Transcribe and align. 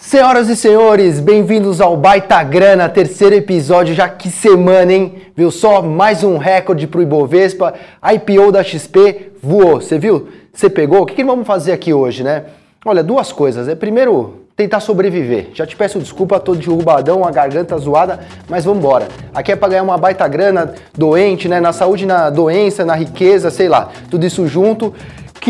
Senhoras 0.00 0.48
e 0.48 0.54
senhores, 0.54 1.18
bem-vindos 1.18 1.80
ao 1.80 1.96
Baita 1.96 2.40
Grana, 2.44 2.88
terceiro 2.88 3.34
episódio, 3.34 3.96
já 3.96 4.08
que 4.08 4.30
semana, 4.30 4.92
hein? 4.92 5.14
Viu 5.36 5.50
só? 5.50 5.82
Mais 5.82 6.22
um 6.22 6.38
recorde 6.38 6.86
pro 6.86 7.02
Ibovespa, 7.02 7.74
IPO 8.14 8.52
da 8.52 8.62
XP 8.62 9.32
voou, 9.42 9.80
você 9.80 9.98
viu? 9.98 10.28
Você 10.52 10.70
pegou? 10.70 11.02
O 11.02 11.06
que, 11.06 11.16
que 11.16 11.24
vamos 11.24 11.44
fazer 11.44 11.72
aqui 11.72 11.92
hoje, 11.92 12.22
né? 12.22 12.44
Olha, 12.86 13.02
duas 13.02 13.32
coisas. 13.32 13.66
É 13.66 13.74
primeiro, 13.74 14.44
tentar 14.56 14.78
sobreviver. 14.78 15.48
Já 15.52 15.66
te 15.66 15.74
peço 15.74 15.98
desculpa, 15.98 16.38
tô 16.38 16.54
derrubadão, 16.54 17.24
a 17.24 17.30
garganta 17.32 17.76
zoada, 17.76 18.20
mas 18.48 18.64
vamos 18.64 18.78
embora. 18.78 19.08
Aqui 19.34 19.50
é 19.50 19.56
para 19.56 19.68
ganhar 19.70 19.82
uma 19.82 19.98
baita 19.98 20.26
grana, 20.28 20.74
doente, 20.96 21.48
né? 21.48 21.60
Na 21.60 21.72
saúde, 21.72 22.06
na 22.06 22.30
doença, 22.30 22.84
na 22.84 22.94
riqueza, 22.94 23.50
sei 23.50 23.68
lá, 23.68 23.90
tudo 24.08 24.24
isso 24.24 24.46
junto. 24.46 24.94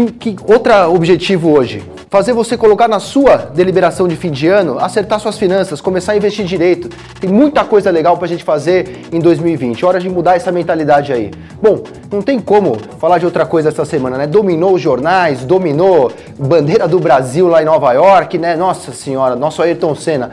Que, 0.07 0.13
que 0.13 0.37
outro 0.47 0.73
objetivo 0.95 1.51
hoje? 1.51 1.83
Fazer 2.09 2.33
você 2.33 2.57
colocar 2.57 2.87
na 2.87 3.01
sua 3.01 3.37
deliberação 3.37 4.07
de 4.07 4.15
fim 4.15 4.31
de 4.31 4.47
ano, 4.47 4.79
acertar 4.79 5.19
suas 5.19 5.37
finanças, 5.37 5.81
começar 5.81 6.13
a 6.13 6.17
investir 6.17 6.45
direito. 6.45 6.89
Tem 7.21 7.29
muita 7.29 7.65
coisa 7.65 7.91
legal 7.91 8.17
pra 8.17 8.29
gente 8.29 8.45
fazer 8.45 9.07
em 9.13 9.19
2020. 9.19 9.85
Hora 9.85 9.99
de 9.99 10.09
mudar 10.09 10.37
essa 10.37 10.53
mentalidade 10.53 11.13
aí. 11.13 11.33
Bom, 11.61 11.83
não 12.13 12.23
tem 12.23 12.39
como 12.39 12.79
falar 13.01 13.19
de 13.19 13.25
outra 13.25 13.45
coisa 13.45 13.71
essa 13.71 13.85
semana, 13.85 14.17
né? 14.17 14.27
Dominou 14.27 14.75
os 14.75 14.81
jornais, 14.81 15.45
dominou 15.45 16.13
bandeira 16.39 16.87
do 16.87 17.01
Brasil 17.01 17.49
lá 17.49 17.61
em 17.61 17.65
Nova 17.67 17.93
York, 17.93 18.39
né? 18.39 18.55
Nossa 18.55 18.93
senhora, 18.93 19.35
nosso 19.35 19.61
Ayrton 19.61 19.97
Senna 19.97 20.31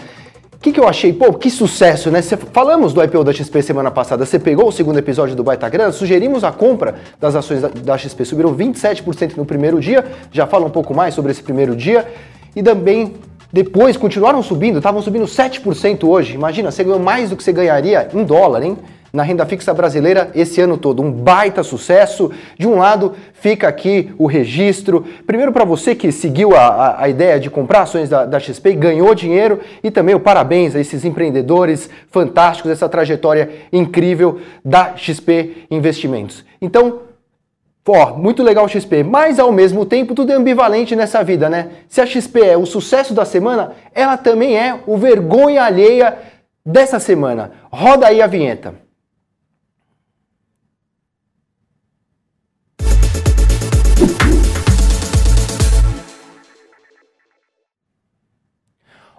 que, 0.59 0.71
que 0.71 0.79
eu 0.79 0.87
achei? 0.87 1.13
Pô, 1.13 1.33
que 1.33 1.49
sucesso, 1.49 2.09
né? 2.09 2.21
Cê, 2.21 2.37
falamos 2.37 2.93
do 2.93 3.03
IPO 3.03 3.23
da 3.23 3.31
XP 3.33 3.61
semana 3.61 3.91
passada. 3.91 4.25
Você 4.25 4.39
pegou 4.39 4.67
o 4.67 4.71
segundo 4.71 4.97
episódio 4.97 5.35
do 5.35 5.43
Baita 5.43 5.69
Grana, 5.69 5.91
sugerimos 5.91 6.43
a 6.43 6.51
compra 6.51 6.95
das 7.19 7.35
ações 7.35 7.61
da, 7.61 7.67
da 7.67 7.97
XP. 7.97 8.25
Subiram 8.25 8.55
27% 8.55 9.37
no 9.37 9.45
primeiro 9.45 9.79
dia. 9.79 10.03
Já 10.31 10.47
fala 10.47 10.65
um 10.65 10.69
pouco 10.69 10.93
mais 10.93 11.13
sobre 11.13 11.31
esse 11.31 11.43
primeiro 11.43 11.75
dia. 11.75 12.07
E 12.55 12.63
também 12.63 13.13
depois 13.51 13.95
continuaram 13.95 14.41
subindo, 14.43 14.77
estavam 14.77 15.01
subindo 15.01 15.25
7% 15.25 16.03
hoje. 16.03 16.33
Imagina, 16.33 16.71
você 16.71 16.83
ganhou 16.83 16.99
mais 16.99 17.29
do 17.29 17.37
que 17.37 17.43
você 17.43 17.53
ganharia 17.53 18.09
em 18.13 18.23
dólar, 18.23 18.63
hein? 18.63 18.77
Na 19.15 19.23
renda 19.23 19.45
fixa 19.45 19.73
brasileira 19.73 20.29
esse 20.35 20.59
ano 20.61 20.77
todo. 20.77 21.01
Um 21.01 21.11
baita 21.11 21.63
sucesso. 21.63 22.29
De 22.59 22.67
um 22.67 22.77
lado, 22.77 23.13
fica 23.33 23.67
aqui 23.67 24.13
o 24.17 24.27
registro. 24.27 25.05
Primeiro, 25.25 25.51
para 25.51 25.63
você 25.63 25.95
que 25.95 26.11
seguiu 26.11 26.55
a, 26.55 26.67
a, 26.67 27.03
a, 27.03 27.09
ideia 27.09 27.39
de 27.39 27.49
comprar 27.49 27.83
ações 27.83 28.09
da, 28.09 28.25
da 28.25 28.39
XP 28.39 28.71
e 28.71 28.75
ganhou 28.75 29.15
dinheiro. 29.15 29.59
E 29.81 29.89
também 29.89 30.13
o 30.13 30.19
parabéns 30.19 30.75
a 30.75 30.79
esses 30.79 31.05
empreendedores 31.05 31.89
fantásticos, 32.11 32.71
essa 32.71 32.89
trajetória 32.89 33.49
incrível 33.71 34.39
da 34.63 34.95
XP 34.97 35.65
Investimentos. 35.71 36.43
Então, 36.61 36.99
Ó, 37.87 38.15
muito 38.15 38.41
legal 38.41 38.65
o 38.65 38.67
XP, 38.67 39.03
mas 39.03 39.37
ao 39.37 39.51
mesmo 39.51 39.85
tempo 39.85 40.15
tudo 40.15 40.31
é 40.31 40.35
ambivalente 40.35 40.95
nessa 40.95 41.23
vida, 41.23 41.47
né? 41.47 41.69
Se 41.87 42.01
a 42.01 42.05
XP 42.07 42.41
é 42.41 42.57
o 42.57 42.65
sucesso 42.65 43.13
da 43.13 43.23
semana, 43.25 43.73
ela 43.93 44.17
também 44.17 44.57
é 44.57 44.79
o 44.87 44.97
vergonha 44.97 45.63
alheia 45.63 46.17
dessa 46.65 46.99
semana. 46.99 47.51
Roda 47.71 48.07
aí 48.07 48.23
a 48.23 48.27
vinheta. 48.27 48.84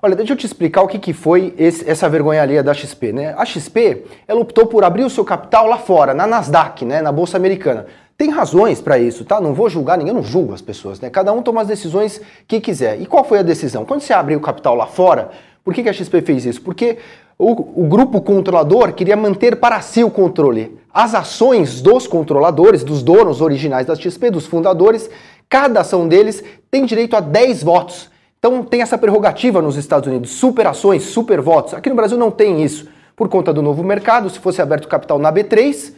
Olha, 0.07 0.15
deixa 0.15 0.35
eu 0.35 0.37
te 0.37 0.47
explicar 0.47 0.83
o 0.83 0.87
que, 0.87 1.01
que 1.01 1.13
foi 1.13 1.53
esse, 1.59 1.91
essa 1.91 2.09
vergonha 2.09 2.41
alheia 2.41 2.63
da 2.63 2.73
XP. 2.73 3.13
Né? 3.13 3.35
A 3.37 3.45
XP 3.45 4.05
ela 4.29 4.39
optou 4.39 4.65
por 4.65 4.85
abrir 4.85 5.03
o 5.03 5.11
seu 5.11 5.25
capital 5.25 5.67
lá 5.67 5.79
fora, 5.79 6.15
na 6.15 6.29
Nasdaq, 6.29 6.85
né? 6.85 7.03
na 7.03 7.11
Bolsa 7.11 7.37
Americana. 7.37 7.87
Tem 8.17 8.31
razões 8.31 8.81
para 8.81 9.01
isso, 9.01 9.25
tá? 9.25 9.41
Não 9.41 9.53
vou 9.53 9.69
julgar 9.69 9.99
ninguém, 9.99 10.15
eu 10.15 10.15
não 10.15 10.23
julgo 10.23 10.55
as 10.55 10.63
pessoas, 10.63 11.01
né? 11.01 11.11
Cada 11.11 11.33
um 11.33 11.43
toma 11.43 11.61
as 11.61 11.67
decisões 11.67 12.21
que 12.47 12.61
quiser. 12.61 13.01
E 13.01 13.05
qual 13.05 13.25
foi 13.25 13.41
a 13.41 13.43
decisão? 13.43 13.85
Quando 13.85 14.01
você 14.01 14.13
abre 14.13 14.37
o 14.37 14.41
capital 14.41 14.77
lá 14.77 14.87
fora, 14.87 15.31
por 15.65 15.75
que, 15.75 15.83
que 15.83 15.89
a 15.89 15.93
XP 15.93 16.23
fez 16.23 16.47
isso? 16.47 16.63
Porque 16.63 16.99
o, 17.37 17.83
o 17.83 17.89
grupo 17.89 18.21
controlador 18.21 18.93
queria 18.93 19.17
manter 19.17 19.57
para 19.57 19.81
si 19.81 20.05
o 20.05 20.11
controle. 20.11 20.79
As 20.95 21.17
ações 21.17 21.83
dos 21.83 22.07
controladores, 22.07 22.85
dos 22.85 23.03
donos 23.03 23.41
originais 23.41 23.87
da 23.87 23.97
XP, 23.97 24.31
dos 24.31 24.47
fundadores, 24.47 25.11
cada 25.49 25.81
ação 25.81 26.07
deles 26.07 26.45
tem 26.71 26.87
direito 26.87 27.17
a 27.17 27.21
10 27.21 27.65
votos. 27.65 28.15
Então 28.47 28.63
tem 28.63 28.81
essa 28.81 28.97
prerrogativa 28.97 29.61
nos 29.61 29.77
Estados 29.77 30.09
Unidos, 30.09 30.31
super 30.31 30.69
ações, 30.69 31.03
super 31.03 31.41
votos. 31.41 31.75
Aqui 31.75 31.91
no 31.91 31.97
Brasil 31.97 32.17
não 32.17 32.31
tem 32.31 32.63
isso. 32.63 32.87
Por 33.17 33.29
conta 33.29 33.53
do 33.53 33.61
novo 33.61 33.83
mercado, 33.83 34.31
se 34.31 34.39
fosse 34.39 34.63
aberto 34.63 34.87
capital 34.87 35.19
na 35.19 35.33
B3, 35.33 35.93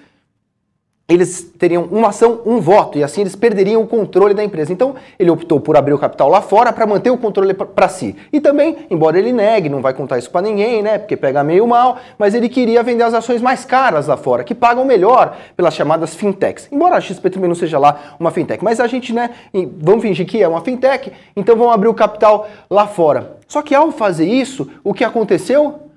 eles 1.08 1.50
teriam 1.58 1.84
uma 1.84 2.08
ação, 2.08 2.42
um 2.44 2.60
voto, 2.60 2.98
e 2.98 3.02
assim 3.02 3.22
eles 3.22 3.34
perderiam 3.34 3.80
o 3.80 3.86
controle 3.86 4.34
da 4.34 4.44
empresa. 4.44 4.70
Então, 4.70 4.94
ele 5.18 5.30
optou 5.30 5.58
por 5.58 5.74
abrir 5.74 5.94
o 5.94 5.98
capital 5.98 6.28
lá 6.28 6.42
fora 6.42 6.70
para 6.70 6.86
manter 6.86 7.08
o 7.08 7.16
controle 7.16 7.54
para 7.54 7.88
si. 7.88 8.14
E 8.30 8.40
também, 8.40 8.76
embora 8.90 9.18
ele 9.18 9.32
negue, 9.32 9.70
não 9.70 9.80
vai 9.80 9.94
contar 9.94 10.18
isso 10.18 10.30
para 10.30 10.42
ninguém, 10.42 10.82
né, 10.82 10.98
porque 10.98 11.16
pega 11.16 11.42
meio 11.42 11.66
mal, 11.66 11.96
mas 12.18 12.34
ele 12.34 12.46
queria 12.46 12.82
vender 12.82 13.04
as 13.04 13.14
ações 13.14 13.40
mais 13.40 13.64
caras 13.64 14.06
lá 14.06 14.18
fora, 14.18 14.44
que 14.44 14.54
pagam 14.54 14.84
melhor 14.84 15.34
pelas 15.56 15.72
chamadas 15.72 16.14
fintechs. 16.14 16.68
Embora 16.70 16.96
a 16.96 17.00
XP 17.00 17.30
também 17.30 17.48
não 17.48 17.56
seja 17.56 17.78
lá 17.78 18.16
uma 18.20 18.30
fintech, 18.30 18.62
mas 18.62 18.78
a 18.78 18.86
gente, 18.86 19.14
né, 19.14 19.30
vamos 19.78 20.02
fingir 20.02 20.26
que 20.26 20.42
é 20.42 20.46
uma 20.46 20.60
fintech, 20.60 21.10
então 21.34 21.56
vamos 21.56 21.72
abrir 21.72 21.88
o 21.88 21.94
capital 21.94 22.46
lá 22.68 22.86
fora. 22.86 23.38
Só 23.48 23.62
que 23.62 23.74
ao 23.74 23.90
fazer 23.90 24.26
isso, 24.26 24.70
o 24.84 24.92
que 24.92 25.04
aconteceu? 25.04 25.87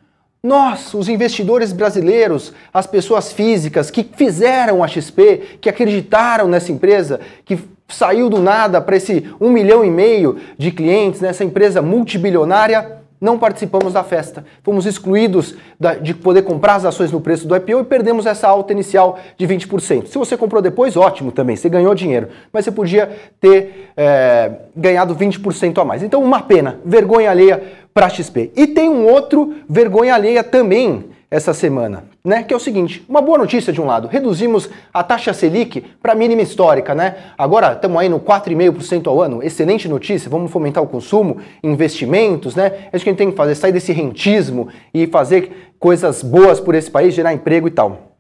Nós, 0.44 0.96
os 0.96 1.08
investidores 1.08 1.72
brasileiros, 1.72 2.52
as 2.74 2.88
pessoas 2.88 3.32
físicas 3.32 3.92
que 3.92 4.04
fizeram 4.04 4.84
a 4.84 4.88
XP, 4.88 5.60
que 5.62 5.70
acreditaram 5.70 6.48
nessa 6.48 6.72
empresa, 6.72 7.20
que 7.46 7.60
saiu 7.88 8.28
do 8.28 8.40
nada 8.40 8.82
para 8.82 8.96
esse 8.96 9.32
um 9.40 9.52
milhão 9.52 9.86
e 9.86 9.92
meio 9.92 10.38
de 10.58 10.72
clientes, 10.72 11.22
nessa 11.22 11.44
empresa 11.44 11.80
multibilionária, 11.80 13.02
não 13.22 13.38
participamos 13.38 13.94
da 13.94 14.04
festa. 14.04 14.44
Fomos 14.64 14.88
excluídos 14.88 15.56
de 16.02 16.16
poder 16.16 16.42
comprar 16.42 16.74
as 16.74 16.86
ações 16.86 17.12
no 17.12 17.22
preço 17.22 17.48
do 17.48 17.56
IPO 17.56 17.82
e 17.82 17.84
perdemos 17.84 18.26
essa 18.26 18.48
alta 18.48 18.74
inicial 18.74 19.20
de 19.38 19.48
20%. 19.48 20.08
Se 20.08 20.18
você 20.18 20.36
comprou 20.36 20.60
depois, 20.60 20.98
ótimo 20.98 21.32
também, 21.32 21.56
você 21.56 21.70
ganhou 21.70 21.94
dinheiro, 21.94 22.30
mas 22.52 22.66
você 22.66 22.72
podia 22.72 23.12
ter 23.40 23.92
é, 23.96 24.54
ganhado 24.76 25.16
20% 25.16 25.78
a 25.78 25.86
mais. 25.86 26.02
Então, 26.02 26.24
uma 26.24 26.42
pena, 26.42 26.80
vergonha 26.84 27.30
alheia 27.30 27.62
para 27.94 28.10
XP. 28.10 28.52
E 28.56 28.68
tem 28.68 28.90
um 28.90 29.06
outro 29.06 29.56
vergonha 29.68 30.16
alheia 30.16 30.44
também 30.44 31.12
essa 31.32 31.54
semana, 31.54 32.04
né? 32.26 32.44
Que 32.44 32.54
é 32.54 32.58
o 32.58 32.60
seguinte, 32.60 33.06
uma 33.08 33.22
boa 33.22 33.38
notícia 33.38 33.72
de 33.72 33.80
um 33.80 33.86
lado, 33.86 34.10
reduzimos 34.10 34.70
a 34.94 35.02
taxa 35.02 35.32
Selic 35.34 35.82
para 36.02 36.14
mínima 36.14 36.42
histórica, 36.42 36.94
né? 36.94 37.16
Agora 37.38 37.72
estamos 37.72 37.98
aí 38.02 38.10
no 38.10 38.20
4,5% 38.20 39.08
ao 39.08 39.22
ano, 39.22 39.42
excelente 39.42 39.88
notícia, 39.88 40.30
vamos 40.30 40.52
fomentar 40.52 40.84
o 40.84 40.88
consumo, 40.88 41.38
investimentos, 41.64 42.54
né? 42.54 42.90
É 42.92 42.98
isso 42.98 43.06
que 43.06 43.10
a 43.10 43.14
gente 43.14 43.18
tem 43.18 43.32
que 43.32 43.38
fazer, 43.38 43.56
sair 43.56 43.72
desse 43.72 43.94
rentismo 43.94 44.68
e 44.94 45.08
fazer 45.08 45.74
coisas 45.80 46.22
boas 46.22 46.60
por 46.60 46.76
esse 46.76 46.92
país, 46.92 47.14
gerar 47.14 47.34
emprego 47.34 47.66
e 47.66 47.72
tal. 47.72 48.18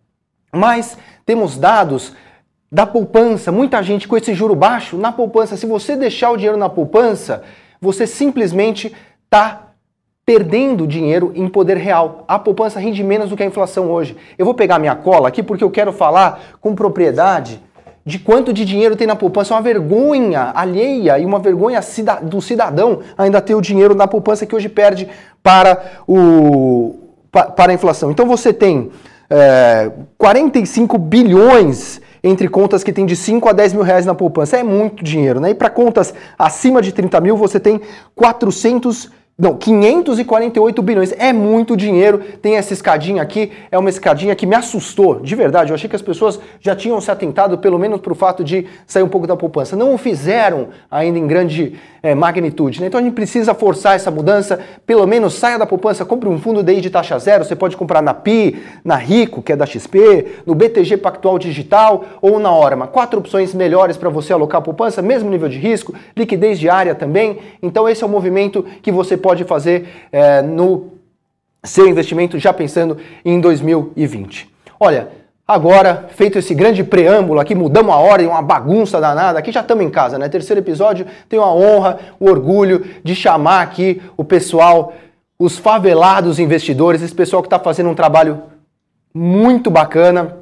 Mas 0.53 0.97
temos 1.25 1.57
dados 1.57 2.13
da 2.71 2.85
poupança, 2.85 3.51
muita 3.51 3.83
gente 3.83 4.07
com 4.07 4.15
esse 4.15 4.33
juro 4.33 4.55
baixo 4.55 4.95
na 4.95 5.11
poupança, 5.11 5.57
se 5.57 5.65
você 5.65 5.97
deixar 5.97 6.31
o 6.31 6.37
dinheiro 6.37 6.57
na 6.57 6.69
poupança, 6.69 7.43
você 7.81 8.07
simplesmente 8.07 8.95
está 9.31 9.69
perdendo 10.25 10.85
dinheiro 10.85 11.31
em 11.33 11.47
poder 11.47 11.77
real. 11.77 12.25
A 12.27 12.37
poupança 12.37 12.81
rende 12.81 13.01
menos 13.01 13.29
do 13.29 13.37
que 13.37 13.43
a 13.43 13.45
inflação 13.45 13.89
hoje. 13.89 14.17
Eu 14.37 14.43
vou 14.43 14.53
pegar 14.53 14.77
minha 14.77 14.93
cola 14.93 15.29
aqui 15.29 15.41
porque 15.41 15.63
eu 15.63 15.71
quero 15.71 15.93
falar 15.93 16.57
com 16.59 16.75
propriedade 16.75 17.57
de 18.05 18.19
quanto 18.19 18.51
de 18.51 18.65
dinheiro 18.65 18.97
tem 18.97 19.07
na 19.07 19.15
poupança. 19.15 19.53
É 19.53 19.55
uma 19.55 19.63
vergonha 19.63 20.51
alheia 20.53 21.17
e 21.17 21.25
uma 21.25 21.39
vergonha 21.39 21.79
do 22.23 22.41
cidadão 22.41 22.99
ainda 23.17 23.39
ter 23.39 23.55
o 23.55 23.61
dinheiro 23.61 23.95
na 23.95 24.05
poupança 24.05 24.45
que 24.45 24.53
hoje 24.53 24.67
perde 24.67 25.07
para, 25.41 25.81
o, 26.05 26.95
para 27.31 27.71
a 27.71 27.73
inflação. 27.73 28.11
Então 28.11 28.27
você 28.27 28.51
tem 28.51 28.91
é, 29.29 29.93
45 30.17 30.97
bilhões 30.97 32.01
entre 32.23 32.47
contas 32.47 32.83
que 32.83 32.93
tem 32.93 33.05
de 33.05 33.15
5 33.15 33.49
a 33.49 33.51
10 33.51 33.73
mil 33.73 33.83
reais 33.83 34.05
na 34.05 34.13
poupança. 34.13 34.57
É 34.57 34.63
muito 34.63 35.03
dinheiro, 35.03 35.39
né? 35.39 35.51
E 35.51 35.55
para 35.55 35.69
contas 35.69 36.13
acima 36.37 36.81
de 36.81 36.91
30 36.91 37.19
mil, 37.21 37.37
você 37.37 37.59
tem 37.59 37.81
400 38.15 39.20
não, 39.37 39.55
548 39.55 40.81
bilhões. 40.81 41.11
É 41.13 41.33
muito 41.33 41.75
dinheiro. 41.75 42.19
Tem 42.41 42.57
essa 42.57 42.73
escadinha 42.73 43.23
aqui, 43.23 43.51
é 43.71 43.77
uma 43.77 43.89
escadinha 43.89 44.35
que 44.35 44.45
me 44.45 44.55
assustou, 44.55 45.19
de 45.19 45.35
verdade. 45.35 45.71
Eu 45.71 45.75
achei 45.75 45.89
que 45.89 45.95
as 45.95 46.01
pessoas 46.01 46.39
já 46.59 46.75
tinham 46.75 47.01
se 47.01 47.09
atentado, 47.09 47.57
pelo 47.57 47.79
menos 47.79 48.01
para 48.01 48.11
o 48.11 48.15
fato 48.15 48.43
de 48.43 48.67
sair 48.85 49.03
um 49.03 49.09
pouco 49.09 49.25
da 49.25 49.35
poupança. 49.35 49.75
Não 49.75 49.95
o 49.95 49.97
fizeram 49.97 50.67
ainda 50.91 51.17
em 51.17 51.25
grande 51.25 51.79
é, 52.03 52.15
magnitude. 52.15 52.81
Né? 52.81 52.87
Então 52.87 52.99
a 52.99 53.03
gente 53.03 53.13
precisa 53.13 53.53
forçar 53.53 53.95
essa 53.95 54.09
mudança. 54.09 54.59
Pelo 54.85 55.05
menos 55.05 55.35
saia 55.35 55.57
da 55.57 55.65
poupança, 55.65 56.03
compre 56.03 56.27
um 56.27 56.39
fundo 56.39 56.63
DI 56.63 56.81
de 56.81 56.89
taxa 56.89 57.17
zero. 57.19 57.45
Você 57.45 57.55
pode 57.55 57.77
comprar 57.77 58.01
na 58.01 58.13
PI, 58.13 58.61
na 58.83 58.95
Rico, 58.95 59.41
que 59.41 59.51
é 59.51 59.55
da 59.55 59.65
XP, 59.65 60.41
no 60.45 60.55
BTG 60.55 60.97
Pactual 60.97 61.37
Digital 61.37 62.05
ou 62.21 62.39
na 62.39 62.51
Orma. 62.51 62.87
Quatro 62.87 63.19
opções 63.19 63.53
melhores 63.53 63.97
para 63.97 64.09
você 64.09 64.33
alocar 64.33 64.59
a 64.59 64.63
poupança, 64.63 65.01
mesmo 65.01 65.29
nível 65.29 65.49
de 65.49 65.57
risco, 65.57 65.93
liquidez 66.15 66.59
diária 66.59 66.95
também. 66.95 67.39
Então 67.61 67.87
esse 67.87 68.03
é 68.03 68.05
o 68.05 68.09
movimento 68.09 68.65
que 68.81 68.91
você 68.91 69.15
pode 69.15 69.43
fazer 69.43 69.87
é, 70.11 70.41
no 70.41 70.91
seu 71.63 71.87
investimento 71.87 72.39
já 72.39 72.51
pensando 72.51 72.97
em 73.23 73.39
2020. 73.39 74.49
Olha, 74.79 75.09
Agora, 75.51 76.05
feito 76.15 76.39
esse 76.39 76.55
grande 76.55 76.81
preâmbulo 76.81 77.37
aqui, 77.37 77.53
mudamos 77.53 77.93
a 77.93 77.97
ordem, 77.97 78.25
uma 78.25 78.41
bagunça 78.41 79.01
danada, 79.01 79.37
aqui 79.37 79.51
já 79.51 79.59
estamos 79.59 79.83
em 79.83 79.89
casa, 79.89 80.17
né? 80.17 80.29
Terceiro 80.29 80.61
episódio, 80.61 81.05
tenho 81.27 81.43
a 81.43 81.53
honra, 81.53 81.99
o 82.17 82.29
orgulho 82.29 82.85
de 83.03 83.13
chamar 83.13 83.61
aqui 83.61 84.01
o 84.15 84.23
pessoal, 84.23 84.93
os 85.37 85.57
favelados 85.57 86.39
investidores, 86.39 87.01
esse 87.01 87.13
pessoal 87.13 87.41
que 87.41 87.47
está 87.47 87.59
fazendo 87.59 87.89
um 87.89 87.93
trabalho 87.93 88.43
muito 89.13 89.69
bacana, 89.69 90.37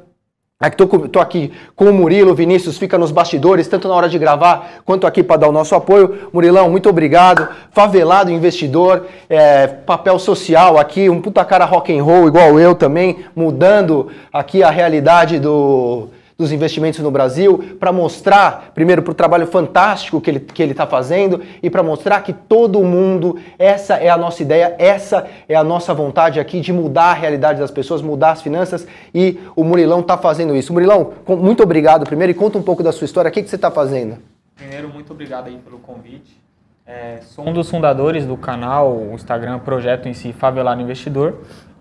Tô, 0.76 0.86
tô, 0.86 1.20
aqui 1.20 1.50
com 1.74 1.86
o 1.86 1.92
Murilo, 1.94 2.32
o 2.32 2.34
Vinícius 2.34 2.76
fica 2.76 2.98
nos 2.98 3.10
bastidores, 3.10 3.66
tanto 3.66 3.88
na 3.88 3.94
hora 3.94 4.10
de 4.10 4.18
gravar 4.18 4.82
quanto 4.84 5.06
aqui 5.06 5.22
para 5.22 5.38
dar 5.38 5.48
o 5.48 5.52
nosso 5.52 5.74
apoio. 5.74 6.28
Murilão, 6.34 6.68
muito 6.68 6.86
obrigado. 6.86 7.48
Favelado 7.72 8.30
investidor, 8.30 9.06
é, 9.26 9.66
papel 9.66 10.18
social 10.18 10.78
aqui, 10.78 11.08
um 11.08 11.22
puta 11.22 11.42
cara 11.46 11.64
rock 11.64 11.98
and 11.98 12.04
roll 12.04 12.28
igual 12.28 12.60
eu 12.60 12.74
também, 12.74 13.24
mudando 13.34 14.08
aqui 14.30 14.62
a 14.62 14.68
realidade 14.68 15.38
do, 15.38 16.08
dos 16.40 16.52
investimentos 16.52 17.00
no 17.00 17.10
Brasil, 17.10 17.76
para 17.78 17.92
mostrar, 17.92 18.72
primeiro, 18.74 19.02
para 19.02 19.12
o 19.12 19.14
trabalho 19.14 19.46
fantástico 19.46 20.20
que 20.20 20.30
ele 20.30 20.38
está 20.38 20.54
que 20.54 20.62
ele 20.62 20.74
tá 20.74 20.86
fazendo 20.86 21.42
e 21.62 21.68
para 21.68 21.82
mostrar 21.82 22.22
que 22.22 22.32
todo 22.32 22.82
mundo, 22.82 23.38
essa 23.58 23.94
é 23.96 24.08
a 24.08 24.16
nossa 24.16 24.42
ideia, 24.42 24.74
essa 24.78 25.26
é 25.46 25.54
a 25.54 25.62
nossa 25.62 25.92
vontade 25.92 26.40
aqui 26.40 26.60
de 26.60 26.72
mudar 26.72 27.10
a 27.10 27.12
realidade 27.12 27.60
das 27.60 27.70
pessoas, 27.70 28.00
mudar 28.00 28.30
as 28.30 28.42
finanças 28.42 28.86
e 29.14 29.38
o 29.54 29.62
Murilão 29.62 30.00
está 30.00 30.16
fazendo 30.16 30.56
isso. 30.56 30.72
Murilão, 30.72 31.12
muito 31.28 31.62
obrigado 31.62 32.06
primeiro 32.06 32.30
e 32.30 32.34
conta 32.34 32.56
um 32.56 32.62
pouco 32.62 32.82
da 32.82 32.90
sua 32.90 33.04
história, 33.04 33.28
o 33.28 33.32
que, 33.32 33.42
que 33.42 33.50
você 33.50 33.56
está 33.56 33.70
fazendo? 33.70 34.16
Primeiro, 34.56 34.88
muito 34.88 35.12
obrigado 35.12 35.48
aí 35.48 35.58
pelo 35.58 35.78
convite. 35.78 36.40
É, 36.86 37.18
sou 37.20 37.46
um 37.46 37.52
dos 37.52 37.68
fundadores 37.70 38.24
do 38.24 38.36
canal, 38.36 38.96
o 38.96 39.14
Instagram 39.14 39.58
Projeto 39.58 40.08
em 40.08 40.14
si, 40.14 40.32
Favelado 40.32 40.80
Investidor, 40.80 41.34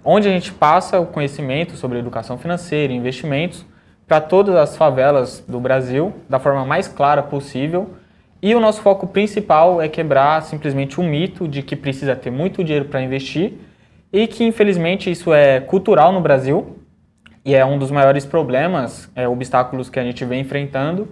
onde 0.03 0.27
a 0.27 0.31
gente 0.31 0.51
passa 0.51 0.99
o 0.99 1.05
conhecimento 1.05 1.77
sobre 1.77 1.97
educação 1.97 2.37
financeira, 2.37 2.93
investimentos, 2.93 3.65
para 4.09 4.19
todas 4.19 4.55
as 4.55 4.75
favelas 4.75 5.45
do 5.47 5.59
Brasil 5.59 6.11
da 6.27 6.39
forma 6.39 6.65
mais 6.65 6.87
clara 6.87 7.21
possível. 7.21 7.91
E 8.41 8.55
o 8.55 8.59
nosso 8.59 8.81
foco 8.81 9.05
principal 9.05 9.79
é 9.79 9.87
quebrar 9.87 10.41
simplesmente 10.41 10.99
o 10.99 11.03
mito 11.03 11.47
de 11.47 11.61
que 11.61 11.75
precisa 11.75 12.15
ter 12.15 12.31
muito 12.31 12.63
dinheiro 12.63 12.85
para 12.85 13.01
investir 13.03 13.53
e 14.11 14.25
que 14.25 14.43
infelizmente 14.43 15.11
isso 15.11 15.31
é 15.31 15.59
cultural 15.59 16.11
no 16.11 16.19
Brasil 16.19 16.79
e 17.45 17.53
é 17.53 17.63
um 17.63 17.77
dos 17.77 17.91
maiores 17.91 18.25
problemas, 18.25 19.11
é, 19.15 19.27
obstáculos 19.27 19.89
que 19.89 19.99
a 19.99 20.03
gente 20.03 20.25
vem 20.25 20.41
enfrentando 20.41 21.07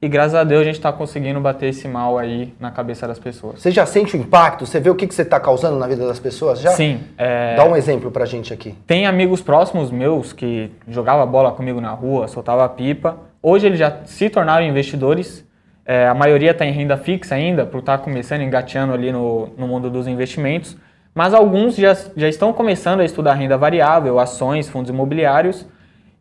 e 0.00 0.08
graças 0.08 0.34
a 0.34 0.44
Deus 0.44 0.60
a 0.60 0.64
gente 0.64 0.76
está 0.76 0.92
conseguindo 0.92 1.40
bater 1.40 1.70
esse 1.70 1.88
mal 1.88 2.18
aí 2.18 2.54
na 2.60 2.70
cabeça 2.70 3.06
das 3.08 3.18
pessoas. 3.18 3.60
Você 3.60 3.72
já 3.72 3.84
sente 3.84 4.16
o 4.16 4.20
impacto? 4.20 4.64
Você 4.64 4.78
vê 4.78 4.88
o 4.88 4.94
que, 4.94 5.06
que 5.08 5.14
você 5.14 5.22
está 5.22 5.40
causando 5.40 5.76
na 5.76 5.88
vida 5.88 6.06
das 6.06 6.20
pessoas 6.20 6.60
já? 6.60 6.70
Sim. 6.70 7.00
É... 7.18 7.56
Dá 7.56 7.64
um 7.64 7.74
exemplo 7.74 8.10
pra 8.10 8.24
gente 8.24 8.54
aqui. 8.54 8.76
Tem 8.86 9.06
amigos 9.06 9.42
próximos 9.42 9.90
meus 9.90 10.32
que 10.32 10.70
jogavam 10.86 11.26
bola 11.26 11.50
comigo 11.50 11.80
na 11.80 11.90
rua, 11.90 12.28
soltava 12.28 12.68
pipa. 12.68 13.16
Hoje 13.42 13.66
eles 13.66 13.78
já 13.78 14.04
se 14.04 14.30
tornaram 14.30 14.64
investidores. 14.64 15.44
É, 15.84 16.06
a 16.06 16.14
maioria 16.14 16.52
está 16.52 16.64
em 16.64 16.72
renda 16.72 16.96
fixa 16.96 17.34
ainda, 17.34 17.66
por 17.66 17.80
estar 17.80 17.98
tá 17.98 18.04
começando, 18.04 18.42
engateando 18.42 18.92
ali 18.92 19.10
no, 19.10 19.48
no 19.58 19.66
mundo 19.66 19.90
dos 19.90 20.06
investimentos. 20.06 20.76
Mas 21.12 21.34
alguns 21.34 21.74
já, 21.74 21.96
já 22.16 22.28
estão 22.28 22.52
começando 22.52 23.00
a 23.00 23.04
estudar 23.04 23.34
renda 23.34 23.56
variável, 23.56 24.20
ações, 24.20 24.68
fundos 24.68 24.90
imobiliários 24.90 25.66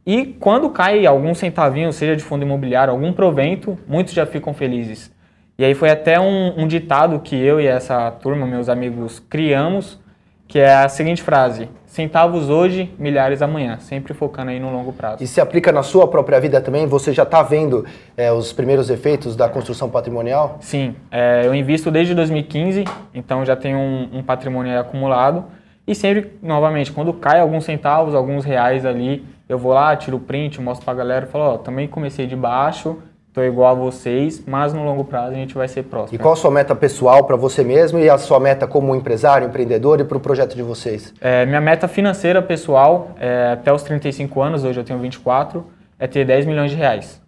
e 0.07 0.25
quando 0.25 0.69
cai 0.69 1.05
algum 1.05 1.33
centavinho, 1.33 1.91
seja 1.91 2.15
de 2.15 2.23
fundo 2.23 2.45
imobiliário, 2.45 2.93
algum 2.93 3.11
provento, 3.11 3.77
muitos 3.85 4.13
já 4.13 4.25
ficam 4.25 4.53
felizes. 4.53 5.11
E 5.59 5.65
aí 5.65 5.73
foi 5.73 5.89
até 5.89 6.17
um, 6.17 6.61
um 6.61 6.65
ditado 6.65 7.19
que 7.19 7.35
eu 7.35 7.59
e 7.59 7.67
essa 7.67 8.09
turma, 8.11 8.47
meus 8.47 8.69
amigos, 8.69 9.19
criamos, 9.19 9.99
que 10.47 10.59
é 10.59 10.73
a 10.73 10.87
seguinte 10.87 11.21
frase: 11.21 11.67
centavos 11.85 12.49
hoje, 12.49 12.89
milhares 12.97 13.41
amanhã, 13.41 13.79
sempre 13.79 14.13
focando 14.13 14.51
aí 14.51 14.61
no 14.61 14.71
longo 14.71 14.93
prazo. 14.93 15.21
E 15.21 15.27
se 15.27 15.41
aplica 15.41 15.73
na 15.73 15.83
sua 15.83 16.07
própria 16.07 16.39
vida 16.39 16.61
também? 16.61 16.87
Você 16.87 17.11
já 17.11 17.23
está 17.23 17.43
vendo 17.43 17.85
é, 18.15 18.31
os 18.31 18.53
primeiros 18.53 18.89
efeitos 18.89 19.35
da 19.35 19.49
construção 19.49 19.89
patrimonial? 19.89 20.57
Sim, 20.61 20.95
é, 21.11 21.41
eu 21.43 21.53
invisto 21.53 21.91
desde 21.91 22.15
2015, 22.15 22.85
então 23.13 23.43
já 23.43 23.57
tenho 23.57 23.77
um, 23.77 24.19
um 24.19 24.23
patrimônio 24.23 24.79
acumulado. 24.79 25.43
E 25.85 25.93
sempre, 25.93 26.31
novamente, 26.41 26.93
quando 26.93 27.11
cai 27.11 27.41
alguns 27.41 27.65
centavos, 27.65 28.15
alguns 28.15 28.45
reais 28.45 28.85
ali, 28.85 29.25
eu 29.47 29.57
vou 29.57 29.73
lá, 29.73 29.95
tiro 29.95 30.17
o 30.17 30.19
print, 30.19 30.61
mostro 30.61 30.85
pra 30.85 30.93
galera 30.93 31.25
e 31.25 31.29
falo, 31.29 31.43
ó, 31.53 31.57
também 31.57 31.87
comecei 31.87 32.27
de 32.27 32.35
baixo, 32.35 32.97
tô 33.31 33.41
igual 33.43 33.71
a 33.71 33.73
vocês, 33.73 34.43
mas 34.45 34.73
no 34.73 34.83
longo 34.83 35.03
prazo 35.03 35.31
a 35.31 35.35
gente 35.35 35.53
vai 35.53 35.67
ser 35.67 35.83
próximo. 35.83 36.15
E 36.15 36.19
qual 36.19 36.33
a 36.33 36.35
sua 36.35 36.51
meta 36.51 36.75
pessoal 36.75 37.23
para 37.23 37.35
você 37.35 37.63
mesmo 37.63 37.99
e 37.99 38.09
a 38.09 38.17
sua 38.17 38.39
meta 38.39 38.67
como 38.67 38.95
empresário, 38.95 39.47
empreendedor 39.47 39.99
e 39.99 40.03
para 40.03 40.17
o 40.17 40.19
projeto 40.19 40.55
de 40.55 40.63
vocês? 40.63 41.13
É, 41.21 41.45
minha 41.45 41.61
meta 41.61 41.87
financeira 41.87 42.41
pessoal, 42.41 43.11
é, 43.19 43.51
até 43.53 43.71
os 43.71 43.83
35 43.83 44.41
anos, 44.41 44.63
hoje 44.63 44.79
eu 44.79 44.83
tenho 44.83 44.99
24, 44.99 45.65
é 45.99 46.07
ter 46.07 46.25
10 46.25 46.45
milhões 46.45 46.71
de 46.71 46.77
reais. 46.77 47.21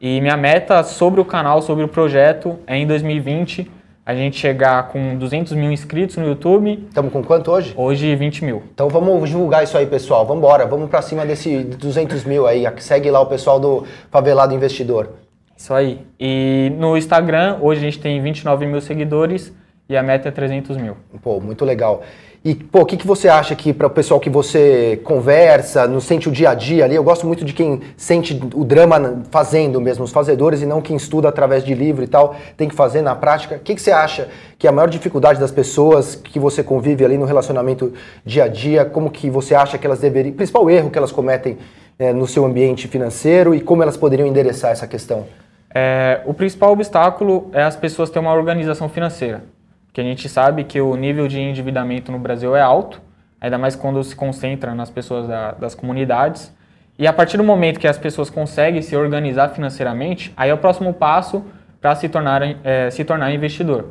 E 0.00 0.20
minha 0.20 0.36
meta 0.36 0.82
sobre 0.82 1.20
o 1.20 1.24
canal, 1.24 1.60
sobre 1.60 1.84
o 1.84 1.88
projeto, 1.88 2.58
é 2.66 2.76
em 2.76 2.86
2020 2.86 3.70
a 4.04 4.14
gente 4.14 4.36
chegar 4.36 4.88
com 4.88 5.16
200 5.16 5.52
mil 5.52 5.70
inscritos 5.70 6.16
no 6.16 6.26
YouTube. 6.26 6.86
Estamos 6.88 7.12
com 7.12 7.22
quanto 7.22 7.50
hoje? 7.50 7.72
Hoje 7.76 8.14
20 8.16 8.44
mil. 8.44 8.62
Então 8.74 8.88
vamos 8.88 9.28
divulgar 9.28 9.62
isso 9.62 9.78
aí, 9.78 9.86
pessoal. 9.86 10.26
Vamos 10.26 10.42
embora, 10.42 10.66
vamos 10.66 10.90
para 10.90 11.00
cima 11.02 11.24
desse 11.24 11.62
200 11.62 12.24
mil 12.24 12.46
aí. 12.46 12.64
Segue 12.78 13.10
lá 13.10 13.20
o 13.20 13.26
pessoal 13.26 13.60
do 13.60 13.86
Favelado 14.10 14.54
Investidor. 14.54 15.10
Isso 15.56 15.72
aí. 15.72 16.00
E 16.18 16.72
no 16.76 16.96
Instagram, 16.96 17.58
hoje 17.60 17.80
a 17.80 17.84
gente 17.84 18.00
tem 18.00 18.20
29 18.20 18.66
mil 18.66 18.80
seguidores 18.80 19.52
e 19.92 19.96
a 19.96 20.02
meta 20.02 20.28
é 20.28 20.32
300 20.32 20.76
mil. 20.76 20.96
Pô, 21.22 21.38
muito 21.38 21.64
legal. 21.64 22.02
E, 22.44 22.56
pô, 22.56 22.80
o 22.80 22.86
que, 22.86 22.96
que 22.96 23.06
você 23.06 23.28
acha 23.28 23.54
que 23.54 23.72
para 23.72 23.86
o 23.86 23.90
pessoal 23.90 24.18
que 24.18 24.28
você 24.28 25.00
conversa, 25.04 25.86
não 25.86 26.00
sente 26.00 26.28
o 26.28 26.32
dia 26.32 26.50
a 26.50 26.54
dia 26.54 26.84
ali? 26.84 26.96
Eu 26.96 27.04
gosto 27.04 27.24
muito 27.24 27.44
de 27.44 27.52
quem 27.52 27.80
sente 27.96 28.34
o 28.54 28.64
drama 28.64 29.22
fazendo 29.30 29.80
mesmo, 29.80 30.02
os 30.02 30.10
fazedores, 30.10 30.60
e 30.60 30.66
não 30.66 30.80
quem 30.80 30.96
estuda 30.96 31.28
através 31.28 31.62
de 31.62 31.72
livro 31.72 32.02
e 32.02 32.06
tal, 32.08 32.34
tem 32.56 32.68
que 32.68 32.74
fazer 32.74 33.00
na 33.00 33.14
prática. 33.14 33.56
O 33.56 33.60
que, 33.60 33.76
que 33.76 33.82
você 33.82 33.92
acha 33.92 34.28
que 34.58 34.66
é 34.66 34.70
a 34.70 34.72
maior 34.72 34.88
dificuldade 34.88 35.38
das 35.38 35.52
pessoas 35.52 36.16
que 36.16 36.40
você 36.40 36.64
convive 36.64 37.04
ali 37.04 37.16
no 37.16 37.26
relacionamento 37.26 37.92
dia 38.24 38.44
a 38.44 38.48
dia? 38.48 38.84
Como 38.84 39.08
que 39.10 39.30
você 39.30 39.54
acha 39.54 39.78
que 39.78 39.86
elas 39.86 40.00
deveriam. 40.00 40.34
principal 40.34 40.68
erro 40.68 40.90
que 40.90 40.98
elas 40.98 41.12
cometem 41.12 41.58
é, 41.96 42.12
no 42.12 42.26
seu 42.26 42.44
ambiente 42.44 42.88
financeiro 42.88 43.54
e 43.54 43.60
como 43.60 43.84
elas 43.84 43.96
poderiam 43.96 44.26
endereçar 44.26 44.72
essa 44.72 44.88
questão? 44.88 45.26
É, 45.72 46.22
o 46.26 46.34
principal 46.34 46.72
obstáculo 46.72 47.50
é 47.52 47.62
as 47.62 47.76
pessoas 47.76 48.10
terem 48.10 48.26
uma 48.26 48.34
organização 48.34 48.88
financeira 48.88 49.44
que 49.92 50.00
a 50.00 50.04
gente 50.04 50.28
sabe 50.28 50.64
que 50.64 50.80
o 50.80 50.96
nível 50.96 51.28
de 51.28 51.40
endividamento 51.40 52.10
no 52.10 52.18
Brasil 52.18 52.56
é 52.56 52.60
alto, 52.60 53.00
ainda 53.40 53.58
mais 53.58 53.76
quando 53.76 54.02
se 54.02 54.16
concentra 54.16 54.74
nas 54.74 54.90
pessoas 54.90 55.28
da, 55.28 55.52
das 55.52 55.74
comunidades. 55.74 56.54
E 56.98 57.06
a 57.06 57.12
partir 57.12 57.36
do 57.36 57.44
momento 57.44 57.80
que 57.80 57.88
as 57.88 57.98
pessoas 57.98 58.30
conseguem 58.30 58.80
se 58.80 58.96
organizar 58.96 59.48
financeiramente, 59.50 60.32
aí 60.36 60.50
é 60.50 60.54
o 60.54 60.58
próximo 60.58 60.94
passo 60.94 61.44
para 61.80 61.94
se 61.94 62.08
tornar, 62.08 62.42
é, 62.64 62.90
se 62.90 63.04
tornar 63.04 63.32
investidor. 63.32 63.86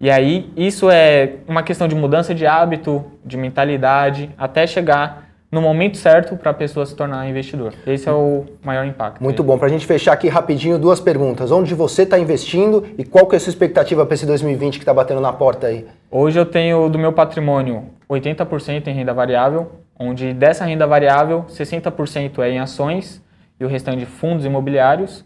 E 0.00 0.10
aí 0.10 0.52
isso 0.56 0.90
é 0.90 1.36
uma 1.46 1.62
questão 1.62 1.88
de 1.88 1.94
mudança 1.94 2.34
de 2.34 2.46
hábito, 2.46 3.04
de 3.24 3.36
mentalidade, 3.36 4.30
até 4.36 4.66
chegar 4.66 5.27
no 5.50 5.62
momento 5.62 5.96
certo 5.96 6.36
para 6.36 6.50
a 6.50 6.54
pessoa 6.54 6.84
se 6.84 6.94
tornar 6.94 7.28
investidor. 7.28 7.72
Esse 7.86 8.08
é 8.08 8.12
o 8.12 8.44
maior 8.62 8.84
impacto. 8.84 9.22
Muito 9.22 9.42
bom. 9.42 9.56
Para 9.56 9.68
a 9.68 9.70
gente 9.70 9.86
fechar 9.86 10.12
aqui 10.12 10.28
rapidinho, 10.28 10.78
duas 10.78 11.00
perguntas. 11.00 11.50
Onde 11.50 11.74
você 11.74 12.02
está 12.02 12.18
investindo 12.18 12.86
e 12.98 13.04
qual 13.04 13.26
que 13.26 13.34
é 13.34 13.38
a 13.38 13.40
sua 13.40 13.50
expectativa 13.50 14.04
para 14.04 14.14
esse 14.14 14.26
2020 14.26 14.74
que 14.74 14.82
está 14.82 14.92
batendo 14.92 15.20
na 15.20 15.32
porta 15.32 15.68
aí? 15.68 15.86
Hoje 16.10 16.38
eu 16.38 16.44
tenho 16.44 16.88
do 16.88 16.98
meu 16.98 17.12
patrimônio 17.12 17.86
80% 18.10 18.88
em 18.88 18.92
renda 18.92 19.14
variável, 19.14 19.72
onde 19.98 20.34
dessa 20.34 20.64
renda 20.64 20.86
variável 20.86 21.46
60% 21.48 22.38
é 22.40 22.50
em 22.50 22.58
ações 22.58 23.24
e 23.58 23.64
o 23.64 23.68
restante 23.68 24.04
fundos 24.04 24.44
imobiliários. 24.44 25.24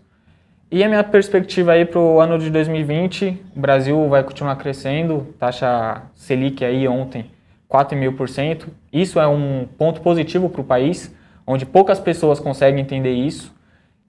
E 0.70 0.82
a 0.82 0.88
minha 0.88 1.04
perspectiva 1.04 1.72
aí 1.72 1.84
para 1.84 1.98
o 1.98 2.18
ano 2.18 2.38
de 2.38 2.48
2020, 2.48 3.44
o 3.54 3.60
Brasil 3.60 4.08
vai 4.08 4.22
continuar 4.22 4.56
crescendo, 4.56 5.26
taxa 5.38 6.02
Selic 6.14 6.64
aí 6.64 6.88
ontem 6.88 7.26
4,5%. 7.72 8.64
Isso 8.92 9.18
é 9.18 9.26
um 9.26 9.66
ponto 9.78 10.02
positivo 10.02 10.50
para 10.50 10.60
o 10.60 10.64
país, 10.64 11.10
onde 11.46 11.64
poucas 11.64 11.98
pessoas 11.98 12.38
conseguem 12.38 12.82
entender 12.82 13.12
isso. 13.12 13.52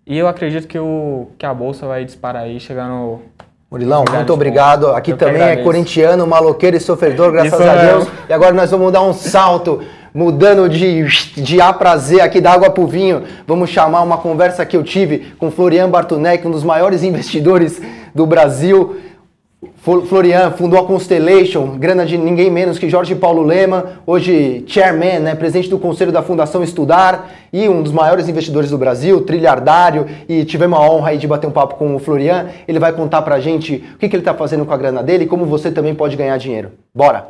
E 0.06 0.18
eu 0.18 0.28
acredito 0.28 0.68
que, 0.68 0.78
o, 0.78 1.30
que 1.38 1.46
a 1.46 1.54
Bolsa 1.54 1.88
vai 1.88 2.04
disparar 2.04 2.44
aí, 2.44 2.60
chegar 2.60 2.90
no. 2.90 3.22
Murilão, 3.72 4.04
muito 4.12 4.34
obrigado. 4.34 4.90
Aqui 4.90 5.14
também 5.14 5.42
é 5.42 5.56
corintiano, 5.56 6.28
maloqueiro 6.28 6.76
e 6.76 6.80
sofredor, 6.80 7.32
graças 7.34 7.54
isso 7.54 7.64
a 7.64 7.76
Deus. 7.76 8.08
E 8.30 8.34
agora 8.34 8.54
nós 8.54 8.70
vamos 8.70 8.92
dar 8.92 9.02
um 9.02 9.14
salto, 9.14 9.82
mudando 10.14 10.68
de, 10.70 11.06
de 11.42 11.62
A 11.62 11.74
para 11.74 11.98
Z 11.98 12.22
aqui 12.22 12.40
da 12.42 12.52
água 12.52 12.70
para 12.70 12.84
o 12.84 12.86
vinho. 12.86 13.24
Vamos 13.48 13.70
chamar 13.70 14.02
uma 14.02 14.18
conversa 14.18 14.66
que 14.66 14.78
eu 14.78 14.84
tive 14.84 15.34
com 15.40 15.50
Florian 15.50 15.90
Bartunek, 15.90 16.46
um 16.46 16.52
dos 16.52 16.64
maiores 16.64 17.02
investidores 17.02 17.82
do 18.14 18.28
Brasil. 18.28 18.98
Florian 19.76 20.52
fundou 20.52 20.80
a 20.80 20.86
Constellation, 20.86 21.78
grana 21.78 22.06
de 22.06 22.18
ninguém 22.18 22.50
menos 22.50 22.80
que 22.80 22.90
Jorge 22.90 23.16
Paulo 23.16 23.44
Lema, 23.44 24.02
hoje 24.06 24.64
chairman, 24.68 25.20
né, 25.20 25.36
presidente 25.36 25.70
do 25.70 25.78
conselho 25.78 26.12
da 26.12 26.22
Fundação 26.22 26.64
Estudar 26.64 27.32
e 27.52 27.68
um 27.68 27.84
dos 27.84 27.92
maiores 27.92 28.28
investidores 28.30 28.70
do 28.70 28.78
Brasil, 28.78 29.22
trilhardário, 29.22 30.08
e 30.28 30.46
tivemos 30.46 30.80
a 30.80 30.82
honra 30.82 31.18
de 31.18 31.28
bater 31.28 31.48
um 31.48 31.52
papo 31.52 31.76
com 31.76 31.96
o 31.96 32.00
Florian. 32.00 32.50
Ele 32.68 32.80
vai 32.80 32.94
contar 32.94 33.22
pra 33.22 33.40
gente 33.40 33.84
o 33.96 33.98
que, 33.98 34.10
que 34.10 34.16
ele 34.16 34.22
está 34.22 34.34
fazendo 34.34 34.66
com 34.66 34.74
a 34.74 34.78
grana 34.78 35.04
dele 35.04 35.26
e 35.26 35.28
como 35.28 35.46
você 35.46 35.72
também 35.72 35.94
pode 35.94 36.16
ganhar 36.16 36.38
dinheiro. 36.38 36.72
Bora! 36.94 37.28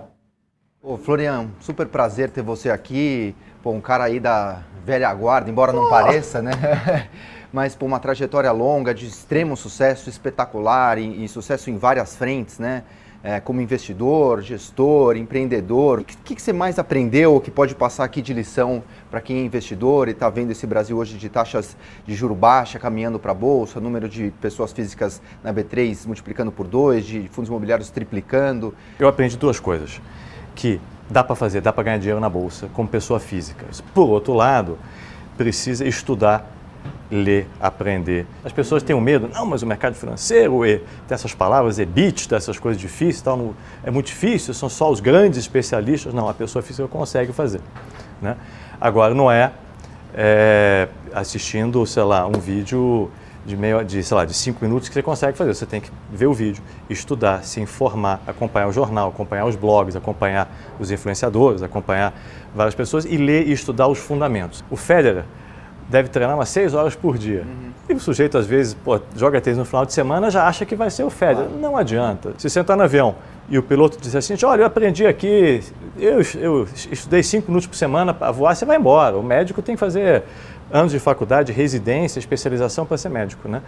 Ô, 0.81 0.97
Florian, 0.97 1.47
super 1.61 1.87
prazer 1.87 2.29
ter 2.29 2.41
você 2.41 2.69
aqui. 2.69 3.33
Pô, 3.61 3.71
um 3.71 3.79
cara 3.79 4.03
aí 4.03 4.19
da 4.19 4.59
velha 4.85 5.13
guarda, 5.13 5.49
embora 5.49 5.71
não 5.71 5.85
oh. 5.85 5.89
pareça, 5.89 6.41
né? 6.41 6.51
Mas 7.53 7.75
por 7.75 7.85
uma 7.85 7.99
trajetória 7.99 8.51
longa 8.51 8.95
de 8.95 9.05
extremo 9.05 9.55
sucesso, 9.55 10.09
espetacular 10.09 10.97
e, 10.97 11.23
e 11.23 11.29
sucesso 11.29 11.69
em 11.69 11.77
várias 11.77 12.15
frentes, 12.15 12.57
né? 12.57 12.83
É, 13.23 13.39
como 13.39 13.61
investidor, 13.61 14.41
gestor, 14.41 15.15
empreendedor. 15.15 15.99
O 15.99 16.03
que, 16.03 16.35
que, 16.35 16.41
você 16.41 16.51
mais 16.51 16.77
aprendeu 16.77 17.39
que 17.39 17.49
pode 17.49 17.73
passar 17.73 18.03
aqui 18.03 18.21
de 18.21 18.33
lição 18.33 18.83
para 19.09 19.21
quem 19.21 19.37
é 19.37 19.45
investidor 19.45 20.09
e 20.09 20.11
está 20.11 20.29
vendo 20.29 20.51
esse 20.51 20.67
Brasil 20.67 20.97
hoje 20.97 21.17
de 21.17 21.29
taxas 21.29 21.77
de 22.05 22.13
juro 22.15 22.35
baixa 22.35 22.77
caminhando 22.77 23.17
para 23.17 23.31
a 23.31 23.35
bolsa, 23.35 23.79
número 23.79 24.09
de 24.09 24.33
pessoas 24.41 24.73
físicas 24.73 25.21
na 25.41 25.53
B3 25.53 26.05
multiplicando 26.05 26.51
por 26.51 26.67
dois, 26.67 27.05
de 27.05 27.29
fundos 27.29 27.47
imobiliários 27.47 27.89
triplicando? 27.89 28.75
Eu 28.99 29.07
aprendi 29.07 29.37
duas 29.37 29.57
coisas 29.57 30.01
que 30.53 30.81
dá 31.09 31.23
para 31.23 31.35
fazer, 31.35 31.61
dá 31.61 31.71
para 31.71 31.83
ganhar 31.83 31.99
dinheiro 31.99 32.19
na 32.19 32.29
bolsa 32.29 32.67
como 32.73 32.89
pessoa 32.89 33.21
física. 33.21 33.65
Por 33.93 34.09
outro 34.09 34.33
lado, 34.33 34.77
precisa 35.37 35.87
estudar, 35.87 36.45
ler, 37.11 37.47
aprender. 37.59 38.25
As 38.43 38.51
pessoas 38.51 38.81
têm 38.81 38.95
um 38.95 39.01
medo, 39.01 39.29
não, 39.31 39.45
mas 39.45 39.61
o 39.61 39.67
mercado 39.67 39.93
financeiro 39.93 40.61
tem 40.63 40.81
essas 41.09 41.33
palavras, 41.33 41.79
EBITDA, 41.79 42.35
essas 42.35 42.57
coisas 42.57 42.81
difíceis, 42.81 43.21
tal, 43.21 43.37
não, 43.37 43.55
é 43.83 43.91
muito 43.91 44.07
difícil, 44.07 44.53
são 44.53 44.69
só 44.69 44.91
os 44.91 44.99
grandes 44.99 45.39
especialistas. 45.39 46.13
Não, 46.13 46.27
a 46.27 46.33
pessoa 46.33 46.61
física 46.61 46.87
consegue 46.87 47.31
fazer. 47.31 47.61
Né? 48.21 48.35
Agora, 48.81 49.13
não 49.13 49.31
é, 49.31 49.51
é 50.13 50.87
assistindo, 51.13 51.85
sei 51.85 52.03
lá, 52.03 52.25
um 52.25 52.39
vídeo 52.39 53.11
de 53.45 53.57
meio 53.57 53.83
de, 53.83 54.01
sei 54.01 54.15
lá, 54.15 54.25
de 54.25 54.33
cinco 54.33 54.63
minutos 54.63 54.87
que 54.87 54.93
você 54.93 55.03
consegue 55.03 55.37
fazer. 55.37 55.53
Você 55.53 55.65
tem 55.65 55.81
que 55.81 55.91
ver 56.11 56.27
o 56.27 56.33
vídeo, 56.33 56.63
estudar, 56.89 57.43
se 57.43 57.59
informar, 57.59 58.21
acompanhar 58.25 58.67
o 58.67 58.71
jornal, 58.71 59.09
acompanhar 59.09 59.45
os 59.45 59.55
blogs, 59.55 59.95
acompanhar 59.95 60.49
os 60.79 60.89
influenciadores, 60.91 61.61
acompanhar 61.61 62.13
várias 62.55 62.73
pessoas 62.73 63.05
e 63.05 63.17
ler 63.17 63.47
e 63.47 63.51
estudar 63.51 63.87
os 63.87 63.99
fundamentos. 63.99 64.63
O 64.69 64.77
Federer 64.77 65.25
deve 65.89 66.09
treinar 66.09 66.35
umas 66.35 66.49
seis 66.49 66.73
horas 66.73 66.95
por 66.95 67.17
dia. 67.17 67.41
Uhum. 67.41 67.71
E 67.89 67.93
o 67.93 67.99
sujeito, 67.99 68.37
às 68.37 68.45
vezes, 68.45 68.73
pô, 68.73 68.99
joga 69.15 69.41
tênis 69.41 69.57
no 69.57 69.65
final 69.65 69.85
de 69.85 69.91
semana 69.93 70.31
já 70.31 70.47
acha 70.47 70.65
que 70.65 70.75
vai 70.75 70.89
ser 70.89 71.03
o 71.03 71.09
Federer. 71.09 71.47
Claro. 71.47 71.59
Não 71.59 71.75
adianta. 71.75 72.33
Se 72.37 72.49
você 72.49 72.59
entrar 72.59 72.75
no 72.75 72.83
avião 72.83 73.15
e 73.49 73.57
o 73.57 73.63
piloto 73.63 73.97
diz 73.99 74.15
assim, 74.15 74.35
olha, 74.45 74.61
eu 74.61 74.65
aprendi 74.65 75.05
aqui, 75.05 75.61
eu, 75.99 76.21
eu 76.39 76.67
estudei 76.89 77.21
cinco 77.21 77.47
minutos 77.49 77.67
por 77.67 77.75
semana 77.75 78.13
para 78.13 78.31
voar, 78.31 78.55
você 78.55 78.65
vai 78.65 78.77
embora. 78.77 79.17
O 79.17 79.23
médico 79.23 79.61
tem 79.61 79.75
que 79.75 79.79
fazer 79.79 80.23
anos 80.71 80.93
de 80.93 80.99
faculdade, 80.99 81.51
residência, 81.51 82.19
especialização 82.19 82.85
para 82.85 82.97
ser 82.97 83.09
médico, 83.09 83.49
né? 83.49 83.61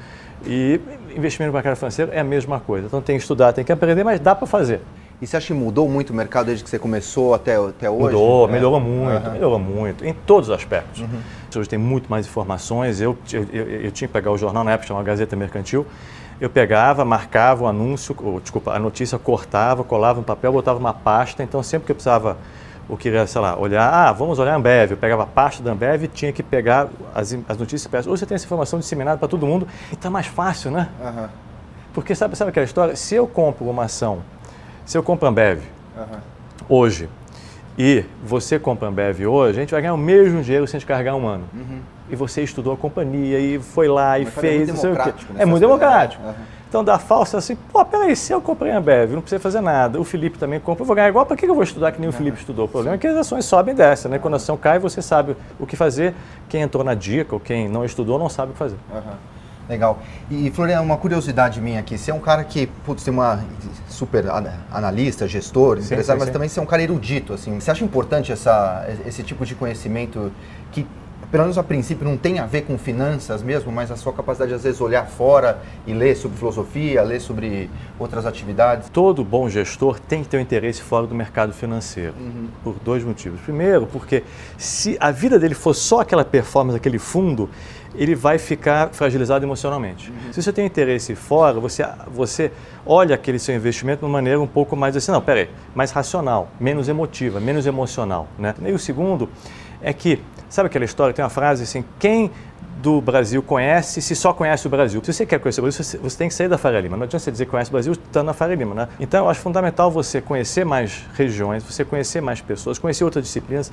E 0.46 0.80
investimento 1.16 1.52
no 1.52 1.54
mercado 1.54 1.76
financeiro 1.76 2.12
é 2.14 2.20
a 2.20 2.24
mesma 2.24 2.60
coisa. 2.60 2.88
Então 2.88 3.02
tem 3.02 3.18
que 3.18 3.22
estudar, 3.22 3.52
tem 3.52 3.66
que 3.66 3.72
aprender, 3.72 4.04
mas 4.04 4.20
dá 4.20 4.34
para 4.34 4.48
fazer. 4.48 4.82
E 5.22 5.28
você 5.28 5.38
acha 5.38 5.48
que 5.48 5.54
mudou 5.54 5.88
muito 5.88 6.10
o 6.10 6.14
mercado 6.14 6.48
desde 6.48 6.64
que 6.64 6.70
você 6.70 6.78
começou 6.78 7.34
até, 7.34 7.56
até 7.56 7.90
hoje? 7.90 8.16
Mudou, 8.16 8.50
é. 8.50 8.52
melhorou 8.52 8.80
muito, 8.80 9.28
uhum. 9.28 9.34
melhorou 9.34 9.60
muito, 9.60 10.06
em 10.06 10.14
todos 10.14 10.50
os 10.50 10.56
aspectos. 10.56 11.02
Uhum. 11.02 11.20
Hoje 11.56 11.70
tem 11.70 11.80
muito 11.80 12.10
mais 12.10 12.28
informações. 12.28 13.00
Eu, 13.00 13.18
eu, 13.32 13.48
eu, 13.54 13.70
eu, 13.84 13.92
tinha 13.92 14.10
que 14.10 14.14
pegar 14.14 14.30
o 14.32 14.38
jornal, 14.38 14.64
na 14.64 14.72
época 14.72 14.88
chamava 14.88 15.06
Gazeta 15.06 15.38
Mercantil. 15.38 15.86
Eu 16.40 16.50
pegava, 16.50 17.06
marcava 17.06 17.64
o 17.64 17.68
anúncio, 17.68 18.14
ou, 18.22 18.42
desculpa, 18.42 18.74
a 18.74 18.80
notícia, 18.80 19.18
cortava, 19.18 19.86
colava 19.86 20.20
no 20.20 20.26
papel, 20.26 20.52
botava 20.52 20.78
uma 20.78 20.94
pasta. 20.94 21.42
Então 21.42 21.64
sempre 21.64 21.86
que 21.86 21.92
eu 21.94 21.96
precisava 21.96 22.38
ou 22.88 22.98
queria, 22.98 23.26
sei 23.26 23.42
lá, 23.42 23.58
olhar, 23.58 23.92
ah, 23.92 24.12
vamos 24.12 24.38
olhar 24.38 24.54
a 24.54 24.58
Ambev. 24.58 24.92
Eu 24.92 24.98
pegava 24.98 25.24
a 25.24 25.26
parte 25.26 25.62
da 25.62 25.72
Ambev 25.72 26.04
e 26.04 26.08
tinha 26.08 26.34
que 26.34 26.44
pegar 26.44 26.90
as, 27.16 27.36
as 27.48 27.58
notícias 27.58 27.88
peças. 27.88 28.08
Hoje 28.08 28.20
você 28.20 28.26
tem 28.26 28.36
essa 28.36 28.46
informação 28.46 28.78
disseminada 28.78 29.18
para 29.18 29.28
todo 29.28 29.48
mundo 29.48 29.66
e 29.92 29.94
está 29.94 30.10
mais 30.10 30.28
fácil, 30.28 30.72
né? 30.72 30.90
Uhum. 31.02 31.28
Porque 31.94 32.14
sabe, 32.14 32.36
sabe 32.36 32.50
aquela 32.50 32.66
história? 32.66 32.96
Se 32.96 33.16
eu 33.16 33.26
compro 33.26 33.66
uma 33.66 33.86
ação, 33.86 34.20
se 34.86 34.98
eu 34.98 35.04
compro 35.04 35.26
a 35.28 35.30
Ambev 35.30 35.62
uhum. 35.98 36.20
hoje 36.70 37.10
e 37.78 38.06
você 38.24 38.58
compra 38.58 38.88
Ambev 38.88 39.26
hoje, 39.26 39.58
a 39.58 39.62
gente 39.62 39.72
vai 39.72 39.82
ganhar 39.82 39.94
o 39.94 39.98
mesmo 39.98 40.42
dinheiro 40.42 40.68
sem 40.68 40.78
descarregar 40.78 41.16
um 41.16 41.28
ano. 41.28 41.44
Uhum. 41.54 41.80
E 42.10 42.16
você 42.16 42.44
estudou 42.44 42.72
a 42.74 42.78
companhia 42.78 43.40
e 43.40 43.60
foi 43.60 43.88
lá 43.88 44.20
e 44.20 44.26
fez. 44.26 44.70
É 44.70 44.72
muito 44.72 44.82
democrático. 44.82 45.34
É 45.38 45.46
muito 45.46 45.62
democrático. 45.62 46.24
Uhum. 46.24 46.34
Então 46.70 46.84
dá 46.84 47.00
falsa 47.00 47.38
assim, 47.38 47.56
pô, 47.72 47.84
peraí, 47.86 48.16
se 48.16 48.34
eu 48.34 48.42
comprei 48.42 48.72
a 48.72 48.78
Ambev, 48.78 49.14
não 49.14 49.22
precisa 49.22 49.40
fazer 49.40 49.62
nada. 49.62 50.00
O 50.00 50.04
Felipe 50.04 50.38
também 50.38 50.60
compra, 50.60 50.84
eu 50.84 50.86
vou 50.86 50.96
ganhar 50.96 51.10
igual, 51.10 51.26
para 51.26 51.36
que 51.38 51.46
eu 51.46 51.54
vou 51.54 51.64
estudar 51.64 51.92
que 51.92 52.00
nem 52.00 52.10
o 52.10 52.14
Felipe 52.14 52.38
estudou? 52.38 52.66
O 52.66 52.68
problema 52.68 52.96
é 52.96 52.98
que 52.98 53.08
as 53.08 53.16
ações 53.16 53.46
sobem 53.46 53.74
e 53.74 53.78
descem, 53.78 54.12
né? 54.12 54.20
Quando 54.20 54.34
a 54.34 54.38
ação 54.38 54.58
cai, 54.58 54.78
você 54.78 55.02
sabe 55.02 55.36
o 55.60 55.66
que 55.66 55.76
fazer. 55.76 56.14
Quem 56.50 56.62
entrou 56.62 56.84
na 56.84 56.94
dica 56.94 57.34
ou 57.34 57.40
quem 57.40 57.70
não 57.70 57.86
estudou 57.86 58.20
não 58.20 58.30
sabe 58.30 58.50
o 58.50 58.54
que 58.54 58.60
fazer. 58.60 58.78
Uhum. 58.94 59.02
Legal. 59.68 60.00
E, 60.30 60.52
Florian, 60.52 60.82
uma 60.82 60.98
curiosidade 60.98 61.60
minha 61.60 61.80
aqui. 61.80 61.98
Você 61.98 62.12
é 62.12 62.14
um 62.14 62.20
cara 62.20 62.44
que, 62.44 62.68
putz, 62.86 63.04
tem 63.04 63.14
uma 63.14 63.44
super 63.90 64.26
analista, 64.72 65.28
gestor, 65.28 65.78
sim, 65.78 65.86
empresário, 65.86 66.20
sim, 66.20 66.26
mas 66.26 66.28
sim. 66.28 66.34
também 66.34 66.50
você 66.50 66.60
é 66.60 66.64
um 66.64 66.68
cara 66.68 66.84
erudito, 66.84 67.34
assim. 67.34 67.60
Você 67.60 67.72
acha 67.72 67.84
importante 67.84 68.32
essa, 68.32 68.88
esse 69.06 69.24
tipo 69.24 69.46
de 69.46 69.56
conhecimento 69.56 70.32
que 70.72 70.86
pelo 71.32 71.44
menos 71.44 71.58
a 71.58 71.64
princípio, 71.64 72.06
não 72.08 72.18
tem 72.18 72.40
a 72.40 72.46
ver 72.46 72.62
com 72.62 72.78
finanças 72.78 73.42
mesmo, 73.42 73.72
mas 73.72 73.92
a 73.92 73.96
sua 73.96 74.14
capacidade 74.14 74.50
de, 74.50 74.56
às 74.56 74.64
vezes, 74.64 74.80
olhar 74.80 75.06
fora 75.06 75.60
e 75.86 75.94
ler 75.94 76.16
sobre 76.16 76.38
filosofia, 76.38 77.02
ler 77.02 77.20
sobre 77.20 77.70
outras 78.00 78.26
atividades? 78.26 78.90
Todo 78.90 79.24
bom 79.24 79.50
gestor 79.50 80.00
tem 80.00 80.24
que 80.24 80.30
ter 80.30 80.38
um 80.38 80.40
interesse 80.40 80.82
fora 80.82 81.08
do 81.08 81.16
mercado 81.16 81.54
financeiro, 81.54 82.14
uhum. 82.18 82.48
por 82.64 82.76
dois 82.84 83.04
motivos. 83.04 83.42
Primeiro, 83.42 83.88
porque 83.88 84.24
se 84.58 84.98
a 85.00 85.12
vida 85.12 85.40
dele 85.40 85.56
for 85.56 85.74
só 85.74 86.02
aquela 86.02 86.24
performance, 86.24 86.78
aquele 86.78 87.00
fundo, 87.00 87.50
ele 87.98 88.16
vai 88.16 88.38
ficar 88.38 88.90
fragilizado 88.90 89.46
emocionalmente. 89.46 90.10
Uhum. 90.10 90.34
Se 90.34 90.42
você 90.42 90.52
tem 90.52 90.66
interesse 90.66 91.16
fora, 91.16 91.60
você, 91.60 91.88
você 92.14 92.52
olha 92.86 93.16
aquele 93.16 93.40
seu 93.40 93.56
investimento 93.56 94.00
de 94.00 94.06
uma 94.06 94.12
maneira 94.12 94.40
um 94.40 94.48
pouco 94.48 94.76
mais 94.76 94.96
assim, 94.96 95.12
não, 95.12 95.22
peraí, 95.22 95.50
mais 95.74 95.92
racional, 95.92 96.50
menos 96.60 96.90
emotiva, 96.90 97.40
menos 97.40 97.66
emocional. 97.66 98.28
Né? 98.38 98.54
E 98.66 98.72
o 98.72 98.80
segundo 98.80 99.30
é 99.82 99.94
que 99.94 100.20
Sabe 100.56 100.68
aquela 100.68 100.86
história? 100.86 101.14
Tem 101.14 101.22
uma 101.24 101.30
frase 101.30 101.64
assim: 101.64 101.84
quem 102.00 102.32
do 102.82 103.02
Brasil 103.02 103.42
conhece 103.42 104.02
se 104.02 104.16
só 104.16 104.32
conhece 104.32 104.68
o 104.68 104.70
Brasil. 104.70 105.02
Se 105.04 105.12
você 105.12 105.26
quer 105.26 105.40
conhecer 105.40 105.60
o 105.60 105.64
Brasil, 105.64 105.84
você 106.02 106.18
tem 106.18 106.28
que 106.28 106.34
sair 106.34 106.48
da 106.48 106.58
Faria 106.58 106.80
Lima. 106.80 106.96
Não 106.96 107.04
adianta 107.04 107.24
você 107.24 107.32
dizer 107.32 107.46
que 107.46 107.52
conhece 107.52 107.70
o 107.70 107.74
Brasil 107.74 107.94
estando 107.94 108.28
na 108.28 108.34
Faria 108.34 108.56
Lima, 108.56 108.76
né? 108.76 108.88
Então, 109.00 109.26
eu 109.26 109.30
acho 109.30 109.42
fundamental 109.42 109.90
você 109.90 110.22
conhecer 110.22 110.66
mais 110.66 111.04
regiões, 111.14 111.64
você 111.64 111.84
conhecer 111.84 112.22
mais 112.22 112.42
pessoas, 112.42 112.78
conhecer 112.78 113.04
outras 113.04 113.26
disciplinas. 113.26 113.72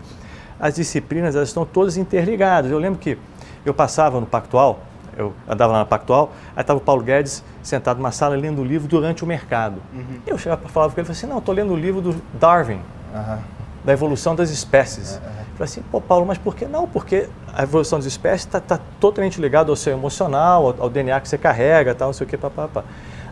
As 0.58 0.74
disciplinas, 0.74 1.36
elas 1.36 1.48
estão 1.48 1.64
todas 1.64 1.96
interligadas. 1.96 2.70
Eu 2.70 2.78
lembro 2.78 2.98
que 2.98 3.18
eu 3.64 3.75
passava 3.75 4.21
no 4.21 4.26
Pactual, 4.26 4.81
eu 5.16 5.33
andava 5.49 5.73
lá 5.73 5.81
no 5.81 5.87
Pactual, 5.87 6.33
aí 6.57 6.62
estava 6.62 6.78
o 6.78 6.83
Paulo 6.83 7.02
Guedes 7.02 7.45
sentado 7.62 7.99
numa 7.99 8.12
sala 8.12 8.35
lendo 8.35 8.61
o 8.61 8.64
livro 8.64 8.88
durante 8.88 9.23
o 9.23 9.26
mercado. 9.26 9.83
Uhum. 9.92 10.21
Eu 10.26 10.38
chegava 10.38 10.62
para 10.62 10.71
falar 10.71 10.87
com 10.87 10.92
ele 10.92 11.02
e 11.02 11.04
falei 11.04 11.19
assim, 11.19 11.26
não, 11.26 11.38
estou 11.38 11.54
lendo 11.54 11.73
o 11.73 11.76
livro 11.76 12.00
do 12.00 12.23
Darwin, 12.35 12.81
uhum. 13.14 13.38
da 13.85 13.92
evolução 13.92 14.35
das 14.35 14.50
espécies. 14.50 15.16
Uhum. 15.16 15.42
Falei 15.52 15.64
assim, 15.64 15.83
pô, 15.90 16.00
Paulo, 16.00 16.26
mas 16.26 16.38
por 16.38 16.57
que 16.57 16.64
não? 16.64 16.88
Porque 16.88 17.28
a 17.54 17.62
evolução 17.62 17.99
das 17.99 18.07
espécies 18.07 18.47
está 18.47 18.59
tá 18.59 18.81
totalmente 18.99 19.40
ligada 19.40 19.71
ao 19.71 19.76
seu 19.76 19.92
emocional, 19.92 20.66
ao, 20.66 20.85
ao, 20.85 20.90
DNA 20.90 21.21
que 21.21 21.28
você 21.28 21.37
carrega, 21.37 21.95
tal, 21.95 22.09
não 22.09 22.12
sei 22.12 22.26
o 22.26 22.31
que, 22.31 22.38
papapá. 22.38 22.85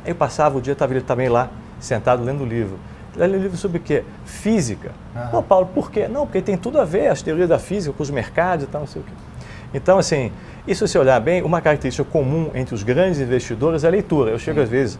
Aí 0.05 0.11
eu 0.11 0.15
passava 0.15 0.59
o 0.59 0.61
dia, 0.61 0.75
estava 0.75 0.93
ele 0.93 1.01
também 1.01 1.29
lá, 1.29 1.49
sentado 1.79 2.23
lendo 2.23 2.43
o 2.43 2.47
livro. 2.47 2.79
Lendo 3.17 3.37
livro 3.39 3.57
sobre 3.57 3.79
o 3.79 3.81
quê? 3.81 4.05
Física. 4.25 4.93
Ah. 5.17 5.29
Pô, 5.31 5.43
Paulo, 5.43 5.67
por 5.75 5.91
quê? 5.91 6.07
Não, 6.07 6.27
porque 6.27 6.43
tem 6.43 6.57
tudo 6.57 6.79
a 6.79 6.85
ver, 6.85 7.09
as 7.09 7.23
teorias 7.23 7.49
da 7.49 7.59
física, 7.59 7.95
com 7.97 8.03
os 8.03 8.11
mercados 8.11 8.67
e 8.67 8.69
tal, 8.69 8.83
não 8.83 8.89
sei 8.89 9.03
o 9.03 9.05
quê. 9.05 9.13
Então, 9.73 9.99
assim, 9.99 10.33
isso 10.67 10.87
se 10.87 10.99
olhar 10.99 11.21
bem, 11.21 11.43
uma 11.43 11.61
característica 11.61 12.09
comum 12.09 12.51
entre 12.55 12.75
os 12.75 12.83
grandes 12.83 13.21
investidores 13.21 13.85
é 13.85 13.87
a 13.87 13.91
leitura. 13.91 14.31
Eu 14.31 14.39
chego, 14.39 14.59
Sim. 14.59 14.65
às 14.65 14.69
vezes, 14.69 14.99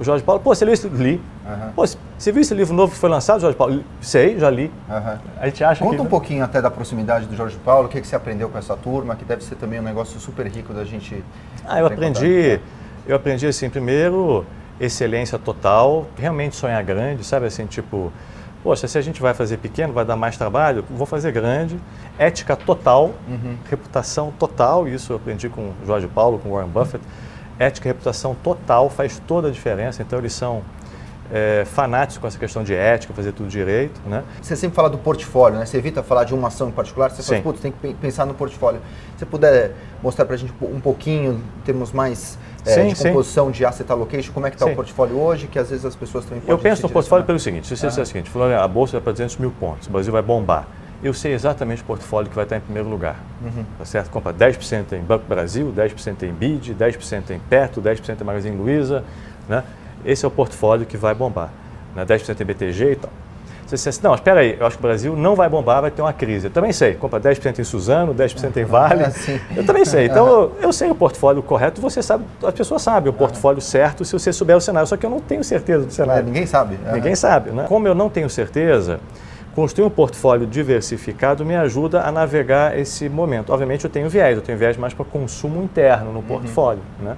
o 0.00 0.04
Jorge 0.04 0.24
Paulo, 0.24 0.40
pô, 0.40 0.54
você 0.54 0.64
leu 0.64 0.74
esse 0.74 0.88
li? 0.88 1.20
Uhum. 1.44 1.72
Pô, 1.74 1.86
você 1.86 2.32
viu 2.32 2.40
esse 2.40 2.54
livro 2.54 2.74
novo 2.74 2.92
que 2.92 2.98
foi 2.98 3.10
lançado, 3.10 3.40
Jorge 3.40 3.56
Paulo? 3.56 3.84
Sei, 4.00 4.38
já 4.38 4.48
li. 4.48 4.72
Uhum. 4.88 5.18
A 5.40 5.46
gente 5.46 5.64
acha 5.64 5.84
Conta 5.84 5.96
que... 5.96 6.02
um 6.02 6.06
pouquinho 6.06 6.44
até 6.44 6.62
da 6.62 6.70
proximidade 6.70 7.26
do 7.26 7.36
Jorge 7.36 7.56
Paulo, 7.64 7.86
o 7.86 7.88
que, 7.88 8.00
que 8.00 8.06
você 8.06 8.16
aprendeu 8.16 8.48
com 8.48 8.58
essa 8.58 8.76
turma, 8.76 9.16
que 9.16 9.24
deve 9.24 9.44
ser 9.44 9.56
também 9.56 9.80
um 9.80 9.82
negócio 9.82 10.18
super 10.18 10.46
rico 10.46 10.72
da 10.72 10.84
gente... 10.84 11.22
Ah, 11.66 11.80
eu 11.80 11.86
aprendi, 11.86 12.60
eu 13.06 13.16
aprendi 13.16 13.46
assim, 13.46 13.68
primeiro, 13.68 14.46
excelência 14.80 15.38
total, 15.38 16.06
realmente 16.16 16.56
sonhar 16.56 16.82
grande, 16.82 17.24
sabe 17.24 17.46
assim, 17.46 17.66
tipo... 17.66 18.12
Poxa, 18.62 18.86
se 18.86 18.96
a 18.96 19.00
gente 19.00 19.20
vai 19.20 19.34
fazer 19.34 19.56
pequeno, 19.56 19.92
vai 19.92 20.04
dar 20.04 20.16
mais 20.16 20.36
trabalho, 20.36 20.84
vou 20.88 21.06
fazer 21.06 21.32
grande. 21.32 21.78
Ética 22.18 22.54
total, 22.54 23.12
uhum. 23.28 23.56
reputação 23.68 24.32
total, 24.38 24.86
isso 24.86 25.12
eu 25.12 25.16
aprendi 25.16 25.48
com 25.48 25.72
o 25.82 25.86
Jorge 25.86 26.06
Paulo, 26.06 26.38
com 26.38 26.50
o 26.50 26.52
Warren 26.52 26.70
Buffett 26.70 27.02
ética 27.58 27.88
e 27.88 27.90
reputação 27.90 28.34
total 28.34 28.90
faz 28.90 29.20
toda 29.26 29.48
a 29.48 29.50
diferença. 29.50 30.02
Então, 30.02 30.18
eles 30.18 30.32
são 30.32 30.62
é, 31.30 31.64
fanáticos 31.64 32.18
com 32.18 32.26
essa 32.26 32.38
questão 32.38 32.62
de 32.62 32.74
ética, 32.74 33.14
fazer 33.14 33.32
tudo 33.32 33.48
direito. 33.48 34.00
Né? 34.06 34.22
Você 34.40 34.56
sempre 34.56 34.74
fala 34.74 34.90
do 34.90 34.98
portfólio, 34.98 35.58
né? 35.58 35.66
Você 35.66 35.78
evita 35.78 36.02
falar 36.02 36.24
de 36.24 36.34
uma 36.34 36.48
ação 36.48 36.68
em 36.68 36.72
particular, 36.72 37.10
você 37.10 37.22
fala, 37.22 37.40
putz, 37.42 37.60
tem 37.60 37.72
que 37.72 37.94
pensar 37.94 38.26
no 38.26 38.34
portfólio. 38.34 38.80
Se 39.12 39.20
você 39.20 39.26
puder 39.26 39.72
mostrar 40.02 40.24
para 40.24 40.34
a 40.34 40.38
gente 40.38 40.52
um 40.62 40.80
pouquinho, 40.80 41.40
em 41.58 41.60
termos 41.64 41.92
mais 41.92 42.38
é, 42.64 42.74
sim, 42.74 42.88
de 42.88 42.94
composição 42.96 43.46
sim. 43.46 43.52
de 43.52 43.64
asset 43.64 43.90
allocation, 43.90 44.32
como 44.32 44.46
é 44.46 44.50
que 44.50 44.56
está 44.56 44.66
o 44.66 44.74
portfólio 44.74 45.18
hoje, 45.18 45.46
que 45.46 45.58
às 45.58 45.70
vezes 45.70 45.84
as 45.84 45.96
pessoas 45.96 46.24
também 46.24 46.40
podem 46.40 46.54
Eu 46.54 46.58
penso 46.58 46.82
no 46.82 46.88
portfólio 46.88 47.26
pelo 47.26 47.38
seguinte, 47.38 47.66
se 47.66 47.76
você 47.76 47.88
disser 47.88 48.02
o 48.02 48.06
seguinte, 48.06 48.30
a 48.58 48.68
bolsa 48.68 48.92
vai 48.92 49.00
para 49.00 49.12
200 49.12 49.36
mil 49.38 49.50
pontos, 49.50 49.88
o 49.88 49.90
Brasil 49.90 50.12
vai 50.12 50.22
bombar 50.22 50.66
eu 51.02 51.12
sei 51.12 51.32
exatamente 51.32 51.82
o 51.82 51.84
portfólio 51.84 52.30
que 52.30 52.36
vai 52.36 52.44
estar 52.44 52.56
em 52.56 52.60
primeiro 52.60 52.88
lugar. 52.88 53.16
Uhum. 53.42 53.64
Tá 53.78 53.84
certo? 53.84 54.08
Compra 54.08 54.32
10% 54.32 54.92
em 54.92 55.00
Banco 55.00 55.24
Brasil, 55.26 55.72
10% 55.76 56.22
em 56.22 56.32
BID, 56.32 56.74
10% 56.74 57.30
em 57.30 57.40
Petro, 57.40 57.82
10% 57.82 58.20
em 58.20 58.24
Magazine 58.24 58.56
Luiza. 58.56 59.04
Né? 59.48 59.64
Esse 60.04 60.24
é 60.24 60.28
o 60.28 60.30
portfólio 60.30 60.86
que 60.86 60.96
vai 60.96 61.12
bombar. 61.12 61.50
Né? 61.96 62.06
10% 62.06 62.40
em 62.40 62.44
BTG 62.44 62.92
e 62.92 62.96
tal. 62.96 63.10
Você 63.72 63.88
disse 63.88 63.88
assim, 63.88 64.00
não, 64.02 64.14
espera 64.14 64.40
aí, 64.40 64.56
eu 64.60 64.66
acho 64.66 64.76
que 64.76 64.82
o 64.82 64.86
Brasil 64.86 65.16
não 65.16 65.34
vai 65.34 65.48
bombar, 65.48 65.80
vai 65.80 65.90
ter 65.90 66.02
uma 66.02 66.12
crise. 66.12 66.48
Eu 66.48 66.50
também 66.50 66.72
sei, 66.72 66.94
compra 66.94 67.18
10% 67.18 67.58
em 67.58 67.64
Suzano, 67.64 68.14
10% 68.14 68.56
em 68.58 68.64
Vale. 68.64 69.04
É, 69.04 69.12
eu 69.56 69.64
também 69.64 69.84
sei. 69.84 70.06
Então, 70.06 70.28
eu, 70.28 70.56
eu 70.60 70.72
sei 70.72 70.90
o 70.90 70.94
portfólio 70.94 71.42
correto, 71.42 71.80
você 71.80 72.02
sabe, 72.02 72.24
as 72.44 72.52
pessoas 72.52 72.82
sabem 72.82 73.08
o 73.08 73.12
portfólio 73.12 73.62
certo 73.62 74.04
se 74.04 74.12
você 74.12 74.30
souber 74.30 74.56
o 74.56 74.60
cenário. 74.60 74.86
Só 74.86 74.96
que 74.96 75.06
eu 75.06 75.10
não 75.10 75.20
tenho 75.20 75.42
certeza 75.42 75.86
do 75.86 75.92
cenário. 75.92 76.20
É, 76.20 76.22
ninguém 76.22 76.44
sabe. 76.44 76.78
Ninguém 76.92 77.14
sabe. 77.14 77.50
Né? 77.50 77.64
Como 77.66 77.88
eu 77.88 77.94
não 77.94 78.10
tenho 78.10 78.28
certeza, 78.28 79.00
construir 79.54 79.86
um 79.86 79.90
portfólio 79.90 80.46
diversificado 80.46 81.44
me 81.44 81.56
ajuda 81.56 82.02
a 82.02 82.12
navegar 82.12 82.78
esse 82.78 83.08
momento. 83.08 83.52
Obviamente, 83.52 83.84
eu 83.84 83.90
tenho 83.90 84.08
viés, 84.08 84.36
eu 84.36 84.42
tenho 84.42 84.58
viés 84.58 84.76
mais 84.76 84.92
para 84.92 85.04
consumo 85.04 85.62
interno 85.62 86.12
no 86.12 86.22
portfólio. 86.22 86.82
Né? 87.00 87.16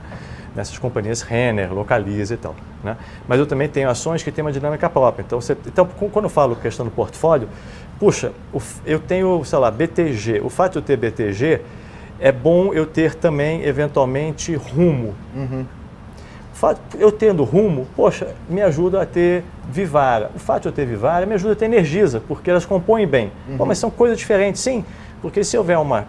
Nessas 0.54 0.78
companhias 0.78 1.22
Renner, 1.22 1.72
Localiza 1.72 2.34
e 2.34 2.36
tal. 2.36 2.54
Né? 2.82 2.96
Mas 3.26 3.38
eu 3.38 3.46
também 3.46 3.68
tenho 3.68 3.88
ações 3.88 4.22
que 4.22 4.30
têm 4.30 4.44
uma 4.44 4.52
dinâmica 4.52 4.88
própria. 4.88 5.24
Então, 5.26 5.40
você, 5.40 5.56
então 5.66 5.86
quando 5.86 6.24
eu 6.24 6.30
falo 6.30 6.54
questão 6.56 6.84
do 6.84 6.92
portfólio, 6.92 7.48
puxa, 7.98 8.32
eu 8.86 9.00
tenho, 9.00 9.44
sei 9.44 9.58
lá, 9.58 9.70
BTG. 9.70 10.40
O 10.44 10.48
fato 10.48 10.72
de 10.72 10.78
eu 10.78 10.82
ter 10.82 10.96
BTG 10.96 11.60
é 12.20 12.30
bom 12.30 12.72
eu 12.72 12.86
ter 12.86 13.14
também, 13.14 13.64
eventualmente, 13.64 14.54
rumo. 14.54 15.14
Uhum. 15.34 15.64
Eu 16.98 17.12
tendo 17.12 17.44
rumo, 17.44 17.86
poxa, 17.94 18.28
me 18.48 18.62
ajuda 18.62 19.02
a 19.02 19.06
ter 19.06 19.44
Vivara. 19.70 20.30
O 20.34 20.38
fato 20.38 20.62
de 20.62 20.68
eu 20.68 20.72
ter 20.72 20.86
Vivara 20.86 21.26
me 21.26 21.34
ajuda 21.34 21.52
a 21.52 21.56
ter 21.56 21.66
Energisa, 21.66 22.22
porque 22.26 22.48
elas 22.48 22.64
compõem 22.64 23.06
bem. 23.06 23.30
Uhum. 23.48 23.58
Pô, 23.58 23.66
mas 23.66 23.76
são 23.76 23.90
coisas 23.90 24.16
diferentes, 24.16 24.62
sim. 24.62 24.84
Porque 25.24 25.42
se 25.42 25.56
houver 25.56 25.78
uma, 25.78 26.06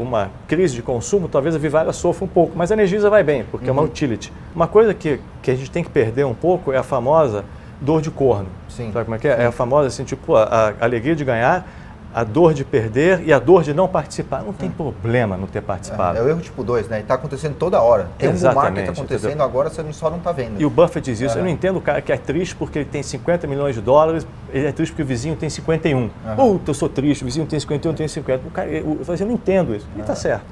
uma 0.00 0.30
crise 0.48 0.74
de 0.74 0.80
consumo, 0.80 1.28
talvez 1.28 1.54
a 1.54 1.58
Vivara 1.58 1.92
sofra 1.92 2.24
um 2.24 2.26
pouco, 2.26 2.54
mas 2.56 2.70
a 2.70 2.74
Energisa 2.74 3.10
vai 3.10 3.22
bem, 3.22 3.44
porque 3.44 3.66
uhum. 3.66 3.68
é 3.68 3.72
uma 3.72 3.82
uhum. 3.82 3.88
utility. 3.88 4.32
Uma 4.56 4.66
coisa 4.66 4.94
que, 4.94 5.20
que 5.42 5.50
a 5.50 5.54
gente 5.54 5.70
tem 5.70 5.84
que 5.84 5.90
perder 5.90 6.24
um 6.24 6.32
pouco 6.32 6.72
é 6.72 6.78
a 6.78 6.82
famosa 6.82 7.44
dor 7.78 8.00
de 8.00 8.10
corno. 8.10 8.46
Sim. 8.70 8.90
Sabe 8.90 9.04
como 9.04 9.16
é 9.16 9.18
que 9.18 9.28
é? 9.28 9.36
Sim. 9.36 9.42
É 9.42 9.46
a 9.48 9.52
famosa, 9.52 9.88
assim, 9.88 10.02
tipo, 10.02 10.34
a, 10.34 10.72
a 10.80 10.82
alegria 10.82 11.14
de 11.14 11.22
ganhar 11.26 11.68
a 12.14 12.22
dor 12.22 12.54
de 12.54 12.64
perder 12.64 13.22
e 13.26 13.32
a 13.32 13.38
dor 13.40 13.64
de 13.64 13.74
não 13.74 13.88
participar. 13.88 14.42
Não 14.42 14.52
tem 14.52 14.70
problema 14.70 15.36
não 15.36 15.48
ter 15.48 15.60
participado. 15.60 16.16
É, 16.16 16.20
é 16.20 16.24
o 16.24 16.28
erro 16.28 16.40
tipo 16.40 16.62
2, 16.62 16.88
né? 16.88 17.00
Está 17.00 17.14
acontecendo 17.14 17.56
toda 17.56 17.82
hora. 17.82 18.08
Tem 18.16 18.30
Exatamente, 18.30 18.54
um 18.56 18.62
market 18.62 18.74
que 18.74 18.90
está 18.90 19.02
acontecendo 19.02 19.30
entendeu? 19.30 19.44
agora, 19.44 19.68
você 19.68 19.92
só 19.92 20.08
não 20.08 20.18
está 20.18 20.30
vendo. 20.30 20.60
E 20.60 20.64
o 20.64 20.70
Buffett 20.70 21.10
diz 21.10 21.20
isso. 21.20 21.36
É. 21.36 21.40
Eu 21.40 21.44
não 21.44 21.50
entendo 21.50 21.78
o 21.78 21.80
cara 21.80 22.00
que 22.00 22.12
é 22.12 22.16
triste 22.16 22.54
porque 22.54 22.78
ele 22.78 22.88
tem 22.88 23.02
50 23.02 23.46
milhões 23.48 23.74
de 23.74 23.80
dólares, 23.80 24.24
ele 24.52 24.66
é 24.66 24.72
triste 24.72 24.92
porque 24.92 25.02
o 25.02 25.06
vizinho 25.06 25.34
tem 25.34 25.50
51. 25.50 25.98
Uhum. 25.98 26.10
Puta, 26.36 26.70
eu 26.70 26.74
sou 26.74 26.88
triste, 26.88 27.22
o 27.22 27.24
vizinho 27.24 27.46
tem 27.46 27.58
51, 27.58 27.90
eu 27.90 27.96
tenho 27.96 28.08
50. 28.08 28.46
O 28.46 28.50
cara, 28.52 28.68
eu, 28.68 29.00
eu, 29.06 29.14
eu 29.14 29.26
não 29.26 29.34
entendo 29.34 29.74
isso. 29.74 29.86
E 29.96 30.00
está 30.00 30.14
certo. 30.14 30.44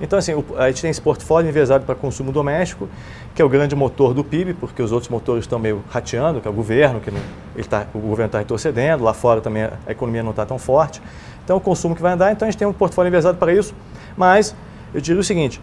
Então, 0.00 0.18
assim, 0.18 0.32
a 0.56 0.68
gente 0.68 0.80
tem 0.80 0.90
esse 0.90 1.00
portfólio 1.00 1.48
enviesado 1.48 1.84
para 1.84 1.94
consumo 1.94 2.32
doméstico, 2.32 2.88
que 3.34 3.42
é 3.42 3.44
o 3.44 3.48
grande 3.48 3.76
motor 3.76 4.14
do 4.14 4.24
PIB, 4.24 4.54
porque 4.54 4.82
os 4.82 4.92
outros 4.92 5.10
motores 5.10 5.44
estão 5.44 5.58
meio 5.58 5.84
rateando, 5.90 6.40
que 6.40 6.48
é 6.48 6.50
o 6.50 6.54
governo, 6.54 7.00
que 7.00 7.10
não, 7.10 7.20
ele 7.54 7.68
tá, 7.68 7.86
o 7.94 7.98
governo 7.98 8.26
está 8.26 8.38
retrocedendo, 8.38 9.04
lá 9.04 9.12
fora 9.12 9.40
também 9.40 9.64
a 9.64 9.90
economia 9.90 10.22
não 10.22 10.30
está 10.30 10.46
tão 10.46 10.58
forte. 10.58 11.02
Então, 11.44 11.56
o 11.56 11.60
consumo 11.60 11.94
que 11.94 12.00
vai 12.00 12.12
andar, 12.12 12.32
então 12.32 12.48
a 12.48 12.50
gente 12.50 12.58
tem 12.58 12.66
um 12.66 12.72
portfólio 12.72 13.08
enviesado 13.08 13.36
para 13.36 13.52
isso, 13.52 13.74
mas 14.16 14.54
eu 14.94 15.00
diria 15.00 15.20
o 15.20 15.24
seguinte, 15.24 15.60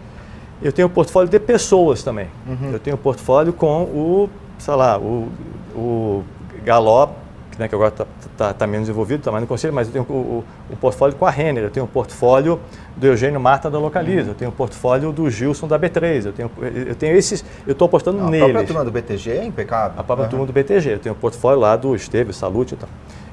eu 0.62 0.72
tenho 0.72 0.86
um 0.86 0.90
portfólio 0.90 1.28
de 1.28 1.38
pessoas 1.38 2.02
também. 2.02 2.28
Uhum. 2.46 2.70
Eu 2.72 2.78
tenho 2.78 2.96
um 2.96 2.98
portfólio 2.98 3.52
com 3.52 3.82
o, 3.82 4.30
sei 4.58 4.74
lá, 4.74 4.98
o, 4.98 5.28
o 5.74 6.24
Galop, 6.64 7.12
né, 7.58 7.66
que 7.66 7.74
agora 7.74 7.90
está 7.90 8.06
tá, 8.36 8.52
tá 8.54 8.66
menos 8.66 8.88
envolvido, 8.88 9.20
está 9.20 9.32
mais 9.32 9.42
no 9.42 9.48
conselho, 9.48 9.74
mas 9.74 9.88
eu 9.88 9.92
tenho 9.92 10.06
o, 10.08 10.12
o, 10.12 10.44
o, 10.70 10.76
portfólio 10.76 11.16
com 11.16 11.26
a 11.26 11.30
Renner, 11.30 11.64
eu 11.64 11.70
tenho 11.70 11.84
o 11.84 11.88
portfólio 11.88 12.60
do 12.96 13.06
Eugênio 13.06 13.40
Marta 13.40 13.68
da 13.68 13.78
Localiza, 13.78 14.22
uhum. 14.22 14.28
eu 14.28 14.34
tenho 14.34 14.50
o 14.50 14.54
portfólio 14.54 15.10
do 15.10 15.28
Gilson 15.28 15.66
da 15.66 15.78
B3, 15.78 16.26
eu 16.26 16.32
tenho, 16.32 16.50
eu 16.86 16.94
tenho 16.94 17.16
esses, 17.16 17.44
eu 17.66 17.72
estou 17.72 17.86
apostando 17.86 18.22
neles. 18.30 18.42
A 18.42 18.52
própria 18.52 18.66
turma 18.66 18.84
do 18.84 18.92
BTG 18.92 19.30
é 19.30 19.44
impecável. 19.44 19.98
A 19.98 20.04
própria 20.04 20.24
uhum. 20.24 20.30
turma 20.30 20.46
do 20.46 20.52
BTG, 20.52 20.94
eu 20.94 20.98
tenho 21.00 21.14
o 21.14 21.18
portfólio 21.18 21.58
lá 21.58 21.74
do 21.74 21.96
Esteve, 21.96 22.32
Salute 22.32 22.74
e 22.74 22.76
tal. 22.76 22.88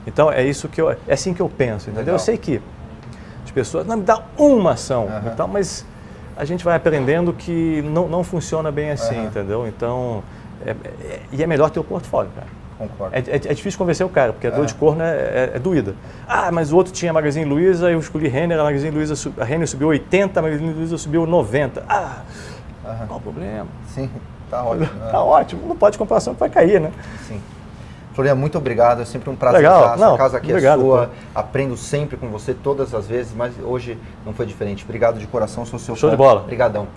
Então 0.07 0.31
é 0.31 0.43
isso 0.43 0.67
que 0.67 0.81
eu, 0.81 0.89
é 0.89 0.97
assim 1.09 1.33
que 1.33 1.41
eu 1.41 1.49
penso, 1.49 1.85
entendeu? 1.89 2.01
Legal. 2.01 2.15
Eu 2.15 2.19
sei 2.19 2.37
que 2.37 2.59
as 3.43 3.51
pessoas, 3.51 3.85
não 3.85 3.97
me 3.97 4.03
dá 4.03 4.23
uma 4.37 4.71
ação, 4.71 5.05
uhum. 5.05 5.31
então, 5.31 5.47
mas 5.47 5.85
a 6.35 6.43
gente 6.45 6.65
vai 6.65 6.75
aprendendo 6.75 7.31
que 7.31 7.83
não, 7.83 8.07
não 8.07 8.23
funciona 8.23 8.71
bem 8.71 8.89
assim, 8.91 9.23
entendeu? 9.23 9.67
Então, 9.67 10.23
é, 10.65 10.71
é, 10.71 11.19
e 11.31 11.43
é 11.43 11.47
melhor 11.47 11.69
ter 11.69 11.79
o 11.79 11.83
portfólio, 11.83 12.31
cara. 12.35 12.64
Concordo. 12.77 13.15
É, 13.15 13.19
é, 13.19 13.35
é, 13.35 13.53
difícil 13.53 13.77
convencer 13.77 14.05
o 14.05 14.09
cara, 14.09 14.33
porque 14.33 14.47
a 14.47 14.49
dor 14.49 14.63
é. 14.63 14.67
de 14.67 14.73
corno 14.73 15.01
é, 15.01 15.07
é, 15.07 15.51
é, 15.55 15.59
doída. 15.59 15.95
Ah, 16.27 16.51
mas 16.51 16.73
o 16.73 16.75
outro 16.75 16.91
tinha 16.91 17.11
a 17.11 17.13
Magazine 17.13 17.45
Luiza, 17.45 17.89
eu 17.89 17.99
escolhi 17.99 18.27
Renner, 18.27 18.59
a 18.59 18.63
Magazine 18.63 18.91
Luiza, 18.91 19.13
a 19.39 19.45
Renner 19.45 19.67
subiu 19.67 19.87
80, 19.87 20.39
a 20.39 20.43
Magazine 20.43 20.73
Luiza 20.73 20.97
subiu 20.97 21.25
90. 21.25 21.83
Ah, 21.87 22.21
uhum. 22.83 23.07
qual 23.07 23.19
o 23.19 23.21
problema? 23.21 23.67
Sim, 23.87 24.09
tá 24.49 24.63
ótimo. 24.63 24.89
tá 25.11 25.23
ótimo, 25.23 25.67
não 25.67 25.75
pode 25.75 25.97
comprar 25.97 26.17
ação 26.17 26.33
que 26.33 26.39
vai 26.39 26.49
cair, 26.49 26.81
né? 26.81 26.91
Sim. 27.27 27.41
Florinha, 28.13 28.35
muito 28.35 28.57
obrigado, 28.57 29.01
é 29.01 29.05
sempre 29.05 29.29
um 29.29 29.35
prazer 29.35 29.59
Legal. 29.59 29.93
estar. 29.93 30.07
Essa 30.07 30.17
casa 30.17 30.37
aqui 30.37 30.47
é 30.49 30.53
obrigado, 30.53 30.79
é 30.79 30.83
sua, 30.83 31.07
pô. 31.07 31.13
aprendo 31.33 31.75
sempre 31.75 32.15
com 32.15 32.29
você, 32.29 32.53
todas 32.53 32.93
as 32.93 33.07
vezes, 33.07 33.33
mas 33.33 33.53
hoje 33.61 33.97
não 34.25 34.33
foi 34.33 34.45
diferente. 34.45 34.85
Obrigado 34.85 35.19
de 35.19 35.27
coração, 35.27 35.65
sou 35.65 35.77
seu 35.77 35.95
Show 35.95 36.09
fã. 36.09 36.15
de 36.15 36.17
bola. 36.17 36.41
Obrigadão. 36.41 36.87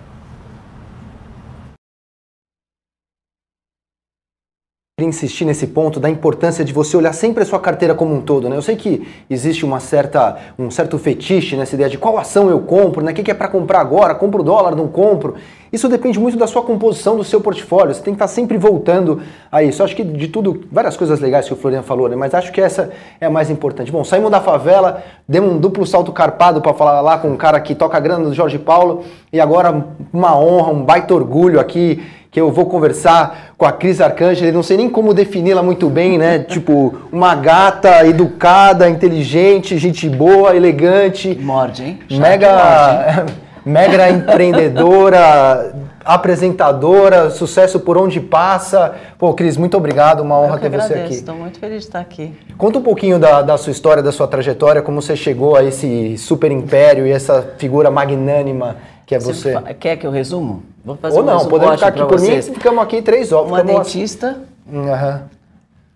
Insistir 5.05 5.45
nesse 5.45 5.67
ponto 5.67 5.99
da 5.99 6.09
importância 6.09 6.63
de 6.63 6.73
você 6.73 6.95
olhar 6.95 7.13
sempre 7.13 7.43
a 7.43 7.45
sua 7.45 7.59
carteira 7.59 7.93
como 7.93 8.13
um 8.15 8.21
todo, 8.21 8.49
né? 8.49 8.55
Eu 8.55 8.61
sei 8.61 8.75
que 8.75 9.07
existe 9.29 9.65
uma 9.65 9.79
certa, 9.79 10.37
um 10.57 10.69
certo 10.69 10.97
fetiche 10.97 11.55
nessa 11.55 11.75
ideia 11.75 11.89
de 11.89 11.97
qual 11.97 12.17
ação 12.17 12.49
eu 12.49 12.59
compro, 12.59 13.03
né? 13.03 13.11
O 13.11 13.15
que 13.15 13.31
é 13.31 13.33
para 13.33 13.47
comprar 13.47 13.79
agora? 13.79 14.15
Compro 14.15 14.43
dólar, 14.43 14.75
não 14.75 14.87
compro? 14.87 15.35
Isso 15.71 15.87
depende 15.87 16.19
muito 16.19 16.37
da 16.37 16.47
sua 16.47 16.61
composição, 16.61 17.15
do 17.15 17.23
seu 17.23 17.39
portfólio. 17.39 17.93
Você 17.93 18.01
tem 18.01 18.13
que 18.13 18.17
estar 18.17 18.27
sempre 18.27 18.57
voltando 18.57 19.21
a 19.51 19.61
isso. 19.63 19.81
Eu 19.81 19.85
acho 19.85 19.95
que 19.95 20.03
de 20.03 20.27
tudo, 20.27 20.63
várias 20.71 20.97
coisas 20.97 21.19
legais 21.19 21.47
que 21.47 21.53
o 21.53 21.55
Florian 21.55 21.83
falou, 21.83 22.09
né? 22.09 22.15
Mas 22.15 22.33
acho 22.33 22.51
que 22.51 22.59
essa 22.59 22.91
é 23.19 23.25
a 23.25 23.29
mais 23.29 23.49
importante. 23.49 23.91
Bom, 23.91 24.03
saímos 24.03 24.31
da 24.31 24.41
favela, 24.41 25.03
demos 25.27 25.51
um 25.53 25.57
duplo 25.57 25.85
salto 25.85 26.11
carpado 26.11 26.61
para 26.61 26.73
falar 26.73 27.01
lá 27.01 27.17
com 27.17 27.29
um 27.29 27.37
cara 27.37 27.59
que 27.59 27.75
toca 27.75 27.97
a 27.97 27.99
grana 27.99 28.25
do 28.25 28.33
Jorge 28.33 28.57
Paulo 28.57 29.03
e 29.31 29.39
agora 29.39 29.85
uma 30.11 30.37
honra, 30.37 30.71
um 30.71 30.83
baita 30.83 31.13
orgulho 31.13 31.59
aqui 31.59 32.01
que 32.31 32.39
eu 32.39 32.51
vou 32.51 32.67
conversar 32.67 33.53
com 33.57 33.65
a 33.65 33.71
Cris 33.71 33.99
Arcângeli, 33.99 34.51
não 34.51 34.61
sei 34.61 34.77
nem 34.77 34.89
como 34.89 35.13
defini-la 35.13 35.63
muito 35.63 35.89
bem, 35.89 36.17
né? 36.17 36.39
tipo, 36.47 36.95
uma 37.11 37.33
gata 37.35 38.05
educada, 38.05 38.89
inteligente, 38.89 39.77
gente 39.77 40.07
boa, 40.07 40.55
elegante. 40.55 41.37
Morde, 41.41 41.83
hein? 41.83 41.99
Mega, 42.11 43.25
mega 43.65 44.09
empreendedora, 44.09 45.73
apresentadora, 46.03 47.29
sucesso 47.29 47.79
por 47.79 47.97
onde 47.97 48.19
passa. 48.19 48.95
Pô, 49.17 49.33
Cris, 49.33 49.57
muito 49.57 49.77
obrigado, 49.77 50.21
uma 50.21 50.39
honra 50.39 50.57
ter 50.57 50.67
agradeço, 50.67 50.93
você 50.93 50.99
aqui. 50.99 51.13
Estou 51.15 51.35
muito 51.35 51.59
feliz 51.59 51.81
de 51.81 51.87
estar 51.87 51.99
aqui. 51.99 52.33
Conta 52.57 52.79
um 52.79 52.83
pouquinho 52.83 53.19
da, 53.19 53.41
da 53.41 53.57
sua 53.57 53.71
história, 53.71 54.01
da 54.01 54.11
sua 54.11 54.27
trajetória, 54.27 54.81
como 54.81 55.01
você 55.01 55.15
chegou 55.15 55.55
a 55.55 55.63
esse 55.63 56.17
super 56.17 56.51
império 56.51 57.05
e 57.05 57.11
essa 57.11 57.55
figura 57.57 57.91
magnânima 57.91 58.77
que 59.05 59.15
é 59.15 59.19
você. 59.19 59.53
você 59.53 59.73
quer 59.73 59.97
que 59.97 60.05
eu 60.05 60.11
resumo? 60.11 60.63
Vou 60.85 60.95
fazer 60.95 61.17
Ou 61.17 61.25
não, 61.25 61.43
um 61.43 61.47
podemos 61.47 61.75
ficar 61.75 61.87
aqui 61.87 61.99
por 61.99 62.19
vocês. 62.19 62.47
mim, 62.47 62.55
ficamos 62.55 62.83
aqui 62.83 63.01
três 63.01 63.31
horas. 63.31 63.47
Uma 63.47 63.63
dentista 63.63 64.41
uhum. 64.67 65.21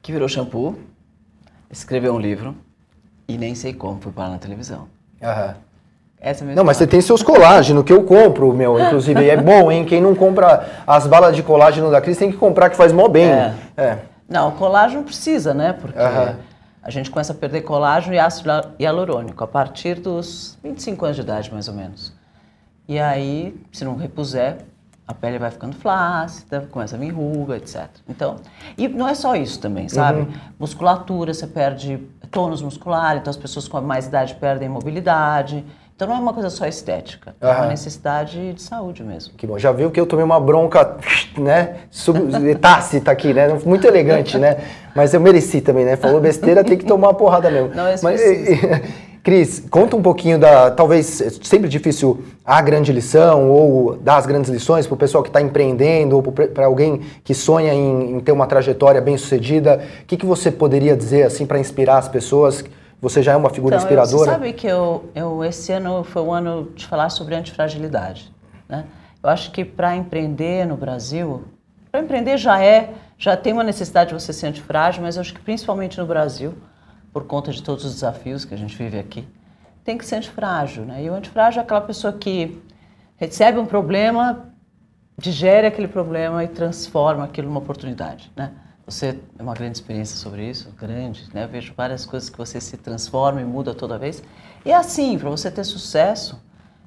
que 0.02 0.12
virou 0.12 0.28
shampoo, 0.28 0.76
escreveu 1.72 2.14
um 2.14 2.20
livro 2.20 2.56
e 3.28 3.38
nem 3.38 3.56
sei 3.56 3.74
como 3.74 4.00
foi 4.02 4.12
parar 4.12 4.30
na 4.30 4.38
televisão. 4.38 4.88
Uhum. 5.22 5.54
Essa 6.24 6.46
é 6.46 6.56
não, 6.56 6.64
mas 6.64 6.78
você 6.78 6.88
tem 6.88 7.02
seus 7.02 7.22
colágenos 7.22 7.84
que 7.84 7.92
eu 7.92 8.02
compro, 8.04 8.54
meu, 8.54 8.80
inclusive. 8.80 9.30
é 9.30 9.36
bom, 9.36 9.70
hein? 9.70 9.84
Quem 9.84 10.00
não 10.00 10.16
compra 10.16 10.70
as 10.88 11.06
balas 11.06 11.36
de 11.36 11.44
colágeno 11.44 11.92
da 11.92 12.00
Cris 12.00 12.18
tem 12.18 12.32
que 12.32 12.38
comprar, 12.38 12.70
que 12.70 12.78
faz 12.78 12.94
mó 12.94 13.10
bem. 13.10 13.26
É. 13.26 13.54
é. 13.76 14.00
Não, 14.30 14.52
colágeno 14.52 15.04
precisa, 15.04 15.54
né? 15.54 15.74
Porque 15.74 16.00
uhum. 16.00 16.36
a 16.82 16.90
gente 16.90 17.12
começa 17.12 17.34
a 17.34 17.36
perder 17.36 17.62
colágeno 17.64 18.16
e 18.16 18.20
ácido 18.20 18.50
hialurônico 18.80 19.44
a 19.44 19.48
partir 19.48 19.96
dos 19.96 20.58
25 20.64 21.04
anos 21.04 21.18
de 21.18 21.24
idade, 21.24 21.52
mais 21.52 21.68
ou 21.68 21.74
menos. 21.74 22.14
E 22.88 22.98
aí, 22.98 23.54
se 23.70 23.84
não 23.84 23.98
repuser, 23.98 24.60
a 25.06 25.14
pele 25.14 25.38
vai 25.38 25.52
ficando 25.52 25.76
flácida, 25.76 26.62
começa 26.72 26.96
a 26.96 27.00
vir 27.00 27.10
ruga, 27.10 27.58
etc. 27.58 27.90
Então, 28.08 28.38
e 28.78 28.88
não 28.88 29.10
é 29.10 29.14
só 29.14 29.36
isso 29.36 29.60
também, 29.60 29.90
sabe? 29.90 30.22
Uhum. 30.22 30.34
Musculatura, 30.58 31.34
você 31.34 31.46
perde 31.46 32.00
tônus 32.32 32.62
muscular, 32.62 33.18
então 33.18 33.30
as 33.30 33.38
pessoas 33.38 33.68
com 33.68 33.82
mais 33.82 34.08
idade 34.08 34.36
perdem 34.36 34.70
mobilidade. 34.70 35.66
Então 35.96 36.08
não 36.08 36.16
é 36.16 36.20
uma 36.20 36.34
coisa 36.34 36.50
só 36.50 36.66
estética, 36.66 37.36
é 37.40 37.48
uma 37.48 37.68
necessidade 37.68 38.54
de 38.54 38.62
saúde 38.62 39.04
mesmo. 39.04 39.34
Que 39.36 39.46
bom. 39.46 39.60
Já 39.60 39.72
viu 39.72 39.92
que 39.92 40.00
eu 40.00 40.08
tomei 40.08 40.26
uma 40.26 40.40
bronca, 40.40 40.98
né, 41.38 41.76
tácita 42.60 43.12
aqui, 43.12 43.34
né? 43.34 43.48
Muito 43.64 43.86
elegante, 43.86 44.38
né? 44.38 44.58
Mas 44.96 45.14
eu 45.14 45.22
mereci 45.22 45.62
também, 45.62 45.86
né? 45.86 45.96
Falou 45.96 46.20
besteira, 46.20 46.64
tem 46.64 46.78
que 46.78 46.86
tomar 46.86 47.10
uma 47.10 47.14
porrada 47.14 47.50
mesmo. 47.50 47.76
Não 47.76 47.86
é 47.86 47.96
Mas, 48.02 48.22
Cris, 49.24 49.64
conta 49.70 49.96
um 49.96 50.02
pouquinho 50.02 50.38
da. 50.38 50.70
Talvez 50.72 51.22
é 51.22 51.30
sempre 51.30 51.70
difícil 51.70 52.26
a 52.44 52.62
grande 52.62 52.92
lição 52.92 53.50
ou 53.50 53.96
dar 53.96 54.18
as 54.18 54.26
grandes 54.26 54.52
lições 54.52 54.86
para 54.86 54.96
o 54.96 54.98
pessoal 54.98 55.24
que 55.24 55.30
está 55.30 55.42
empreendendo 55.42 56.18
ou 56.18 56.22
para 56.22 56.66
alguém 56.66 57.02
que 57.24 57.34
sonha 57.34 57.74
em, 57.74 58.18
em, 58.18 58.20
ter 58.20 58.34
uma 58.34 58.46
trajetória 58.46 59.00
bem 59.00 59.18
sucedida. 59.18 59.82
O 60.02 60.06
que, 60.06 60.18
que 60.18 60.26
você 60.26 60.52
poderia 60.52 60.98
dizer 60.98 61.24
assim 61.24 61.46
para 61.46 61.58
inspirar 61.58 62.00
as 62.00 62.10
pessoas? 62.10 62.66
Você 63.04 63.22
já 63.22 63.34
é 63.34 63.36
uma 63.36 63.50
figura 63.50 63.76
então, 63.76 63.86
inspiradora? 63.86 64.18
Você 64.18 64.32
sabe 64.32 64.54
que 64.54 64.66
eu, 64.66 65.10
eu, 65.14 65.44
esse 65.44 65.74
ano 65.74 66.06
foi 66.06 66.22
um 66.22 66.32
ano 66.32 66.72
de 66.74 66.88
falar 66.88 67.10
sobre 67.10 67.36
antifragilidade. 67.36 68.34
Né? 68.68 68.86
Eu 69.22 69.30
acho 69.30 69.52
que 69.52 69.66
para 69.66 69.94
empreender 69.94 70.66
no 70.66 70.78
Brasil, 70.78 71.44
para 71.92 72.00
empreender 72.00 72.38
já 72.38 72.64
é, 72.64 72.94
já 73.18 73.36
tem 73.36 73.52
uma 73.52 73.64
necessidade 73.64 74.08
de 74.08 74.14
você 74.14 74.32
ser 74.32 74.48
antifrágil, 74.48 75.02
mas 75.02 75.18
eu 75.18 75.22
acho 75.22 75.34
que 75.34 75.42
principalmente 75.42 76.00
no 76.00 76.06
Brasil, 76.06 76.54
por 77.12 77.26
conta 77.26 77.52
de 77.52 77.62
todos 77.62 77.84
os 77.84 77.94
desafios 77.94 78.46
que 78.46 78.54
a 78.54 78.58
gente 78.58 78.74
vive 78.74 78.98
aqui, 78.98 79.28
tem 79.84 79.98
que 79.98 80.06
ser 80.06 80.16
antifrágil. 80.16 80.86
Né? 80.86 81.04
E 81.04 81.10
o 81.10 81.14
antifrágil 81.14 81.60
é 81.60 81.64
aquela 81.66 81.82
pessoa 81.82 82.14
que 82.14 82.58
recebe 83.18 83.60
um 83.60 83.66
problema, 83.66 84.46
digere 85.18 85.68
aquele 85.68 85.90
problema 85.90 86.42
e 86.42 86.48
transforma 86.48 87.26
aquilo 87.26 87.50
numa 87.50 87.60
oportunidade. 87.60 88.32
Né? 88.34 88.54
Você 88.86 89.18
é 89.40 89.42
uma 89.42 89.54
grande 89.54 89.78
experiência 89.78 90.18
sobre 90.18 90.50
isso, 90.50 90.70
grande. 90.78 91.24
Né? 91.34 91.46
Eu 91.46 91.48
vejo 91.48 91.74
várias 91.76 92.06
coisas 92.06 92.30
que 92.30 92.38
você 92.38 92.60
se 92.60 92.76
transforma 92.76 93.42
e 93.42 93.46
muda 93.46 93.74
toda 93.74 93.98
vez. 93.98 94.22
E 94.66 94.72
é 94.72 94.76
assim, 94.76 95.18
para 95.18 95.30
você 95.30 95.50
ter 95.50 95.64
sucesso, 95.64 96.38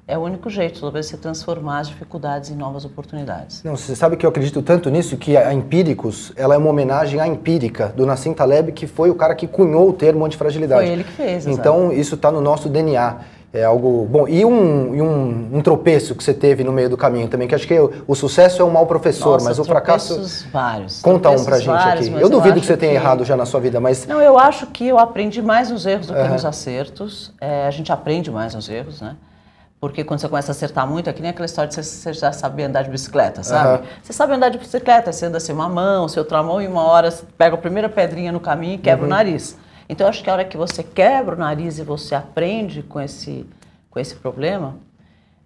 é 0.07 0.17
o 0.17 0.21
único 0.21 0.49
jeito, 0.49 0.79
talvez, 0.79 1.07
você 1.07 1.17
transformar 1.17 1.79
as 1.79 1.89
dificuldades 1.89 2.49
em 2.49 2.55
novas 2.55 2.85
oportunidades. 2.85 3.61
Não, 3.63 3.75
você 3.75 3.95
sabe 3.95 4.15
que 4.15 4.25
eu 4.25 4.29
acredito 4.29 4.61
tanto 4.61 4.89
nisso 4.89 5.17
que 5.17 5.35
a 5.35 5.53
Empíricos, 5.53 6.31
ela 6.37 6.55
é 6.55 6.57
uma 6.57 6.69
homenagem 6.69 7.19
à 7.19 7.27
Empírica, 7.27 7.89
do 7.89 8.05
Nassim 8.05 8.33
Taleb, 8.33 8.71
que 8.71 8.87
foi 8.87 9.09
o 9.09 9.15
cara 9.15 9.35
que 9.35 9.47
cunhou 9.47 9.89
o 9.89 9.93
termo 9.93 10.23
antifragilidade. 10.23 10.85
Foi 10.85 10.93
ele 10.93 11.03
que 11.03 11.11
fez. 11.11 11.45
Então, 11.45 11.91
isso 11.91 12.15
está 12.15 12.31
no 12.31 12.39
nosso 12.39 12.69
DNA. 12.69 13.17
É 13.53 13.63
algo 13.63 14.05
bom. 14.05 14.27
E 14.27 14.43
um, 14.43 14.93
e 14.93 15.01
um, 15.01 15.49
um, 15.53 15.61
tropeço 15.61 16.13
que 16.13 16.23
você 16.23 16.33
teve 16.33 16.63
no 16.65 16.71
meio 16.71 16.89
do 16.89 16.97
caminho 16.97 17.29
também, 17.29 17.47
que 17.47 17.55
acho 17.55 17.65
que 17.65 17.79
o, 17.79 17.91
o 18.05 18.13
sucesso 18.13 18.61
é 18.61 18.65
um 18.65 18.69
mau 18.69 18.85
professor, 18.85 19.33
Nossa, 19.33 19.45
mas 19.45 19.57
o 19.57 19.63
fracasso. 19.63 20.49
vários. 20.51 21.01
Conta 21.01 21.29
um 21.29 21.43
pra 21.43 21.57
gente 21.57 21.67
vários, 21.67 22.07
aqui. 22.07 22.21
Eu 22.21 22.29
duvido 22.29 22.57
eu 22.57 22.61
que 22.61 22.67
você 22.67 22.75
tenha 22.75 22.91
que... 22.91 22.97
errado 22.97 23.23
já 23.23 23.37
na 23.37 23.45
sua 23.45 23.61
vida, 23.61 23.79
mas. 23.79 24.05
Não, 24.05 24.21
eu 24.21 24.37
acho 24.37 24.67
que 24.67 24.87
eu 24.87 24.99
aprendi 24.99 25.41
mais 25.41 25.71
nos 25.71 25.85
erros 25.85 26.07
do 26.07 26.13
que 26.13 26.19
uhum. 26.19 26.33
nos 26.33 26.43
acertos. 26.43 27.33
É, 27.39 27.65
a 27.65 27.71
gente 27.71 27.91
aprende 27.91 28.29
mais 28.29 28.53
nos 28.53 28.67
erros, 28.67 29.01
né? 29.01 29.15
Porque 29.79 30.03
quando 30.03 30.19
você 30.19 30.27
começa 30.27 30.51
a 30.51 30.53
acertar 30.53 30.87
muito, 30.87 31.09
é 31.09 31.13
que 31.13 31.21
nem 31.21 31.29
aquela 31.29 31.45
história 31.45 31.69
de 31.69 31.75
você, 31.75 31.83
você 31.83 32.13
já 32.13 32.31
saber 32.31 32.63
andar 32.63 32.81
de 32.81 32.89
bicicleta, 32.89 33.43
sabe? 33.43 33.83
Uhum. 33.83 33.87
Você 34.01 34.11
sabe 34.11 34.33
andar 34.33 34.49
de 34.49 34.57
bicicleta, 34.57 35.13
você 35.13 35.25
anda 35.27 35.37
assim 35.37 35.53
uma 35.53 35.69
mão, 35.69 36.07
seu 36.09 36.23
outra 36.23 36.41
mão, 36.41 36.61
e 36.61 36.67
uma 36.67 36.83
hora 36.83 37.11
você 37.11 37.23
pega 37.37 37.55
a 37.55 37.57
primeira 37.57 37.87
pedrinha 37.87 38.31
no 38.31 38.39
caminho 38.39 38.75
e 38.75 38.77
quebra 38.77 39.05
uhum. 39.05 39.11
o 39.11 39.15
nariz. 39.15 39.55
Então, 39.89 40.07
acho 40.07 40.23
que 40.23 40.29
a 40.29 40.33
hora 40.33 40.45
que 40.45 40.57
você 40.57 40.83
quebra 40.83 41.35
o 41.35 41.37
nariz 41.37 41.79
e 41.79 41.83
você 41.83 42.15
aprende 42.15 42.83
com 42.83 42.99
esse, 42.99 43.45
com 43.89 43.99
esse 43.99 44.15
problema, 44.15 44.75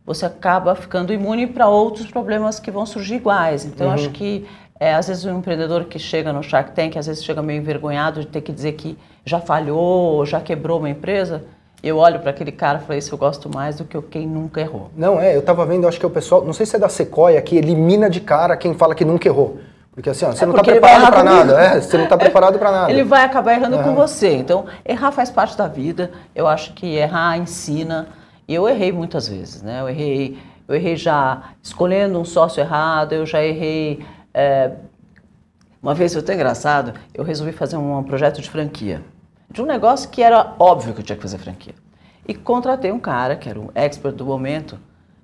você 0.06 0.26
acaba 0.26 0.76
ficando 0.76 1.14
imune 1.14 1.48
para 1.48 1.68
outros 1.68 2.08
problemas 2.08 2.60
que 2.60 2.72
vão 2.72 2.86
surgir 2.86 3.16
iguais. 3.16 3.66
Então, 3.66 3.88
uhum. 3.88 3.94
acho 3.94 4.10
que, 4.10 4.48
é, 4.80 4.94
às 4.96 5.08
vezes, 5.08 5.26
um 5.26 5.38
empreendedor 5.38 5.86
que 5.86 6.00
chega 6.00 6.34
no 6.34 6.42
Shark 6.42 6.72
Tank, 6.72 6.98
às 6.98 7.08
vezes 7.08 7.24
chega 7.24 7.42
meio 7.42 7.60
envergonhado 7.60 8.22
de 8.22 8.28
ter 8.28 8.42
que 8.42 8.52
dizer 8.52 8.74
que 8.74 8.98
já 9.24 9.40
falhou, 9.40 10.26
já 10.26 10.42
quebrou 10.42 10.80
uma 10.80 10.90
empresa 10.90 11.44
eu 11.84 11.98
olho 11.98 12.20
para 12.20 12.30
aquele 12.30 12.52
cara 12.52 12.80
e 12.80 12.82
falei, 12.82 13.00
isso 13.00 13.14
eu 13.14 13.18
gosto 13.18 13.50
mais 13.50 13.78
do 13.78 13.86
que 13.86 14.00
quem 14.04 14.28
nunca 14.28 14.62
errou. 14.62 14.92
Não, 14.96 15.20
é, 15.20 15.36
eu 15.36 15.42
tava 15.42 15.66
vendo, 15.66 15.88
acho 15.88 16.00
que 16.00 16.06
é 16.06 16.08
o 16.08 16.12
pessoal, 16.12 16.46
não 16.46 16.54
sei 16.54 16.66
se 16.66 16.76
é 16.76 16.80
da 16.80 16.90
Sequoia, 16.90 17.42
que 17.42 17.56
elimina 17.58 18.10
de 18.10 18.22
cara 18.22 18.56
quem 18.56 18.74
fala 18.76 18.94
que 18.94 19.04
nunca 19.04 19.28
errou. 19.28 19.60
Porque 19.94 20.10
assim, 20.10 20.26
ó, 20.26 20.32
você 20.32 20.44
é 20.44 20.48
não 20.48 20.54
está 20.56 20.64
preparado 20.64 21.12
para 21.12 21.24
nada. 21.24 21.62
É, 21.62 21.82
você 21.82 21.98
não 21.98 22.04
está 22.06 22.18
preparado 22.18 22.60
para 22.60 22.72
nada. 22.72 22.92
Ele 22.92 23.04
vai 23.04 23.24
acabar 23.24 23.54
errando 23.54 23.80
com 23.80 23.94
você. 23.94 24.34
Então, 24.36 24.66
errar 24.86 25.12
faz 25.12 25.30
parte 25.30 25.58
da 25.58 25.68
vida. 25.68 26.12
Eu 26.34 26.48
acho 26.48 26.74
que 26.74 26.96
errar 26.96 27.38
ensina. 27.38 28.08
E 28.48 28.56
eu 28.56 28.68
errei 28.68 28.92
muitas 28.92 29.28
vezes, 29.28 29.62
né? 29.62 29.82
Eu 29.82 29.90
errei, 29.90 30.38
eu 30.68 30.76
errei 30.76 30.96
já 30.96 31.44
escolhendo 31.62 32.20
um 32.20 32.26
sócio 32.26 32.62
errado, 32.62 33.14
eu 33.14 33.26
já 33.26 33.44
errei. 33.44 34.06
É... 34.34 34.72
Uma 35.82 35.94
vez 35.94 36.14
foi 36.14 36.22
tão 36.22 36.36
engraçado, 36.36 36.94
eu 37.14 37.24
resolvi 37.24 37.52
fazer 37.52 37.76
um 37.76 38.04
projeto 38.04 38.42
de 38.42 38.50
franquia 38.50 39.02
de 39.52 39.62
um 39.62 39.66
negócio 39.66 40.10
que 40.10 40.24
era 40.24 40.56
óbvio 40.58 40.94
que 40.94 41.02
eu 41.02 41.04
tinha 41.04 41.16
que 41.16 41.22
fazer 41.22 41.38
franquia. 41.38 41.76
E 42.28 42.34
contratei 42.34 42.92
um 42.92 43.00
cara 43.00 43.36
que 43.36 43.50
era 43.50 43.60
um 43.60 43.70
expert 43.76 44.16
do 44.16 44.26
momento 44.26 44.80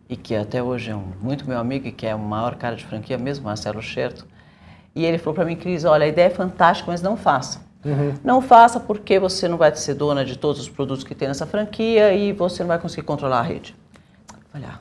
e 0.09 0.17
que 0.17 0.35
até 0.35 0.61
hoje 0.61 0.91
é 0.91 0.95
um, 0.95 1.13
muito 1.21 1.47
meu 1.47 1.57
amigo 1.57 1.87
e 1.87 1.91
que 1.91 2.05
é 2.05 2.13
o 2.13 2.19
maior 2.19 2.55
cara 2.55 2.75
de 2.75 2.85
franquia 2.85 3.17
mesmo, 3.17 3.45
Marcelo 3.45 3.81
Scherto. 3.81 4.27
E 4.97 5.05
ele 5.05 5.17
falou 5.17 5.35
para 5.35 5.45
mim, 5.45 5.55
Cris, 5.55 5.85
olha, 5.85 6.05
a 6.05 6.07
ideia 6.07 6.27
é 6.27 6.29
fantástica, 6.29 6.91
mas 6.91 7.01
não 7.01 7.15
faça. 7.15 7.61
Uhum. 7.85 8.13
Não 8.23 8.41
faça 8.41 8.79
porque 8.79 9.19
você 9.19 9.47
não 9.47 9.57
vai 9.57 9.73
ser 9.75 9.93
dona 9.93 10.25
de 10.25 10.37
todos 10.37 10.61
os 10.61 10.67
produtos 10.67 11.03
que 11.03 11.13
tem 11.13 11.27
nessa 11.27 11.45
franquia 11.45 12.13
e 12.13 12.33
você 12.33 12.63
não 12.63 12.69
vai 12.69 12.79
conseguir 12.79 13.03
controlar 13.03 13.39
a 13.39 13.43
rede. 13.43 13.75
Olha, 14.53 14.67
ah, 14.73 14.79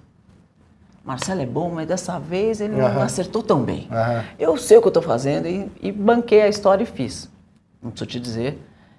Marcelo 1.04 1.42
é 1.42 1.46
bom, 1.46 1.70
mas 1.70 1.86
dessa 1.86 2.18
vez 2.18 2.60
ele 2.60 2.74
uhum. 2.74 2.94
não 2.94 3.02
acertou 3.02 3.42
tão 3.42 3.62
bem. 3.62 3.88
Uhum. 3.90 4.24
Eu 4.38 4.56
sei 4.56 4.78
o 4.78 4.80
que 4.80 4.86
eu 4.86 4.90
estou 4.90 5.02
fazendo 5.02 5.46
e, 5.46 5.70
e 5.82 5.92
banquei 5.92 6.42
a 6.42 6.48
história 6.48 6.82
e 6.82 6.86
fiz. 6.86 7.30
Não 7.82 7.90
preciso 7.90 8.10
te 8.10 8.18
dizer 8.18 8.58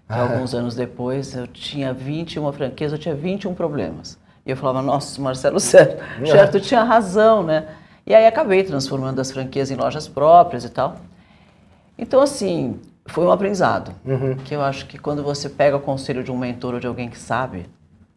ah. 0.10 0.22
Alguns 0.22 0.54
anos 0.54 0.74
depois, 0.74 1.36
eu 1.36 1.48
tinha 1.48 1.94
21 1.94 2.52
franquias, 2.54 2.94
eu 2.94 2.98
tinha 2.98 3.14
21 3.14 3.54
problemas. 3.54 4.18
E 4.46 4.52
eu 4.52 4.56
falava, 4.56 4.82
nossa, 4.82 5.22
Marcelo 5.22 5.60
certo, 5.60 6.02
certo 6.26 6.60
tinha 6.60 6.84
razão, 6.84 7.44
né? 7.44 7.66
E 8.08 8.16
aí 8.16 8.26
acabei 8.26 8.64
transformando 8.64 9.20
as 9.20 9.30
franquias 9.30 9.70
em 9.70 9.76
lojas 9.76 10.08
próprias 10.08 10.64
e 10.64 10.70
tal. 10.70 10.96
Então, 12.00 12.22
assim, 12.22 12.80
foi 13.06 13.26
um 13.26 13.32
aprendizado. 13.32 13.92
Uhum. 14.06 14.36
Que 14.46 14.56
eu 14.56 14.62
acho 14.62 14.86
que 14.86 14.98
quando 14.98 15.22
você 15.22 15.50
pega 15.50 15.76
o 15.76 15.82
conselho 15.82 16.24
de 16.24 16.32
um 16.32 16.38
mentor 16.38 16.76
ou 16.76 16.80
de 16.80 16.88
alguém 16.88 17.10
que 17.10 17.20
sabe, 17.20 17.66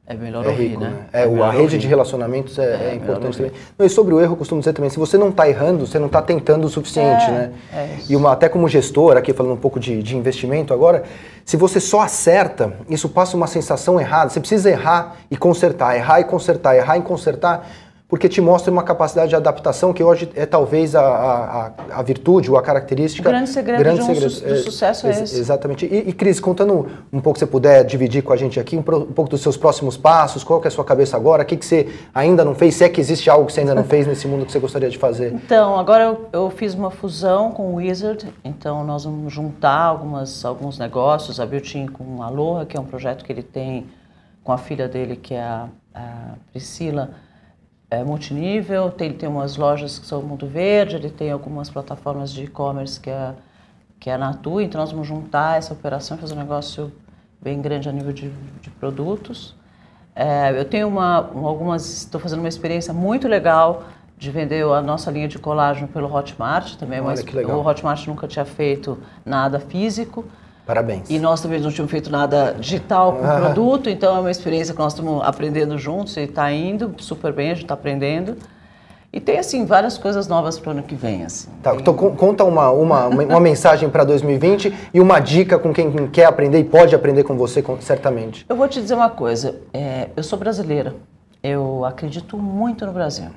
é 0.06 0.14
melhor 0.14 0.44
é 0.44 0.48
ouvir, 0.48 0.68
rico, 0.68 0.80
né? 0.80 0.90
né? 0.90 1.06
É, 1.12 1.22
é 1.22 1.42
a 1.42 1.50
rede 1.50 1.62
ouvir. 1.62 1.78
de 1.78 1.88
relacionamentos 1.88 2.56
é, 2.56 2.62
é, 2.62 2.90
é 2.90 2.94
importante 2.94 3.36
também. 3.36 3.52
Não, 3.76 3.84
e 3.84 3.90
sobre 3.90 4.14
o 4.14 4.20
erro, 4.20 4.34
eu 4.34 4.36
costumo 4.36 4.60
dizer 4.60 4.72
também, 4.74 4.90
se 4.90 4.98
você 4.98 5.18
não 5.18 5.30
está 5.30 5.48
errando, 5.48 5.84
você 5.84 5.98
não 5.98 6.06
está 6.06 6.22
tentando 6.22 6.66
o 6.66 6.68
suficiente, 6.68 7.24
é, 7.24 7.30
né? 7.30 7.52
É 7.72 7.96
e 8.08 8.14
uma, 8.14 8.32
até 8.32 8.48
como 8.48 8.68
gestor, 8.68 9.16
aqui 9.16 9.32
falando 9.32 9.54
um 9.54 9.60
pouco 9.60 9.80
de, 9.80 10.00
de 10.04 10.16
investimento 10.16 10.72
agora, 10.72 11.02
se 11.44 11.56
você 11.56 11.80
só 11.80 12.02
acerta, 12.02 12.74
isso 12.88 13.08
passa 13.08 13.36
uma 13.36 13.48
sensação 13.48 14.00
errada. 14.00 14.30
Você 14.30 14.38
precisa 14.38 14.70
errar 14.70 15.16
e 15.28 15.36
consertar, 15.36 15.96
errar 15.96 16.20
e 16.20 16.24
consertar, 16.24 16.76
errar 16.76 16.96
e 16.96 17.02
consertar 17.02 17.68
porque 18.10 18.28
te 18.28 18.40
mostra 18.40 18.72
uma 18.72 18.82
capacidade 18.82 19.28
de 19.28 19.36
adaptação 19.36 19.92
que 19.92 20.02
hoje 20.02 20.28
é 20.34 20.44
talvez 20.44 20.96
a, 20.96 21.00
a, 21.00 21.72
a 21.92 22.02
virtude 22.02 22.50
ou 22.50 22.58
a 22.58 22.62
característica. 22.62 23.28
O 23.28 23.32
grande 23.32 23.50
segredo, 23.50 23.78
grande 23.78 24.00
um 24.00 24.06
segredo. 24.06 24.30
Su 24.30 24.44
do 24.44 24.56
sucesso 24.56 25.06
é, 25.06 25.10
é 25.10 25.22
esse. 25.22 25.38
Exatamente. 25.38 25.86
E, 25.86 26.08
e, 26.08 26.12
Cris, 26.12 26.40
contando 26.40 26.88
um 27.12 27.20
pouco, 27.20 27.38
se 27.38 27.44
você 27.44 27.50
puder 27.50 27.84
dividir 27.84 28.22
com 28.24 28.32
a 28.32 28.36
gente 28.36 28.58
aqui, 28.58 28.76
um, 28.76 28.80
um, 28.80 28.82
pouco 28.82 29.30
dos 29.30 29.40
seus 29.40 29.56
próximos 29.56 29.96
passos, 29.96 30.42
qual 30.42 30.60
que 30.60 30.66
é 30.66 30.68
a 30.68 30.72
sua 30.72 30.84
cabeça 30.84 31.16
agora, 31.16 31.44
o 31.44 31.46
que, 31.46 31.56
que 31.56 31.64
você 31.64 31.88
ainda 32.12 32.44
não 32.44 32.52
fez, 32.52 32.74
se 32.74 32.82
é 32.82 32.88
que 32.88 33.00
existe 33.00 33.30
algo 33.30 33.46
que 33.46 33.52
você 33.52 33.60
ainda 33.60 33.76
não 33.76 33.84
fez 33.84 34.08
nesse 34.08 34.26
mundo 34.26 34.44
que 34.44 34.50
você 34.50 34.58
gostaria 34.58 34.90
de 34.90 34.98
fazer? 34.98 35.32
Então, 35.32 35.78
agora 35.78 36.02
eu, 36.02 36.28
eu 36.32 36.50
fiz 36.50 36.74
uma 36.74 36.90
fusão 36.90 37.52
com 37.52 37.74
o 37.74 37.76
Wizard, 37.76 38.26
então 38.42 38.82
nós 38.82 39.04
vamos 39.04 39.32
juntar 39.32 39.82
algumas, 39.82 40.44
alguns 40.44 40.80
negócios, 40.80 41.38
a 41.38 41.46
Beauty 41.46 41.86
com 41.92 42.24
a 42.24 42.26
Aloha, 42.26 42.66
que 42.66 42.76
é 42.76 42.80
um 42.80 42.84
projeto 42.84 43.24
que 43.24 43.32
ele 43.32 43.44
tem 43.44 43.86
com 44.42 44.50
a 44.50 44.58
filha 44.58 44.88
dele, 44.88 45.14
que 45.14 45.32
é 45.32 45.42
a, 45.42 45.68
a 45.94 46.34
Priscila, 46.50 47.10
é, 47.90 48.04
multinível, 48.04 48.90
tem, 48.90 49.12
tem 49.12 49.28
umas 49.28 49.56
lojas 49.56 49.98
que 49.98 50.06
são 50.06 50.22
Mundo 50.22 50.46
Verde, 50.46 50.96
ele 50.96 51.10
tem 51.10 51.30
algumas 51.30 51.68
plataformas 51.68 52.32
de 52.32 52.44
e-commerce 52.44 53.00
que 53.00 53.10
é, 53.10 53.34
que 53.98 54.08
é 54.08 54.14
a 54.14 54.18
Natu, 54.18 54.60
então 54.60 54.80
nós 54.80 54.92
vamos 54.92 55.06
juntar 55.06 55.58
essa 55.58 55.74
operação 55.74 56.16
e 56.16 56.20
fazer 56.20 56.34
um 56.34 56.38
negócio 56.38 56.92
bem 57.42 57.60
grande 57.60 57.88
a 57.88 57.92
nível 57.92 58.12
de, 58.12 58.30
de 58.60 58.70
produtos. 58.70 59.56
É, 60.14 60.58
eu 60.58 60.64
tenho 60.64 60.86
uma, 60.86 61.16
algumas, 61.16 62.02
estou 62.02 62.20
fazendo 62.20 62.38
uma 62.38 62.48
experiência 62.48 62.94
muito 62.94 63.26
legal 63.26 63.84
de 64.16 64.30
vender 64.30 64.64
a 64.64 64.82
nossa 64.82 65.10
linha 65.10 65.26
de 65.26 65.38
colágeno 65.38 65.88
pelo 65.88 66.14
Hotmart 66.14 66.76
também, 66.76 67.00
Olha, 67.00 67.08
mas 67.08 67.24
o 67.24 67.66
Hotmart 67.66 68.06
nunca 68.06 68.28
tinha 68.28 68.44
feito 68.44 68.98
nada 69.24 69.58
físico. 69.58 70.24
Parabéns. 70.70 71.10
E 71.10 71.18
nós 71.18 71.40
também 71.40 71.58
não 71.58 71.68
tínhamos 71.68 71.90
feito 71.90 72.12
nada 72.12 72.54
digital 72.56 73.14
com 73.14 73.26
o 73.26 73.40
produto, 73.40 73.90
então 73.90 74.16
é 74.16 74.20
uma 74.20 74.30
experiência 74.30 74.72
que 74.72 74.78
nós 74.78 74.92
estamos 74.92 75.20
aprendendo 75.24 75.76
juntos 75.76 76.16
e 76.16 76.20
está 76.20 76.52
indo 76.52 76.94
super 76.98 77.32
bem, 77.32 77.50
a 77.50 77.54
gente 77.54 77.64
está 77.64 77.74
aprendendo. 77.74 78.36
E 79.12 79.18
tem, 79.18 79.36
assim, 79.36 79.64
várias 79.64 79.98
coisas 79.98 80.28
novas 80.28 80.60
para 80.60 80.68
o 80.68 80.70
ano 80.70 80.84
que 80.84 80.94
vem, 80.94 81.24
assim. 81.24 81.48
Tá, 81.60 81.74
então 81.74 81.92
conta 81.92 82.44
uma, 82.44 82.70
uma, 82.70 83.06
uma 83.08 83.40
mensagem 83.40 83.90
para 83.90 84.04
2020 84.04 84.72
e 84.94 85.00
uma 85.00 85.18
dica 85.18 85.58
com 85.58 85.72
quem 85.72 86.06
quer 86.06 86.26
aprender 86.26 86.60
e 86.60 86.64
pode 86.64 86.94
aprender 86.94 87.24
com 87.24 87.36
você, 87.36 87.64
certamente. 87.80 88.46
Eu 88.48 88.54
vou 88.54 88.68
te 88.68 88.80
dizer 88.80 88.94
uma 88.94 89.10
coisa, 89.10 89.56
é, 89.74 90.10
eu 90.16 90.22
sou 90.22 90.38
brasileira, 90.38 90.94
eu 91.42 91.84
acredito 91.84 92.38
muito 92.38 92.86
no 92.86 92.92
Brasil. 92.92 93.30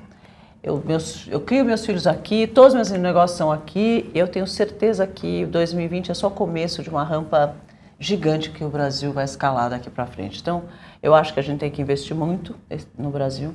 Eu, 0.64 0.82
meus, 0.82 1.28
eu 1.28 1.42
crio 1.42 1.62
meus 1.62 1.84
filhos 1.84 2.06
aqui, 2.06 2.46
todos 2.46 2.70
os 2.70 2.74
meus 2.74 2.90
negócios 2.90 3.36
são 3.36 3.52
aqui. 3.52 4.10
Eu 4.14 4.26
tenho 4.26 4.46
certeza 4.46 5.06
que 5.06 5.44
2020 5.44 6.10
é 6.10 6.14
só 6.14 6.28
o 6.28 6.30
começo 6.30 6.82
de 6.82 6.88
uma 6.88 7.04
rampa 7.04 7.54
gigante 8.00 8.48
que 8.48 8.64
o 8.64 8.70
Brasil 8.70 9.12
vai 9.12 9.26
escalar 9.26 9.68
daqui 9.68 9.90
para 9.90 10.06
frente. 10.06 10.40
Então, 10.40 10.62
eu 11.02 11.14
acho 11.14 11.34
que 11.34 11.40
a 11.40 11.42
gente 11.42 11.60
tem 11.60 11.70
que 11.70 11.82
investir 11.82 12.16
muito 12.16 12.56
no 12.96 13.10
Brasil. 13.10 13.54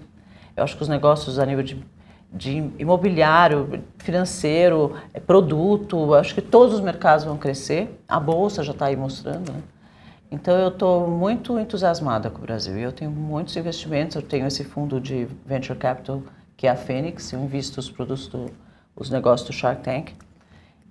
Eu 0.56 0.63
acho 0.63 0.78
que 0.78 0.84
os 0.84 0.88
negócios 0.88 1.39
a 1.39 1.45
nível 1.48 1.63
de, 1.63 1.84
de 2.32 2.69
imobiliário, 2.78 3.82
financeiro, 3.98 4.95
é, 5.12 5.19
produto, 5.19 6.13
acho 6.13 6.36
que 6.36 6.43
todos 6.43 6.76
os 6.76 6.80
mercados 6.80 7.26
vão 7.26 7.38
crescer. 7.38 8.04
A 8.08 8.19
bolsa 8.19 8.62
já 8.63 8.72
está 8.72 8.86
aí 8.86 8.95
mostrando, 8.95 9.52
né? 9.52 9.62
Então 10.30 10.56
eu 10.56 10.67
estou 10.67 11.08
muito 11.08 11.58
entusiasmada 11.58 12.30
com 12.30 12.38
o 12.38 12.41
Brasil. 12.41 12.78
Eu 12.78 12.91
tenho 12.91 13.10
muitos 13.10 13.58
investimentos. 13.58 14.15
Eu 14.15 14.22
tenho 14.22 14.45
esse 14.45 14.63
fundo 14.63 15.02
de 15.02 15.28
venture 15.43 15.76
capital 15.76 16.22
que 16.60 16.67
é 16.67 16.72
a 16.72 16.76
Fênix, 16.76 17.32
eu 17.32 17.39
invisto 17.39 17.80
os 17.80 17.89
produtos, 17.89 18.28
do, 18.28 18.48
os 18.93 19.10
negócios 19.10 19.48
do 19.48 19.54
Shark 19.54 19.82
Tank. 19.82 20.12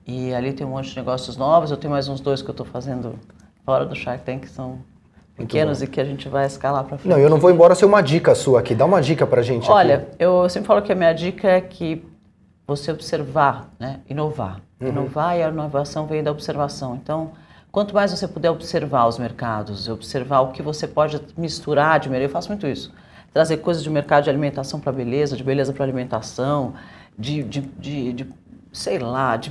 E 0.07 0.33
ali 0.33 0.54
tem 0.54 0.66
um 0.66 0.70
monte 0.70 0.88
de 0.88 0.96
negócios 0.96 1.37
novos, 1.37 1.70
eu 1.70 1.76
tenho 1.76 1.92
mais 1.92 2.09
uns 2.09 2.20
dois 2.20 2.40
que 2.40 2.48
eu 2.48 2.52
estou 2.52 2.64
fazendo 2.64 3.18
fora 3.66 3.85
do 3.85 3.94
Shark 3.94 4.24
Tank, 4.24 4.40
que 4.40 4.48
são 4.48 4.78
pequenos 5.37 5.83
e 5.83 5.87
que 5.87 6.00
a 6.00 6.07
gente 6.07 6.26
vai 6.26 6.46
escalar 6.46 6.85
para 6.85 6.96
frente. 6.96 7.12
Não, 7.12 7.18
eu 7.18 7.28
não 7.28 7.37
vou 7.37 7.50
embora 7.50 7.74
sem 7.74 7.87
uma 7.87 8.00
dica 8.00 8.35
sua 8.35 8.61
aqui. 8.61 8.74
Dá 8.74 8.87
uma 8.87 9.02
dica 9.02 9.26
para 9.26 9.42
a 9.42 9.44
gente 9.44 9.70
Olha, 9.70 9.96
aqui. 9.96 10.16
eu 10.18 10.48
sempre 10.48 10.68
falo 10.68 10.81
que 10.81 10.90
a 10.90 10.94
minha 10.94 11.12
dica 11.12 11.46
é 11.46 11.61
que 11.61 12.02
você 12.66 12.90
observar, 12.90 13.68
né? 13.78 14.00
inovar. 14.09 14.62
Uhum. 14.81 14.88
Inovar 14.88 15.37
e 15.37 15.42
a 15.42 15.50
inovação 15.50 16.07
vem 16.07 16.22
da 16.22 16.31
observação. 16.31 16.96
Então, 16.96 17.33
Quanto 17.70 17.94
mais 17.94 18.11
você 18.11 18.26
puder 18.26 18.50
observar 18.50 19.07
os 19.07 19.18
mercados, 19.18 19.88
observar 19.88 20.40
o 20.40 20.52
que 20.52 20.62
você 20.62 20.88
pode 20.88 21.20
misturar 21.37 22.00
de 22.00 22.09
mercado, 22.09 22.31
eu 22.31 22.33
faço 22.33 22.48
muito 22.48 22.66
isso. 22.66 22.90
Trazer 23.32 23.58
coisas 23.58 23.82
de 23.82 23.90
mercado 23.90 24.24
de 24.24 24.30
alimentação 24.30 24.80
para 24.80 24.90
beleza, 24.92 25.36
de 25.36 25.44
beleza 25.44 25.72
para 25.72 25.84
alimentação, 25.84 26.74
de, 27.18 27.42
de, 27.42 27.60
de, 27.60 28.12
de, 28.12 28.26
sei 28.72 28.98
lá, 28.98 29.36
de 29.36 29.50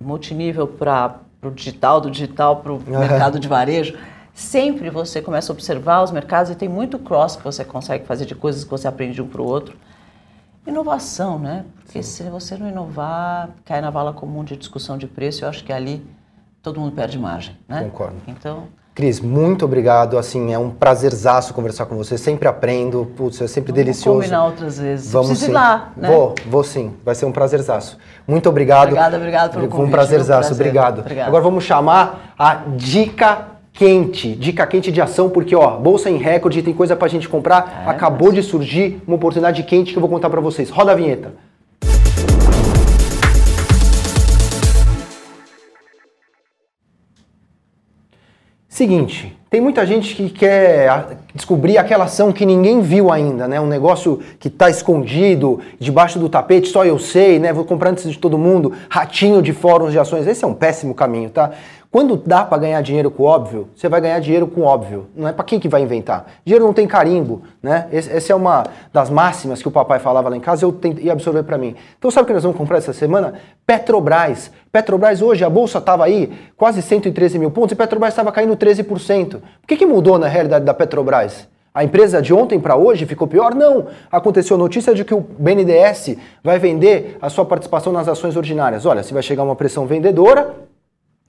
multinível 0.00 0.66
para 0.66 1.20
o 1.42 1.50
digital, 1.50 2.00
do 2.00 2.10
digital 2.10 2.56
para 2.56 2.72
o 2.72 2.80
mercado 2.86 3.38
de 3.38 3.48
varejo. 3.48 3.96
Sempre 4.34 4.90
você 4.90 5.22
começa 5.22 5.52
a 5.52 5.54
observar 5.54 6.02
os 6.02 6.10
mercados 6.10 6.50
e 6.50 6.54
tem 6.54 6.68
muito 6.68 6.98
cross 6.98 7.36
que 7.36 7.44
você 7.44 7.64
consegue 7.64 8.04
fazer 8.04 8.26
de 8.26 8.34
coisas 8.34 8.64
que 8.64 8.70
você 8.70 8.88
aprende 8.88 9.14
de 9.14 9.22
um 9.22 9.28
para 9.28 9.40
o 9.40 9.46
outro. 9.46 9.76
Inovação, 10.66 11.38
né? 11.38 11.64
Porque 11.76 12.02
Sim. 12.02 12.24
se 12.24 12.30
você 12.30 12.56
não 12.56 12.68
inovar, 12.68 13.50
cai 13.64 13.80
na 13.80 13.90
vala 13.90 14.12
comum 14.12 14.42
de 14.42 14.56
discussão 14.56 14.98
de 14.98 15.06
preço, 15.06 15.44
eu 15.44 15.48
acho 15.48 15.62
que 15.62 15.72
ali 15.72 16.04
todo 16.62 16.80
mundo 16.80 16.92
perde 16.92 17.18
margem, 17.18 17.56
né? 17.68 17.84
Concordo. 17.84 18.16
Então... 18.26 18.68
Cris, 18.94 19.20
muito 19.20 19.64
obrigado. 19.64 20.16
Assim, 20.16 20.52
é 20.52 20.58
um 20.58 20.70
prazerzaço 20.70 21.52
conversar 21.52 21.86
com 21.86 21.96
você. 21.96 22.16
Sempre 22.16 22.46
aprendo. 22.46 23.10
Putz, 23.16 23.40
é 23.40 23.48
sempre 23.48 23.72
Vamos 23.72 23.84
delicioso. 23.84 24.10
Vamos 24.10 24.24
combinar 24.26 24.44
outras 24.44 24.78
vezes. 24.78 25.12
Vamos 25.12 25.38
sim. 25.38 25.50
ir 25.50 25.52
lá, 25.52 25.92
né? 25.96 26.08
Vou, 26.08 26.34
vou 26.46 26.62
sim. 26.62 26.92
Vai 27.04 27.16
ser 27.16 27.26
um 27.26 27.32
prazerzaço. 27.32 27.98
Muito 28.26 28.48
obrigado. 28.48 28.84
Obrigada, 28.84 29.16
obrigado 29.16 29.50
pelo 29.50 29.66
convite. 29.66 29.88
Um 29.88 29.90
prazerzaço. 29.90 30.48
Prazer. 30.48 30.66
Obrigado. 30.66 30.98
Obrigado. 31.00 31.26
Agora 31.26 31.42
vamos 31.42 31.64
chamar 31.64 32.34
a 32.38 32.54
dica 32.76 33.48
quente, 33.72 34.36
dica 34.36 34.64
quente 34.64 34.92
de 34.92 35.00
ação, 35.00 35.28
porque 35.28 35.56
ó, 35.56 35.76
bolsa 35.76 36.08
em 36.08 36.16
recorde, 36.16 36.62
tem 36.62 36.72
coisa 36.72 36.94
pra 36.94 37.08
gente 37.08 37.28
comprar. 37.28 37.84
É, 37.84 37.90
Acabou 37.90 38.28
mas... 38.28 38.36
de 38.36 38.42
surgir 38.44 39.02
uma 39.08 39.16
oportunidade 39.16 39.60
quente 39.64 39.90
que 39.90 39.98
eu 39.98 40.00
vou 40.00 40.08
contar 40.08 40.30
para 40.30 40.40
vocês. 40.40 40.70
Roda 40.70 40.92
a 40.92 40.94
vinheta. 40.94 41.32
Seguinte, 48.74 49.32
tem 49.48 49.60
muita 49.60 49.86
gente 49.86 50.16
que 50.16 50.28
quer 50.28 51.16
descobrir 51.32 51.78
aquela 51.78 52.06
ação 52.06 52.32
que 52.32 52.44
ninguém 52.44 52.80
viu 52.80 53.12
ainda, 53.12 53.46
né? 53.46 53.60
Um 53.60 53.68
negócio 53.68 54.18
que 54.40 54.48
está 54.48 54.68
escondido, 54.68 55.60
debaixo 55.78 56.18
do 56.18 56.28
tapete, 56.28 56.66
só 56.66 56.84
eu 56.84 56.98
sei, 56.98 57.38
né? 57.38 57.52
Vou 57.52 57.64
comprar 57.64 57.90
antes 57.90 58.10
de 58.10 58.18
todo 58.18 58.36
mundo, 58.36 58.72
ratinho 58.88 59.40
de 59.40 59.52
fóruns 59.52 59.92
de 59.92 59.98
ações. 60.00 60.26
Esse 60.26 60.44
é 60.44 60.48
um 60.48 60.54
péssimo 60.54 60.92
caminho, 60.92 61.30
tá? 61.30 61.52
Quando 61.94 62.16
dá 62.16 62.44
para 62.44 62.58
ganhar 62.58 62.80
dinheiro 62.80 63.08
com 63.08 63.22
óbvio, 63.22 63.68
você 63.72 63.88
vai 63.88 64.00
ganhar 64.00 64.18
dinheiro 64.18 64.48
com 64.48 64.62
óbvio. 64.62 65.06
Não 65.14 65.28
é 65.28 65.32
para 65.32 65.44
quem 65.44 65.60
que 65.60 65.68
vai 65.68 65.80
inventar. 65.80 66.26
Dinheiro 66.44 66.66
não 66.66 66.72
tem 66.72 66.88
carimbo, 66.88 67.42
né? 67.62 67.86
Essa 67.92 68.32
é 68.32 68.34
uma 68.34 68.64
das 68.92 69.08
máximas 69.08 69.62
que 69.62 69.68
o 69.68 69.70
papai 69.70 70.00
falava 70.00 70.28
lá 70.28 70.36
em 70.36 70.40
casa, 70.40 70.64
eu 70.64 70.72
tentei 70.72 71.08
absorver 71.08 71.44
para 71.44 71.56
mim. 71.56 71.76
Então 71.96 72.10
sabe 72.10 72.24
o 72.24 72.26
que 72.26 72.32
nós 72.32 72.42
vamos 72.42 72.58
comprar 72.58 72.78
essa 72.78 72.92
semana? 72.92 73.34
Petrobras. 73.64 74.50
Petrobras 74.72 75.22
hoje, 75.22 75.44
a 75.44 75.48
bolsa 75.48 75.78
estava 75.78 76.04
aí 76.04 76.32
quase 76.56 76.82
113 76.82 77.38
mil 77.38 77.52
pontos 77.52 77.70
e 77.70 77.76
Petrobras 77.76 78.12
estava 78.12 78.32
caindo 78.32 78.56
13%. 78.56 79.36
O 79.36 79.40
que, 79.64 79.76
que 79.76 79.86
mudou 79.86 80.18
na 80.18 80.26
realidade 80.26 80.64
da 80.64 80.74
Petrobras? 80.74 81.46
A 81.72 81.84
empresa 81.84 82.20
de 82.20 82.34
ontem 82.34 82.58
para 82.58 82.74
hoje 82.74 83.06
ficou 83.06 83.28
pior? 83.28 83.54
Não. 83.54 83.86
Aconteceu 84.10 84.58
notícia 84.58 84.92
de 84.96 85.04
que 85.04 85.14
o 85.14 85.20
BNDES 85.20 86.16
vai 86.42 86.58
vender 86.58 87.18
a 87.22 87.30
sua 87.30 87.44
participação 87.44 87.92
nas 87.92 88.08
ações 88.08 88.36
ordinárias. 88.36 88.84
Olha, 88.84 89.04
se 89.04 89.14
vai 89.14 89.22
chegar 89.22 89.44
uma 89.44 89.54
pressão 89.54 89.86
vendedora, 89.86 90.56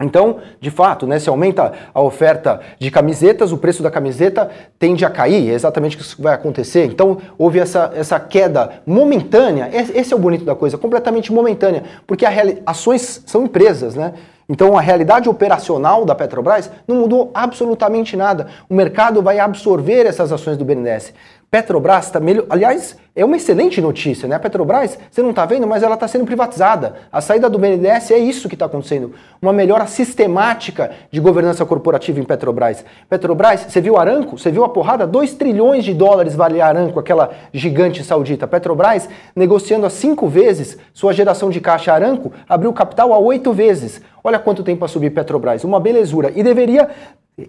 então, 0.01 0.39
de 0.60 0.69
fato, 0.69 1.08
né, 1.08 1.19
se 1.19 1.29
aumenta 1.29 1.71
a 1.93 2.01
oferta 2.01 2.60
de 2.77 2.91
camisetas, 2.91 3.53
o 3.53 3.58
preço 3.58 3.81
da 3.81 3.89
camiseta 3.89 4.49
tende 4.77 5.05
a 5.05 5.10
cair, 5.10 5.49
é 5.49 5.53
exatamente 5.53 5.97
isso 5.97 6.17
que 6.17 6.21
vai 6.21 6.34
acontecer. 6.34 6.86
Então, 6.86 7.17
houve 7.38 7.60
essa, 7.60 7.91
essa 7.95 8.19
queda 8.19 8.81
momentânea, 8.86 9.69
esse 9.71 10.13
é 10.13 10.15
o 10.15 10.19
bonito 10.19 10.43
da 10.43 10.53
coisa, 10.53 10.77
completamente 10.77 11.31
momentânea, 11.31 11.84
porque 12.05 12.25
ações 12.65 13.23
são 13.25 13.45
empresas, 13.45 13.95
né? 13.95 14.13
Então 14.47 14.77
a 14.77 14.81
realidade 14.81 15.27
operacional 15.27 16.05
da 16.05 16.13
Petrobras 16.13 16.69
não 16.88 16.97
mudou 16.97 17.31
absolutamente 17.34 18.15
nada. 18.15 18.47
O 18.69 18.75
mercado 18.75 19.21
vai 19.21 19.39
absorver 19.39 20.05
essas 20.05 20.31
ações 20.31 20.55
do 20.55 20.63
BNDES. 20.63 21.13
Petrobras 21.55 22.07
está 22.07 22.19
melhor. 22.19 22.45
Aliás, 22.49 22.97
é 23.15 23.23
uma 23.23 23.37
excelente 23.37 23.79
notícia, 23.79 24.27
né? 24.27 24.35
A 24.35 24.39
Petrobras, 24.39 24.99
você 25.09 25.21
não 25.21 25.29
está 25.29 25.45
vendo, 25.45 25.65
mas 25.65 25.83
ela 25.83 25.93
está 25.93 26.05
sendo 26.05 26.25
privatizada. 26.25 26.95
A 27.09 27.21
saída 27.21 27.49
do 27.49 27.57
BNDES 27.57 28.11
é 28.11 28.17
isso 28.17 28.49
que 28.49 28.55
está 28.55 28.65
acontecendo. 28.65 29.13
Uma 29.41 29.53
melhora 29.53 29.87
sistemática 29.87 30.91
de 31.09 31.21
governança 31.21 31.65
corporativa 31.65 32.19
em 32.19 32.25
Petrobras. 32.25 32.83
Petrobras, 33.09 33.67
você 33.69 33.79
viu 33.79 33.97
Aranco? 33.97 34.37
Você 34.37 34.51
viu 34.51 34.65
a 34.65 34.69
porrada? 34.69 35.07
2 35.07 35.33
trilhões 35.35 35.85
de 35.85 35.93
dólares 35.93 36.35
vale 36.35 36.59
a 36.59 36.67
Aranco, 36.67 36.99
aquela 36.99 37.31
gigante 37.53 38.03
saudita. 38.03 38.45
Petrobras 38.45 39.07
negociando 39.33 39.85
a 39.85 39.89
cinco 39.89 40.27
vezes 40.27 40.77
sua 40.93 41.13
geração 41.13 41.49
de 41.49 41.61
caixa. 41.61 41.93
Aranco 41.93 42.33
abriu 42.49 42.73
capital 42.73 43.13
a 43.13 43.17
oito 43.17 43.53
vezes. 43.53 44.01
Olha 44.21 44.39
quanto 44.39 44.61
tempo 44.61 44.79
para 44.79 44.89
subir 44.89 45.11
Petrobras. 45.11 45.63
Uma 45.63 45.79
belezura. 45.79 46.33
E 46.35 46.43
deveria 46.43 46.89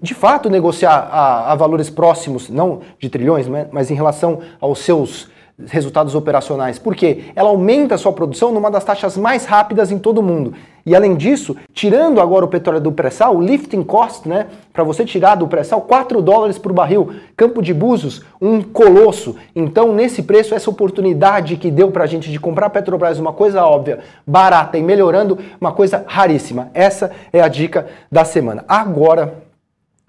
de 0.03 0.15
fato 0.15 0.51
negociar 0.51 1.09
a, 1.11 1.53
a, 1.53 1.55
valores 1.55 1.89
próximos, 1.89 2.49
não 2.49 2.81
de 2.99 3.09
trilhões, 3.09 3.47
né, 3.47 3.69
mas 3.71 3.91
em 3.91 3.95
relação 3.95 4.41
aos 4.61 4.81
seus 4.81 5.29
resultados 5.69 6.15
operacionais, 6.15 6.79
porque 6.79 7.25
ela 7.35 7.49
aumenta 7.49 7.95
a 7.95 7.99
sua 7.99 8.13
produção 8.13 8.53
numa 8.53 8.71
das 8.71 8.85
taxas 8.85 9.17
mais 9.17 9.47
rápidas 9.47 9.91
em 9.91 9.99
todo 9.99 10.19
o 10.19 10.23
mundo. 10.23 10.53
E 10.85 10.95
além 10.95 11.17
disso, 11.17 11.57
tirando 11.73 12.21
agora 12.21 12.45
o 12.45 12.49
petróleo 12.49 12.81
do 12.81 12.93
pré-sal, 12.93 13.37
o 13.37 13.41
lifting 13.41 13.83
cost, 13.83 14.29
né, 14.29 14.49
para 14.73 14.85
você 14.85 15.05
tirar 15.05 15.35
do 15.35 15.49
pré-sal 15.49 15.81
4 15.81 16.21
dólares 16.21 16.59
por 16.59 16.73
barril, 16.73 17.11
Campo 17.37 17.63
de 17.63 17.73
Búzios, 17.73 18.23
um 18.41 18.63
colosso. 18.63 19.35
Então, 19.55 19.93
nesse 19.95 20.23
preço, 20.23 20.55
essa 20.55 20.69
oportunidade 20.69 21.57
que 21.57 21.71
deu 21.71 21.91
para 21.91 22.05
a 22.05 22.07
gente 22.07 22.31
de 22.31 22.39
comprar 22.39 22.71
Petrobras, 22.71 23.19
uma 23.19 23.33
coisa 23.33 23.65
óbvia, 23.65 24.01
barata 24.27 24.77
e 24.77 24.83
melhorando, 24.83 25.39
uma 25.61 25.73
coisa 25.73 26.05
raríssima. 26.07 26.71
Essa 26.75 27.11
é 27.33 27.41
a 27.41 27.49
dica 27.49 27.87
da 28.13 28.25
semana. 28.25 28.65
Agora, 28.69 29.46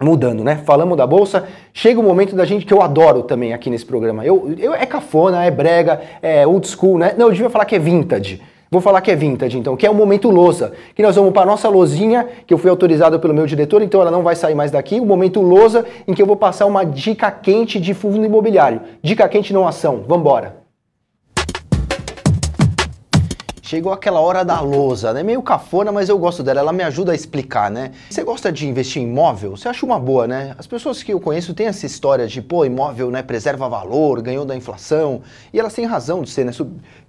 mudando, 0.01 0.43
né? 0.43 0.57
Falamos 0.63 0.95
da 0.95 1.07
bolsa, 1.07 1.47
chega 1.73 1.99
o 1.99 2.03
momento 2.03 2.35
da 2.35 2.45
gente 2.45 2.65
que 2.65 2.73
eu 2.73 2.81
adoro 2.81 3.23
também 3.23 3.53
aqui 3.53 3.69
nesse 3.69 3.85
programa. 3.85 4.23
Eu, 4.23 4.53
eu 4.57 4.73
é 4.73 4.85
cafona, 4.85 5.43
é 5.43 5.49
brega, 5.49 5.99
é 6.21 6.45
old 6.45 6.67
school, 6.67 6.99
né? 6.99 7.15
Não, 7.17 7.27
eu 7.27 7.31
devia 7.31 7.49
falar 7.49 7.65
que 7.65 7.75
é 7.75 7.79
vintage. 7.79 8.41
Vou 8.69 8.81
falar 8.81 8.99
que 9.01 9.09
é 9.09 9.15
vintage, 9.15 9.57
então, 9.57 9.77
que 9.77 9.85
é 9.85 9.89
o 9.89 9.95
momento 9.95 10.29
lousa, 10.29 10.73
que 10.93 11.01
nós 11.01 11.15
vamos 11.15 11.31
para 11.33 11.45
nossa 11.45 11.69
lozinha, 11.69 12.27
que 12.45 12.53
eu 12.53 12.57
fui 12.57 12.69
autorizado 12.69 13.17
pelo 13.17 13.33
meu 13.33 13.45
diretor, 13.45 13.81
então 13.81 14.01
ela 14.01 14.11
não 14.11 14.21
vai 14.21 14.35
sair 14.35 14.55
mais 14.55 14.69
daqui. 14.69 14.99
O 14.99 15.05
momento 15.05 15.41
lousa 15.41 15.85
em 16.05 16.13
que 16.13 16.21
eu 16.21 16.27
vou 16.27 16.35
passar 16.35 16.65
uma 16.65 16.83
dica 16.85 17.31
quente 17.31 17.79
de 17.79 17.93
fundo 17.93 18.25
imobiliário. 18.25 18.81
Dica 19.01 19.27
quente 19.29 19.53
não 19.53 19.65
ação. 19.65 20.03
Vambora. 20.05 20.66
Chegou 23.67 23.91
aquela 23.91 24.21
hora 24.21 24.45
da 24.45 24.61
lousa, 24.61 25.11
né? 25.11 25.21
Meio 25.23 25.43
cafona, 25.43 25.91
mas 25.91 26.07
eu 26.07 26.17
gosto 26.17 26.41
dela, 26.41 26.61
ela 26.61 26.71
me 26.71 26.83
ajuda 26.83 27.11
a 27.11 27.15
explicar, 27.15 27.69
né? 27.69 27.91
Você 28.09 28.23
gosta 28.23 28.49
de 28.49 28.65
investir 28.65 29.01
em 29.01 29.05
imóvel? 29.05 29.57
Você 29.57 29.67
acha 29.67 29.85
uma 29.85 29.99
boa, 29.99 30.25
né? 30.25 30.55
As 30.57 30.65
pessoas 30.65 31.03
que 31.03 31.11
eu 31.11 31.19
conheço 31.19 31.53
têm 31.53 31.67
essa 31.67 31.85
história 31.85 32.25
de, 32.27 32.41
pô, 32.41 32.63
imóvel, 32.63 33.11
né, 33.11 33.21
preserva 33.21 33.67
valor, 33.67 34.21
ganhou 34.21 34.45
da 34.45 34.55
inflação, 34.55 35.21
e 35.51 35.59
elas 35.59 35.73
têm 35.73 35.85
razão 35.85 36.21
de 36.21 36.29
ser, 36.29 36.45
né? 36.45 36.53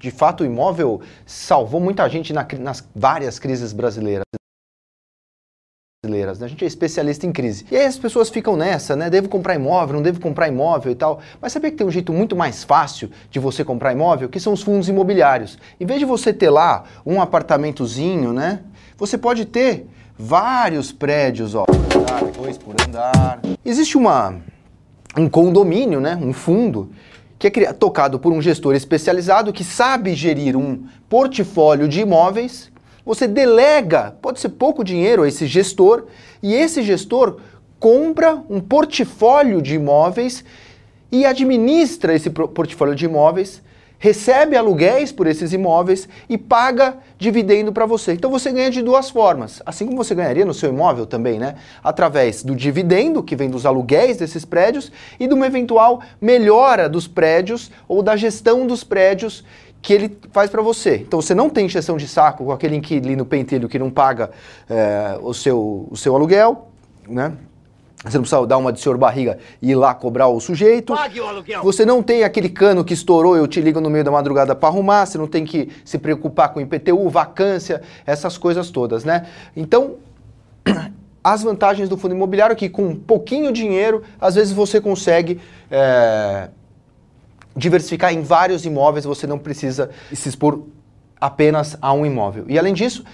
De 0.01 0.11
fato, 0.11 0.43
o 0.43 0.47
imóvel 0.47 1.01
salvou 1.25 1.81
muita 1.81 2.09
gente 2.09 2.33
na, 2.33 2.45
nas 2.59 2.85
várias 2.93 3.39
crises 3.39 3.73
brasileiras 3.73 4.25
brasileiras. 6.09 6.39
Né? 6.39 6.47
A 6.47 6.49
gente 6.49 6.65
é 6.65 6.67
especialista 6.67 7.27
em 7.27 7.33
crise. 7.33 7.67
E 7.71 7.77
aí 7.77 7.85
as 7.85 7.99
pessoas 7.99 8.29
ficam 8.31 8.57
nessa, 8.57 8.97
né? 8.97 9.11
Devo 9.11 9.29
comprar 9.29 9.55
imóvel, 9.55 9.97
não 9.97 10.03
devo 10.03 10.21
comprar 10.21 10.49
imóvel 10.49 10.91
e 10.91 10.95
tal. 10.95 11.21
Mas 11.41 11.53
sabia 11.53 11.71
que 11.71 11.77
tem 11.77 11.87
um 11.87 11.91
jeito 11.91 12.13
muito 12.13 12.35
mais 12.35 12.65
fácil 12.65 13.11
de 13.31 13.39
você 13.39 13.65
comprar 13.65 13.93
imóvel, 13.93 14.29
que 14.29 14.41
são 14.41 14.53
os 14.53 14.63
fundos 14.63 14.89
imobiliários. 14.89 15.59
Em 15.79 15.87
vez 15.87 16.01
de 16.01 16.07
você 16.07 16.33
ter 16.33 16.51
lá 16.51 16.85
um 17.05 17.21
apartamentozinho, 17.21 18.33
né? 18.33 18.61
Você 18.97 19.17
pode 19.17 19.45
ter 19.45 19.87
vários 20.19 20.91
prédios, 20.91 21.55
ó. 21.55 21.65
Por 21.65 22.01
andar, 22.01 22.25
dois 22.33 22.59
por 22.59 22.75
andar. 22.87 23.41
Existe 23.65 23.97
uma 23.97 24.37
um 25.17 25.29
condomínio, 25.29 26.01
né? 26.01 26.19
Um 26.21 26.33
fundo 26.33 26.91
que 27.39 27.47
é 27.47 27.73
tocado 27.73 28.19
por 28.19 28.33
um 28.33 28.43
gestor 28.43 28.75
especializado 28.75 29.53
que 29.53 29.63
sabe 29.63 30.13
gerir 30.15 30.57
um 30.57 30.85
portfólio 31.09 31.89
de 31.89 32.01
imóveis 32.01 32.69
você 33.09 33.27
delega, 33.27 34.15
pode 34.21 34.39
ser 34.39 34.51
pouco 34.51 34.85
dinheiro, 34.85 35.23
a 35.23 35.29
esse 35.29 35.47
gestor, 35.47 36.05
e 36.43 36.55
esse 36.55 36.83
gestor 36.83 37.39
compra 37.81 38.43
um 38.51 38.61
portfólio 38.61 39.63
de 39.63 39.77
imóveis 39.77 40.45
e 41.11 41.25
administra 41.25 42.15
esse 42.15 42.29
portfólio 42.29 42.95
de 42.95 43.07
imóveis, 43.07 43.63
recebe 43.99 44.59
aluguéis 44.59 45.11
por 45.11 45.27
esses 45.27 45.55
imóveis 45.55 46.07
e 46.29 46.37
paga 46.37 46.99
dividendo 47.19 47.73
para 47.73 47.87
você. 47.87 48.13
Então 48.13 48.31
você 48.31 48.53
ganha 48.53 48.71
de 48.71 48.83
duas 48.83 49.09
formas, 49.09 49.63
assim 49.65 49.87
como 49.87 49.97
você 49.97 50.15
ganharia 50.15 50.45
no 50.45 50.53
seu 50.53 50.69
imóvel 50.69 51.07
também, 51.07 51.39
né? 51.39 51.55
Através 51.83 52.43
do 52.43 52.55
dividendo 52.55 53.23
que 53.23 53.35
vem 53.35 53.49
dos 53.49 53.65
aluguéis 53.65 54.19
desses 54.19 54.45
prédios 54.45 54.93
e 55.19 55.27
de 55.27 55.33
uma 55.33 55.47
eventual 55.47 56.03
melhora 56.21 56.91
dos 56.91 57.09
prédios 57.09 57.71
ou 57.89 58.03
da 58.03 58.17
gestão 58.17 58.67
dos 58.67 58.85
prédios 58.85 59.43
que 59.81 59.93
ele 59.93 60.19
faz 60.33 60.51
para 60.51 60.63
você. 60.63 60.97
Então 60.97 61.21
você 61.21 61.35
não 61.35 61.49
tem 61.49 61.67
injeção 61.67 61.97
de 61.97 62.09
saco 62.09 62.45
com 62.45 62.53
aquele 62.53 62.77
inquilino 62.77 63.25
pentelho 63.25 63.69
que 63.69 63.79
não 63.79 63.91
paga 63.91 64.31
é, 64.69 65.19
o, 65.23 65.33
seu, 65.33 65.89
o 65.91 65.97
seu 65.97 66.15
aluguel, 66.15 66.69
né? 67.09 67.33
Você 68.05 68.17
não 68.17 68.23
precisa 68.23 68.47
dar 68.47 68.59
uma 68.59 68.73
de 68.73 68.81
senhor 68.81 68.97
barriga 68.97 69.39
e 69.61 69.73
ir 69.73 69.75
lá 69.75 69.93
cobrar 69.93 70.29
o 70.29 70.39
sujeito. 70.39 70.95
Pague 70.95 71.21
o 71.21 71.27
aluguel. 71.27 71.63
Você 71.65 71.85
não 71.85 72.01
tem 72.01 72.23
aquele 72.23 72.49
cano 72.49 72.85
que 72.85 72.95
estourou, 72.95 73.37
eu 73.37 73.47
te 73.49 73.61
ligo 73.61 73.81
no 73.81 73.91
meio 73.91 74.05
da 74.05 74.11
madrugada 74.11 74.55
para 74.55 74.69
arrumar. 74.69 75.05
Você 75.05 75.19
não 75.19 75.27
tem 75.27 75.45
que 75.45 75.69
se 75.85 75.99
preocupar 75.99 76.51
com 76.51 76.61
IPTU, 76.61 77.09
vacância, 77.09 77.83
essas 78.07 78.39
coisas 78.39 78.71
todas, 78.71 79.05
né? 79.05 79.27
Então, 79.57 79.97
as 81.25 81.43
vantagens 81.43 81.89
do 81.89 81.97
fundo 81.97 82.15
imobiliário 82.15 82.55
que 82.55 82.69
com 82.69 82.95
pouquinho 82.95 83.53
dinheiro, 83.53 84.05
às 84.21 84.37
vezes 84.37 84.53
você 84.53 84.81
consegue 84.81 85.41
é, 85.69 86.51
diversificar 87.59 88.15
em 88.15 88.23
vários 88.23 88.65
imóveis, 88.65 89.05
você 89.05 89.27
não 89.27 89.39
precisa 89.39 89.91
se 90.13 90.29
expor 90.29 90.63
apenas 91.21 91.77
a 91.83 91.93
um 91.93 92.07
imóvel. 92.07 92.45
E 92.49 92.59
além 92.59 92.73
disso, 92.73 93.05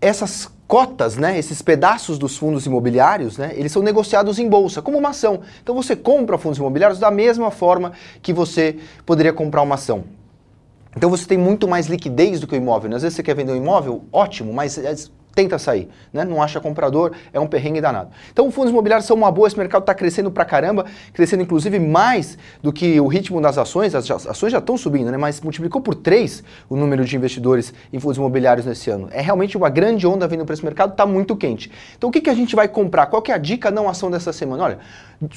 essas 0.00 0.48
cotas, 0.68 1.16
né, 1.16 1.38
esses 1.38 1.62
pedaços 1.62 2.18
dos 2.18 2.36
fundos 2.36 2.66
imobiliários, 2.66 3.38
né, 3.38 3.52
eles 3.54 3.72
são 3.72 3.82
negociados 3.82 4.38
em 4.38 4.48
bolsa, 4.48 4.82
como 4.82 4.98
uma 4.98 5.10
ação. 5.10 5.40
Então 5.62 5.74
você 5.74 5.96
compra 5.96 6.36
fundos 6.36 6.58
imobiliários 6.58 6.98
da 6.98 7.10
mesma 7.10 7.50
forma 7.50 7.92
que 8.20 8.32
você 8.32 8.76
poderia 9.06 9.32
comprar 9.32 9.62
uma 9.62 9.76
ação. 9.76 10.04
Então 10.94 11.08
você 11.08 11.26
tem 11.26 11.38
muito 11.38 11.66
mais 11.66 11.86
liquidez 11.86 12.40
do 12.40 12.46
que 12.46 12.54
o 12.54 12.56
imóvel. 12.56 12.94
Às 12.94 13.02
vezes 13.02 13.16
você 13.16 13.22
quer 13.22 13.34
vender 13.34 13.52
um 13.52 13.56
imóvel, 13.56 14.04
ótimo, 14.12 14.52
mas 14.52 14.78
tenta 15.36 15.58
sair, 15.58 15.90
né? 16.14 16.24
Não 16.24 16.42
acha 16.42 16.58
comprador, 16.58 17.12
é 17.30 17.38
um 17.38 17.46
perrengue 17.46 17.78
danado. 17.78 18.08
Então, 18.32 18.50
fundos 18.50 18.70
imobiliários 18.70 19.06
são 19.06 19.14
uma 19.14 19.30
boa, 19.30 19.46
esse 19.46 19.58
mercado 19.58 19.82
está 19.82 19.94
crescendo 19.94 20.30
pra 20.30 20.46
caramba, 20.46 20.86
crescendo 21.12 21.42
inclusive 21.42 21.78
mais 21.78 22.38
do 22.62 22.72
que 22.72 22.98
o 22.98 23.06
ritmo 23.06 23.38
das 23.38 23.58
ações, 23.58 23.94
as 23.94 24.10
ações 24.10 24.50
já 24.50 24.58
estão 24.58 24.78
subindo, 24.78 25.12
né? 25.12 25.18
Mas 25.18 25.38
multiplicou 25.42 25.82
por 25.82 25.94
três 25.94 26.42
o 26.70 26.74
número 26.74 27.04
de 27.04 27.14
investidores 27.14 27.74
em 27.92 28.00
fundos 28.00 28.16
imobiliários 28.16 28.64
nesse 28.64 28.88
ano. 28.88 29.08
É 29.12 29.20
realmente 29.20 29.58
uma 29.58 29.68
grande 29.68 30.06
onda 30.06 30.26
vindo 30.26 30.46
para 30.46 30.54
esse 30.54 30.64
mercado, 30.64 30.92
está 30.92 31.04
muito 31.04 31.36
quente. 31.36 31.70
Então, 31.98 32.08
o 32.08 32.12
que, 32.12 32.22
que 32.22 32.30
a 32.30 32.34
gente 32.34 32.56
vai 32.56 32.66
comprar? 32.66 33.06
Qual 33.06 33.20
que 33.20 33.30
é 33.30 33.34
a 33.34 33.38
dica 33.38 33.70
não 33.70 33.90
ação 33.90 34.10
dessa 34.10 34.32
semana? 34.32 34.64
Olha, 34.64 34.78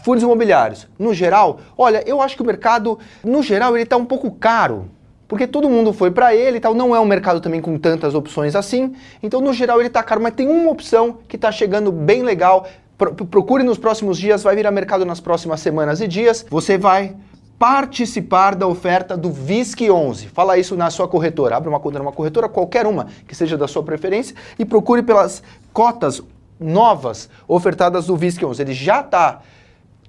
fundos 0.01 0.23
imobiliários, 0.23 0.87
no 0.97 1.13
geral, 1.13 1.59
olha, 1.77 2.01
eu 2.07 2.21
acho 2.21 2.37
que 2.37 2.41
o 2.41 2.45
mercado, 2.45 2.97
no 3.21 3.43
geral, 3.43 3.75
ele 3.75 3.83
está 3.83 3.97
um 3.97 4.05
pouco 4.05 4.31
caro 4.31 4.89
porque 5.29 5.45
todo 5.45 5.69
mundo 5.69 5.93
foi 5.93 6.09
para 6.09 6.35
ele 6.35 6.57
e 6.57 6.59
tal. 6.59 6.73
Não 6.73 6.93
é 6.93 6.99
um 6.99 7.05
mercado 7.05 7.39
também 7.39 7.61
com 7.61 7.77
tantas 7.77 8.15
opções 8.15 8.55
assim. 8.55 8.95
Então, 9.21 9.39
no 9.39 9.53
geral, 9.53 9.79
ele 9.79 9.87
está 9.87 10.01
caro, 10.01 10.19
mas 10.19 10.33
tem 10.33 10.47
uma 10.47 10.71
opção 10.71 11.19
que 11.27 11.35
está 11.35 11.51
chegando 11.51 11.91
bem 11.91 12.23
legal. 12.23 12.67
Procure 12.97 13.63
nos 13.63 13.77
próximos 13.77 14.17
dias, 14.17 14.41
vai 14.41 14.55
virar 14.55 14.71
mercado 14.71 15.05
nas 15.05 15.19
próximas 15.19 15.61
semanas 15.61 16.01
e 16.01 16.07
dias. 16.07 16.43
Você 16.49 16.79
vai 16.79 17.15
participar 17.59 18.55
da 18.55 18.65
oferta 18.65 19.15
do 19.15 19.31
VISC 19.31 19.91
11. 19.91 20.29
Fala 20.29 20.57
isso 20.57 20.75
na 20.75 20.89
sua 20.89 21.07
corretora. 21.07 21.57
Abre 21.57 21.69
uma 21.69 21.79
conta 21.79 21.99
numa 21.99 22.11
corretora, 22.11 22.49
qualquer 22.49 22.87
uma 22.87 23.05
que 23.27 23.35
seja 23.35 23.55
da 23.55 23.67
sua 23.67 23.83
preferência, 23.83 24.35
e 24.57 24.65
procure 24.65 25.03
pelas 25.03 25.43
cotas 25.71 26.23
novas 26.59 27.29
ofertadas 27.47 28.07
do 28.07 28.17
VISC 28.17 28.43
11. 28.43 28.61
Ele 28.63 28.73
já 28.73 29.01
está 29.01 29.41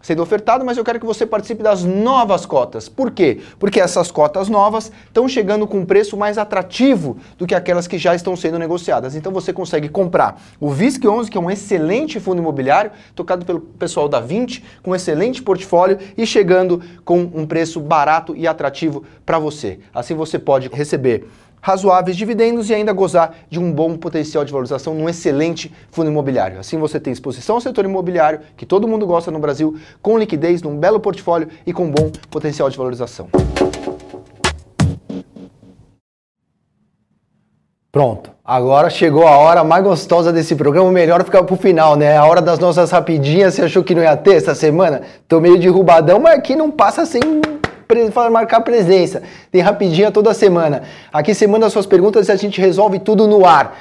sendo 0.03 0.23
ofertado, 0.23 0.65
mas 0.65 0.79
eu 0.79 0.85
quero 0.85 0.99
que 0.99 1.07
você 1.07 1.27
participe 1.27 1.63
das 1.63 1.85
novas 1.85 2.47
cotas. 2.47 2.89
Por 2.89 3.11
quê? 3.11 3.41
Porque 3.59 3.81
essas 3.81 4.11
cotas 4.11 4.49
novas 4.49 4.91
estão 5.07 5.29
chegando 5.29 5.67
com 5.67 5.79
um 5.79 5.85
preço 5.85 6.17
mais 6.17 6.39
atrativo 6.39 7.17
do 7.37 7.47
que 7.47 7.55
aquelas 7.55 7.87
que 7.87 7.99
já 7.99 8.15
estão 8.15 8.35
sendo 8.37 8.59
negociadas. 8.59 9.15
Então 9.15 9.33
você 9.33 9.53
consegue 9.53 9.89
comprar 9.89 10.41
o 10.59 10.71
VISC 10.71 11.07
11, 11.07 11.31
que 11.31 11.39
é 11.39 11.41
um 11.41 11.51
excelente 11.51 12.19
fundo 12.19 12.39
imobiliário, 12.39 12.91
tocado 13.15 13.45
pelo 13.45 13.61
pessoal 13.61 14.09
da 14.09 14.21
20, 14.21 14.65
com 14.83 14.93
um 14.93 14.95
excelente 14.95 15.43
portfólio 15.43 15.99
e 16.17 16.27
chegando 16.27 16.83
com 17.05 17.21
um 17.21 17.47
preço 17.47 17.81
barato 17.81 18.35
e 18.37 18.47
atrativo 18.47 19.05
para 19.25 19.39
você. 19.39 19.81
Assim 19.93 20.15
você 20.15 20.39
pode 20.39 20.69
receber 20.69 21.27
razoáveis 21.61 22.17
dividendos 22.17 22.71
e 22.71 22.75
ainda 22.75 22.93
gozar 22.93 23.35
de 23.49 23.59
um 23.59 23.73
bom 23.73 23.97
potencial 23.97 24.45
de 24.45 24.53
valorização 24.53 24.95
num 24.95 25.09
excelente 25.09 25.73
fundo 25.91 26.11
imobiliário. 26.11 26.59
Assim 26.59 26.79
você 26.79 26.99
tem 26.99 27.13
exposição 27.13 27.57
ao 27.57 27.61
setor 27.61 27.85
imobiliário, 27.85 28.41
que 28.57 28.67
todo 28.67 28.89
mundo 28.89 29.07
gosta 29.07 29.31
no 29.31 29.39
Brasil, 29.39 29.79
com 30.01 30.19
liquidez, 30.19 30.63
num 30.63 30.77
belo 30.77 31.01
portfólio 31.01 31.49
e 31.67 31.73
com 31.73 31.91
bom 31.91 32.11
potencial 32.31 32.71
de 32.71 32.77
valorização. 32.77 33.29
Pronto, 37.93 38.31
agora 38.45 38.89
chegou 38.89 39.27
a 39.27 39.37
hora 39.37 39.65
mais 39.65 39.83
gostosa 39.83 40.33
desse 40.33 40.55
programa, 40.55 40.93
melhor 40.93 41.25
ficar 41.25 41.43
pro 41.43 41.57
final, 41.57 41.97
né? 41.97 42.17
A 42.17 42.25
hora 42.25 42.41
das 42.41 42.61
nossas 42.61 42.93
rapidinhas, 42.93 43.55
você 43.55 43.63
achou 43.63 43.83
que 43.83 43.97
não 43.97 44.03
ia 44.03 44.17
ter 44.17 44.37
essa 44.37 44.55
semana? 44.55 45.03
Tô 45.27 45.41
meio 45.41 45.59
derrubadão, 45.59 46.21
mas 46.21 46.39
aqui 46.39 46.55
não 46.55 46.71
passa 46.71 47.05
sem 47.05 47.21
marcar 48.31 48.61
presença. 48.61 49.23
Tem 49.51 49.61
rapidinha 49.61 50.11
toda 50.11 50.33
semana. 50.35 50.83
Aqui 51.13 51.35
você 51.35 51.47
manda 51.47 51.69
suas 51.71 51.87
perguntas 51.87 52.29
e 52.29 52.33
a 52.33 52.37
gente 52.37 52.61
resolve 52.61 52.99
tudo 52.99 53.27
no 53.27 53.45
ar. 53.47 53.79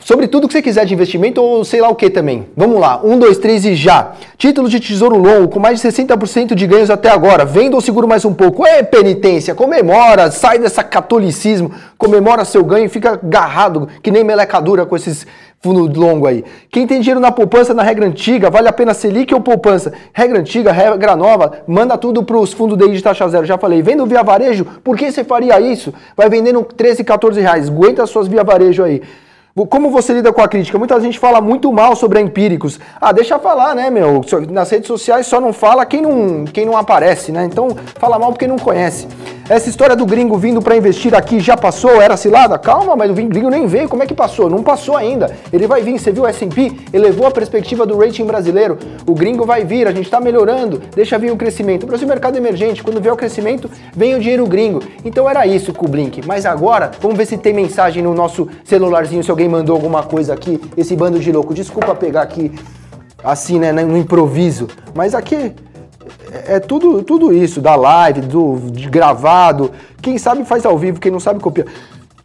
Sobre 0.00 0.26
tudo 0.26 0.48
que 0.48 0.54
você 0.54 0.62
quiser 0.62 0.86
de 0.86 0.94
investimento 0.94 1.42
ou 1.42 1.62
sei 1.62 1.78
lá 1.82 1.90
o 1.90 1.94
que 1.94 2.08
também. 2.08 2.48
Vamos 2.56 2.80
lá, 2.80 3.02
um, 3.04 3.18
dois, 3.18 3.36
três 3.36 3.66
e 3.66 3.74
já. 3.74 4.12
Títulos 4.38 4.70
de 4.70 4.80
tesouro 4.80 5.18
longo 5.18 5.48
com 5.48 5.60
mais 5.60 5.78
de 5.78 5.86
60% 5.86 6.54
de 6.54 6.66
ganhos 6.66 6.88
até 6.88 7.10
agora. 7.10 7.44
Venda 7.44 7.76
ou 7.76 7.82
segura 7.82 8.06
mais 8.06 8.24
um 8.24 8.32
pouco? 8.32 8.66
É 8.66 8.82
penitência, 8.82 9.54
comemora, 9.54 10.30
sai 10.30 10.58
dessa 10.58 10.82
catolicismo, 10.82 11.70
comemora 11.98 12.46
seu 12.46 12.64
ganho 12.64 12.86
e 12.86 12.88
fica 12.88 13.12
agarrado 13.12 13.86
que 14.02 14.10
nem 14.10 14.24
melecadura 14.24 14.86
com 14.86 14.96
esses 14.96 15.26
fundo 15.60 16.00
longo 16.00 16.26
aí. 16.26 16.46
Quem 16.70 16.86
tem 16.86 17.00
dinheiro 17.00 17.20
na 17.20 17.30
poupança 17.30 17.74
na 17.74 17.82
regra 17.82 18.06
antiga, 18.06 18.48
vale 18.48 18.68
a 18.68 18.72
pena 18.72 18.94
Selic 18.94 19.34
ou 19.34 19.40
poupança? 19.42 19.92
Regra 20.14 20.38
antiga, 20.38 20.72
regra 20.72 21.14
nova, 21.14 21.58
manda 21.66 21.98
tudo 21.98 22.22
para 22.22 22.38
os 22.38 22.54
fundos 22.54 22.78
de 22.78 23.02
taxa 23.02 23.28
zero. 23.28 23.44
Já 23.44 23.58
falei, 23.58 23.82
vendo 23.82 24.06
via 24.06 24.22
varejo, 24.22 24.64
por 24.82 24.96
que 24.96 25.12
você 25.12 25.22
faria 25.22 25.60
isso? 25.60 25.92
Vai 26.16 26.30
vendendo 26.30 26.62
13, 26.62 27.04
14 27.04 27.38
reais, 27.38 27.68
aguenta 27.68 28.02
as 28.02 28.08
suas 28.08 28.28
via 28.28 28.42
varejo 28.42 28.82
aí. 28.82 29.02
Como 29.54 29.88
você 29.88 30.12
lida 30.12 30.32
com 30.32 30.40
a 30.40 30.48
crítica? 30.48 30.76
Muita 30.76 31.00
gente 31.00 31.16
fala 31.16 31.40
muito 31.40 31.72
mal 31.72 31.94
sobre 31.94 32.18
a 32.18 32.20
Empíricos. 32.20 32.80
Ah, 33.00 33.12
deixa 33.12 33.38
falar, 33.38 33.72
né, 33.72 33.88
meu? 33.88 34.20
Nas 34.50 34.68
redes 34.68 34.88
sociais 34.88 35.28
só 35.28 35.40
não 35.40 35.52
fala 35.52 35.86
quem 35.86 36.02
não, 36.02 36.44
quem 36.44 36.66
não 36.66 36.76
aparece, 36.76 37.30
né? 37.30 37.44
Então, 37.44 37.68
fala 37.94 38.18
mal 38.18 38.32
porque 38.32 38.48
não 38.48 38.58
conhece. 38.58 39.06
Essa 39.46 39.68
história 39.68 39.94
do 39.94 40.06
gringo 40.06 40.38
vindo 40.38 40.62
para 40.62 40.74
investir 40.74 41.14
aqui 41.14 41.38
já 41.38 41.54
passou? 41.54 42.00
Era 42.00 42.16
cilada? 42.16 42.58
Calma, 42.58 42.96
mas 42.96 43.10
o 43.10 43.14
gringo 43.14 43.50
nem 43.50 43.66
veio. 43.66 43.90
Como 43.90 44.02
é 44.02 44.06
que 44.06 44.14
passou? 44.14 44.48
Não 44.48 44.62
passou 44.62 44.96
ainda. 44.96 45.36
Ele 45.52 45.66
vai 45.66 45.82
vir. 45.82 45.98
Você 45.98 46.10
viu 46.10 46.22
o 46.22 46.26
S&P? 46.26 46.72
Elevou 46.94 47.26
a 47.26 47.30
perspectiva 47.30 47.84
do 47.84 47.98
rating 47.98 48.24
brasileiro. 48.24 48.78
O 49.06 49.12
gringo 49.12 49.44
vai 49.44 49.62
vir. 49.62 49.86
A 49.86 49.92
gente 49.92 50.06
está 50.06 50.18
melhorando. 50.18 50.80
Deixa 50.96 51.18
vir 51.18 51.30
o 51.30 51.36
crescimento. 51.36 51.82
O 51.82 51.86
Brasil 51.86 52.06
é 52.06 52.08
mercado 52.08 52.38
emergente. 52.38 52.82
Quando 52.82 53.02
vier 53.02 53.12
o 53.12 53.16
crescimento, 53.18 53.70
vem 53.94 54.14
o 54.14 54.18
dinheiro 54.18 54.46
gringo. 54.46 54.82
Então 55.04 55.28
era 55.28 55.46
isso 55.46 55.74
com 55.74 55.84
o 55.84 55.88
Blink. 55.90 56.26
Mas 56.26 56.46
agora, 56.46 56.90
vamos 56.98 57.18
ver 57.18 57.26
se 57.26 57.36
tem 57.36 57.52
mensagem 57.52 58.02
no 58.02 58.14
nosso 58.14 58.48
celularzinho, 58.64 59.22
se 59.22 59.30
alguém 59.30 59.48
mandou 59.48 59.76
alguma 59.76 60.02
coisa 60.02 60.32
aqui, 60.32 60.58
esse 60.74 60.96
bando 60.96 61.18
de 61.18 61.30
louco. 61.30 61.52
Desculpa 61.52 61.94
pegar 61.94 62.22
aqui 62.22 62.50
assim, 63.22 63.58
né, 63.58 63.72
no 63.72 63.96
improviso, 63.96 64.68
mas 64.94 65.14
aqui 65.14 65.52
é, 66.30 66.56
é 66.56 66.60
tudo, 66.60 67.02
tudo 67.02 67.32
isso, 67.32 67.60
da 67.60 67.74
live, 67.74 68.20
do 68.22 68.58
de 68.70 68.88
gravado. 68.88 69.70
Quem 70.00 70.18
sabe 70.18 70.44
faz 70.44 70.64
ao 70.66 70.78
vivo, 70.78 71.00
quem 71.00 71.10
não 71.10 71.20
sabe 71.20 71.40
copia. 71.40 71.66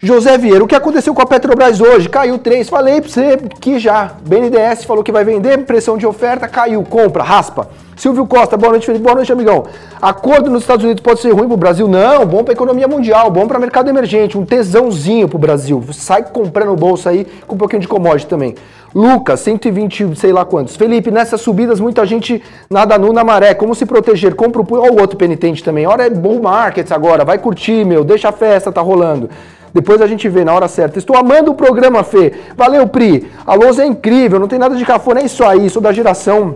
José 0.01 0.38
Vieira, 0.38 0.63
o 0.63 0.67
que 0.67 0.75
aconteceu 0.75 1.13
com 1.13 1.21
a 1.21 1.25
Petrobras 1.25 1.81
hoje? 1.81 2.07
Caiu 2.07 2.38
3. 2.38 2.69
Falei 2.69 3.01
para 3.01 3.09
você 3.09 3.38
que 3.59 3.77
já. 3.77 4.13
BNDES 4.25 4.85
falou 4.85 5.03
que 5.03 5.12
vai 5.12 5.25
vender, 5.25 5.57
pressão 5.65 5.97
de 5.97 6.07
oferta, 6.07 6.47
caiu, 6.47 6.81
compra, 6.83 7.21
raspa. 7.21 7.67
Silvio 7.97 8.25
Costa, 8.25 8.55
boa 8.55 8.71
noite, 8.71 8.85
Felipe. 8.85 9.03
Boa 9.03 9.15
noite, 9.15 9.29
amigão. 9.29 9.65
Acordo 10.01 10.49
nos 10.49 10.62
Estados 10.62 10.85
Unidos 10.85 11.03
pode 11.03 11.19
ser 11.19 11.31
ruim 11.31 11.47
para 11.47 11.53
o 11.53 11.57
Brasil? 11.57 11.85
Não, 11.85 12.25
bom 12.25 12.45
para 12.45 12.53
a 12.53 12.55
economia 12.55 12.88
mundial, 12.88 13.29
bom 13.29 13.45
para 13.45 13.59
mercado 13.59 13.89
emergente, 13.89 14.38
um 14.38 14.45
tesãozinho 14.45 15.27
para 15.27 15.35
o 15.35 15.39
Brasil. 15.39 15.83
Sai 15.91 16.23
comprando 16.23 16.73
bolsa 16.77 17.09
aí 17.09 17.27
com 17.45 17.55
um 17.55 17.57
pouquinho 17.57 17.81
de 17.81 17.88
commodity 17.89 18.25
também. 18.25 18.55
Lucas, 18.95 19.41
120, 19.41 20.15
sei 20.15 20.31
lá 20.31 20.45
quantos. 20.45 20.77
Felipe, 20.77 21.12
nessas 21.12 21.41
subidas, 21.41 21.77
muita 21.81 22.05
gente 22.05 22.41
nada 22.69 22.97
nu 22.97 23.12
na 23.12 23.25
maré. 23.25 23.53
Como 23.53 23.75
se 23.75 23.85
proteger? 23.85 24.33
Compra 24.33 24.62
o. 24.62 24.65
O 24.65 25.01
outro 25.01 25.17
penitente 25.17 25.62
também. 25.62 25.85
Hora 25.85 26.05
é 26.05 26.09
bull 26.09 26.41
markets 26.41 26.93
agora. 26.93 27.25
Vai 27.25 27.38
curtir, 27.38 27.85
meu. 27.85 28.05
Deixa 28.05 28.29
a 28.29 28.31
festa, 28.31 28.71
tá 28.71 28.79
rolando. 28.79 29.29
Depois 29.73 30.01
a 30.01 30.08
gente 30.08 30.27
vê 30.29 30.43
na 30.43 30.53
hora 30.53 30.67
certa. 30.67 30.97
Estou 30.97 31.17
amando 31.17 31.51
o 31.51 31.55
programa, 31.55 32.03
Fê. 32.03 32.34
Valeu, 32.55 32.88
Pri. 32.88 33.29
A 33.45 33.53
lousa 33.55 33.84
é 33.84 33.86
incrível, 33.86 34.39
não 34.39 34.47
tem 34.47 34.60
nada 34.60 34.75
de 34.75 34.86
cafona, 34.86 35.21
é 35.21 35.25
isso 35.25 35.43
aí. 35.43 35.69
Sou 35.69 35.82
da 35.82 35.91
geração 35.91 36.55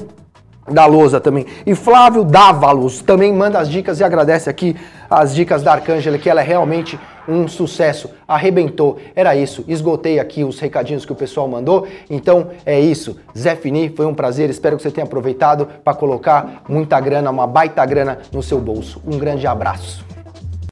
da 0.71 0.85
lousa 0.85 1.19
também. 1.19 1.45
E 1.65 1.75
Flávio 1.75 2.23
Dávalos 2.23 3.01
também 3.01 3.33
manda 3.33 3.59
as 3.59 3.69
dicas 3.69 3.99
e 3.99 4.03
agradece 4.03 4.49
aqui 4.49 4.75
as 5.09 5.33
dicas 5.35 5.61
da 5.61 5.73
Arcângela, 5.73 6.17
que 6.17 6.29
ela 6.29 6.41
é 6.41 6.43
realmente 6.43 6.99
um 7.27 7.47
sucesso, 7.47 8.09
arrebentou. 8.27 8.97
Era 9.15 9.35
isso, 9.35 9.63
esgotei 9.67 10.19
aqui 10.19 10.43
os 10.43 10.59
recadinhos 10.59 11.05
que 11.05 11.11
o 11.11 11.15
pessoal 11.15 11.47
mandou. 11.47 11.87
Então 12.09 12.49
é 12.65 12.79
isso. 12.79 13.17
Zé 13.37 13.55
Fini, 13.55 13.89
foi 13.89 14.05
um 14.05 14.13
prazer. 14.13 14.49
Espero 14.49 14.77
que 14.77 14.83
você 14.83 14.91
tenha 14.91 15.05
aproveitado 15.05 15.67
para 15.83 15.93
colocar 15.93 16.63
muita 16.67 16.99
grana, 16.99 17.29
uma 17.29 17.47
baita 17.47 17.85
grana 17.85 18.19
no 18.31 18.41
seu 18.41 18.59
bolso. 18.59 19.01
Um 19.05 19.17
grande 19.17 19.45
abraço. 19.47 20.05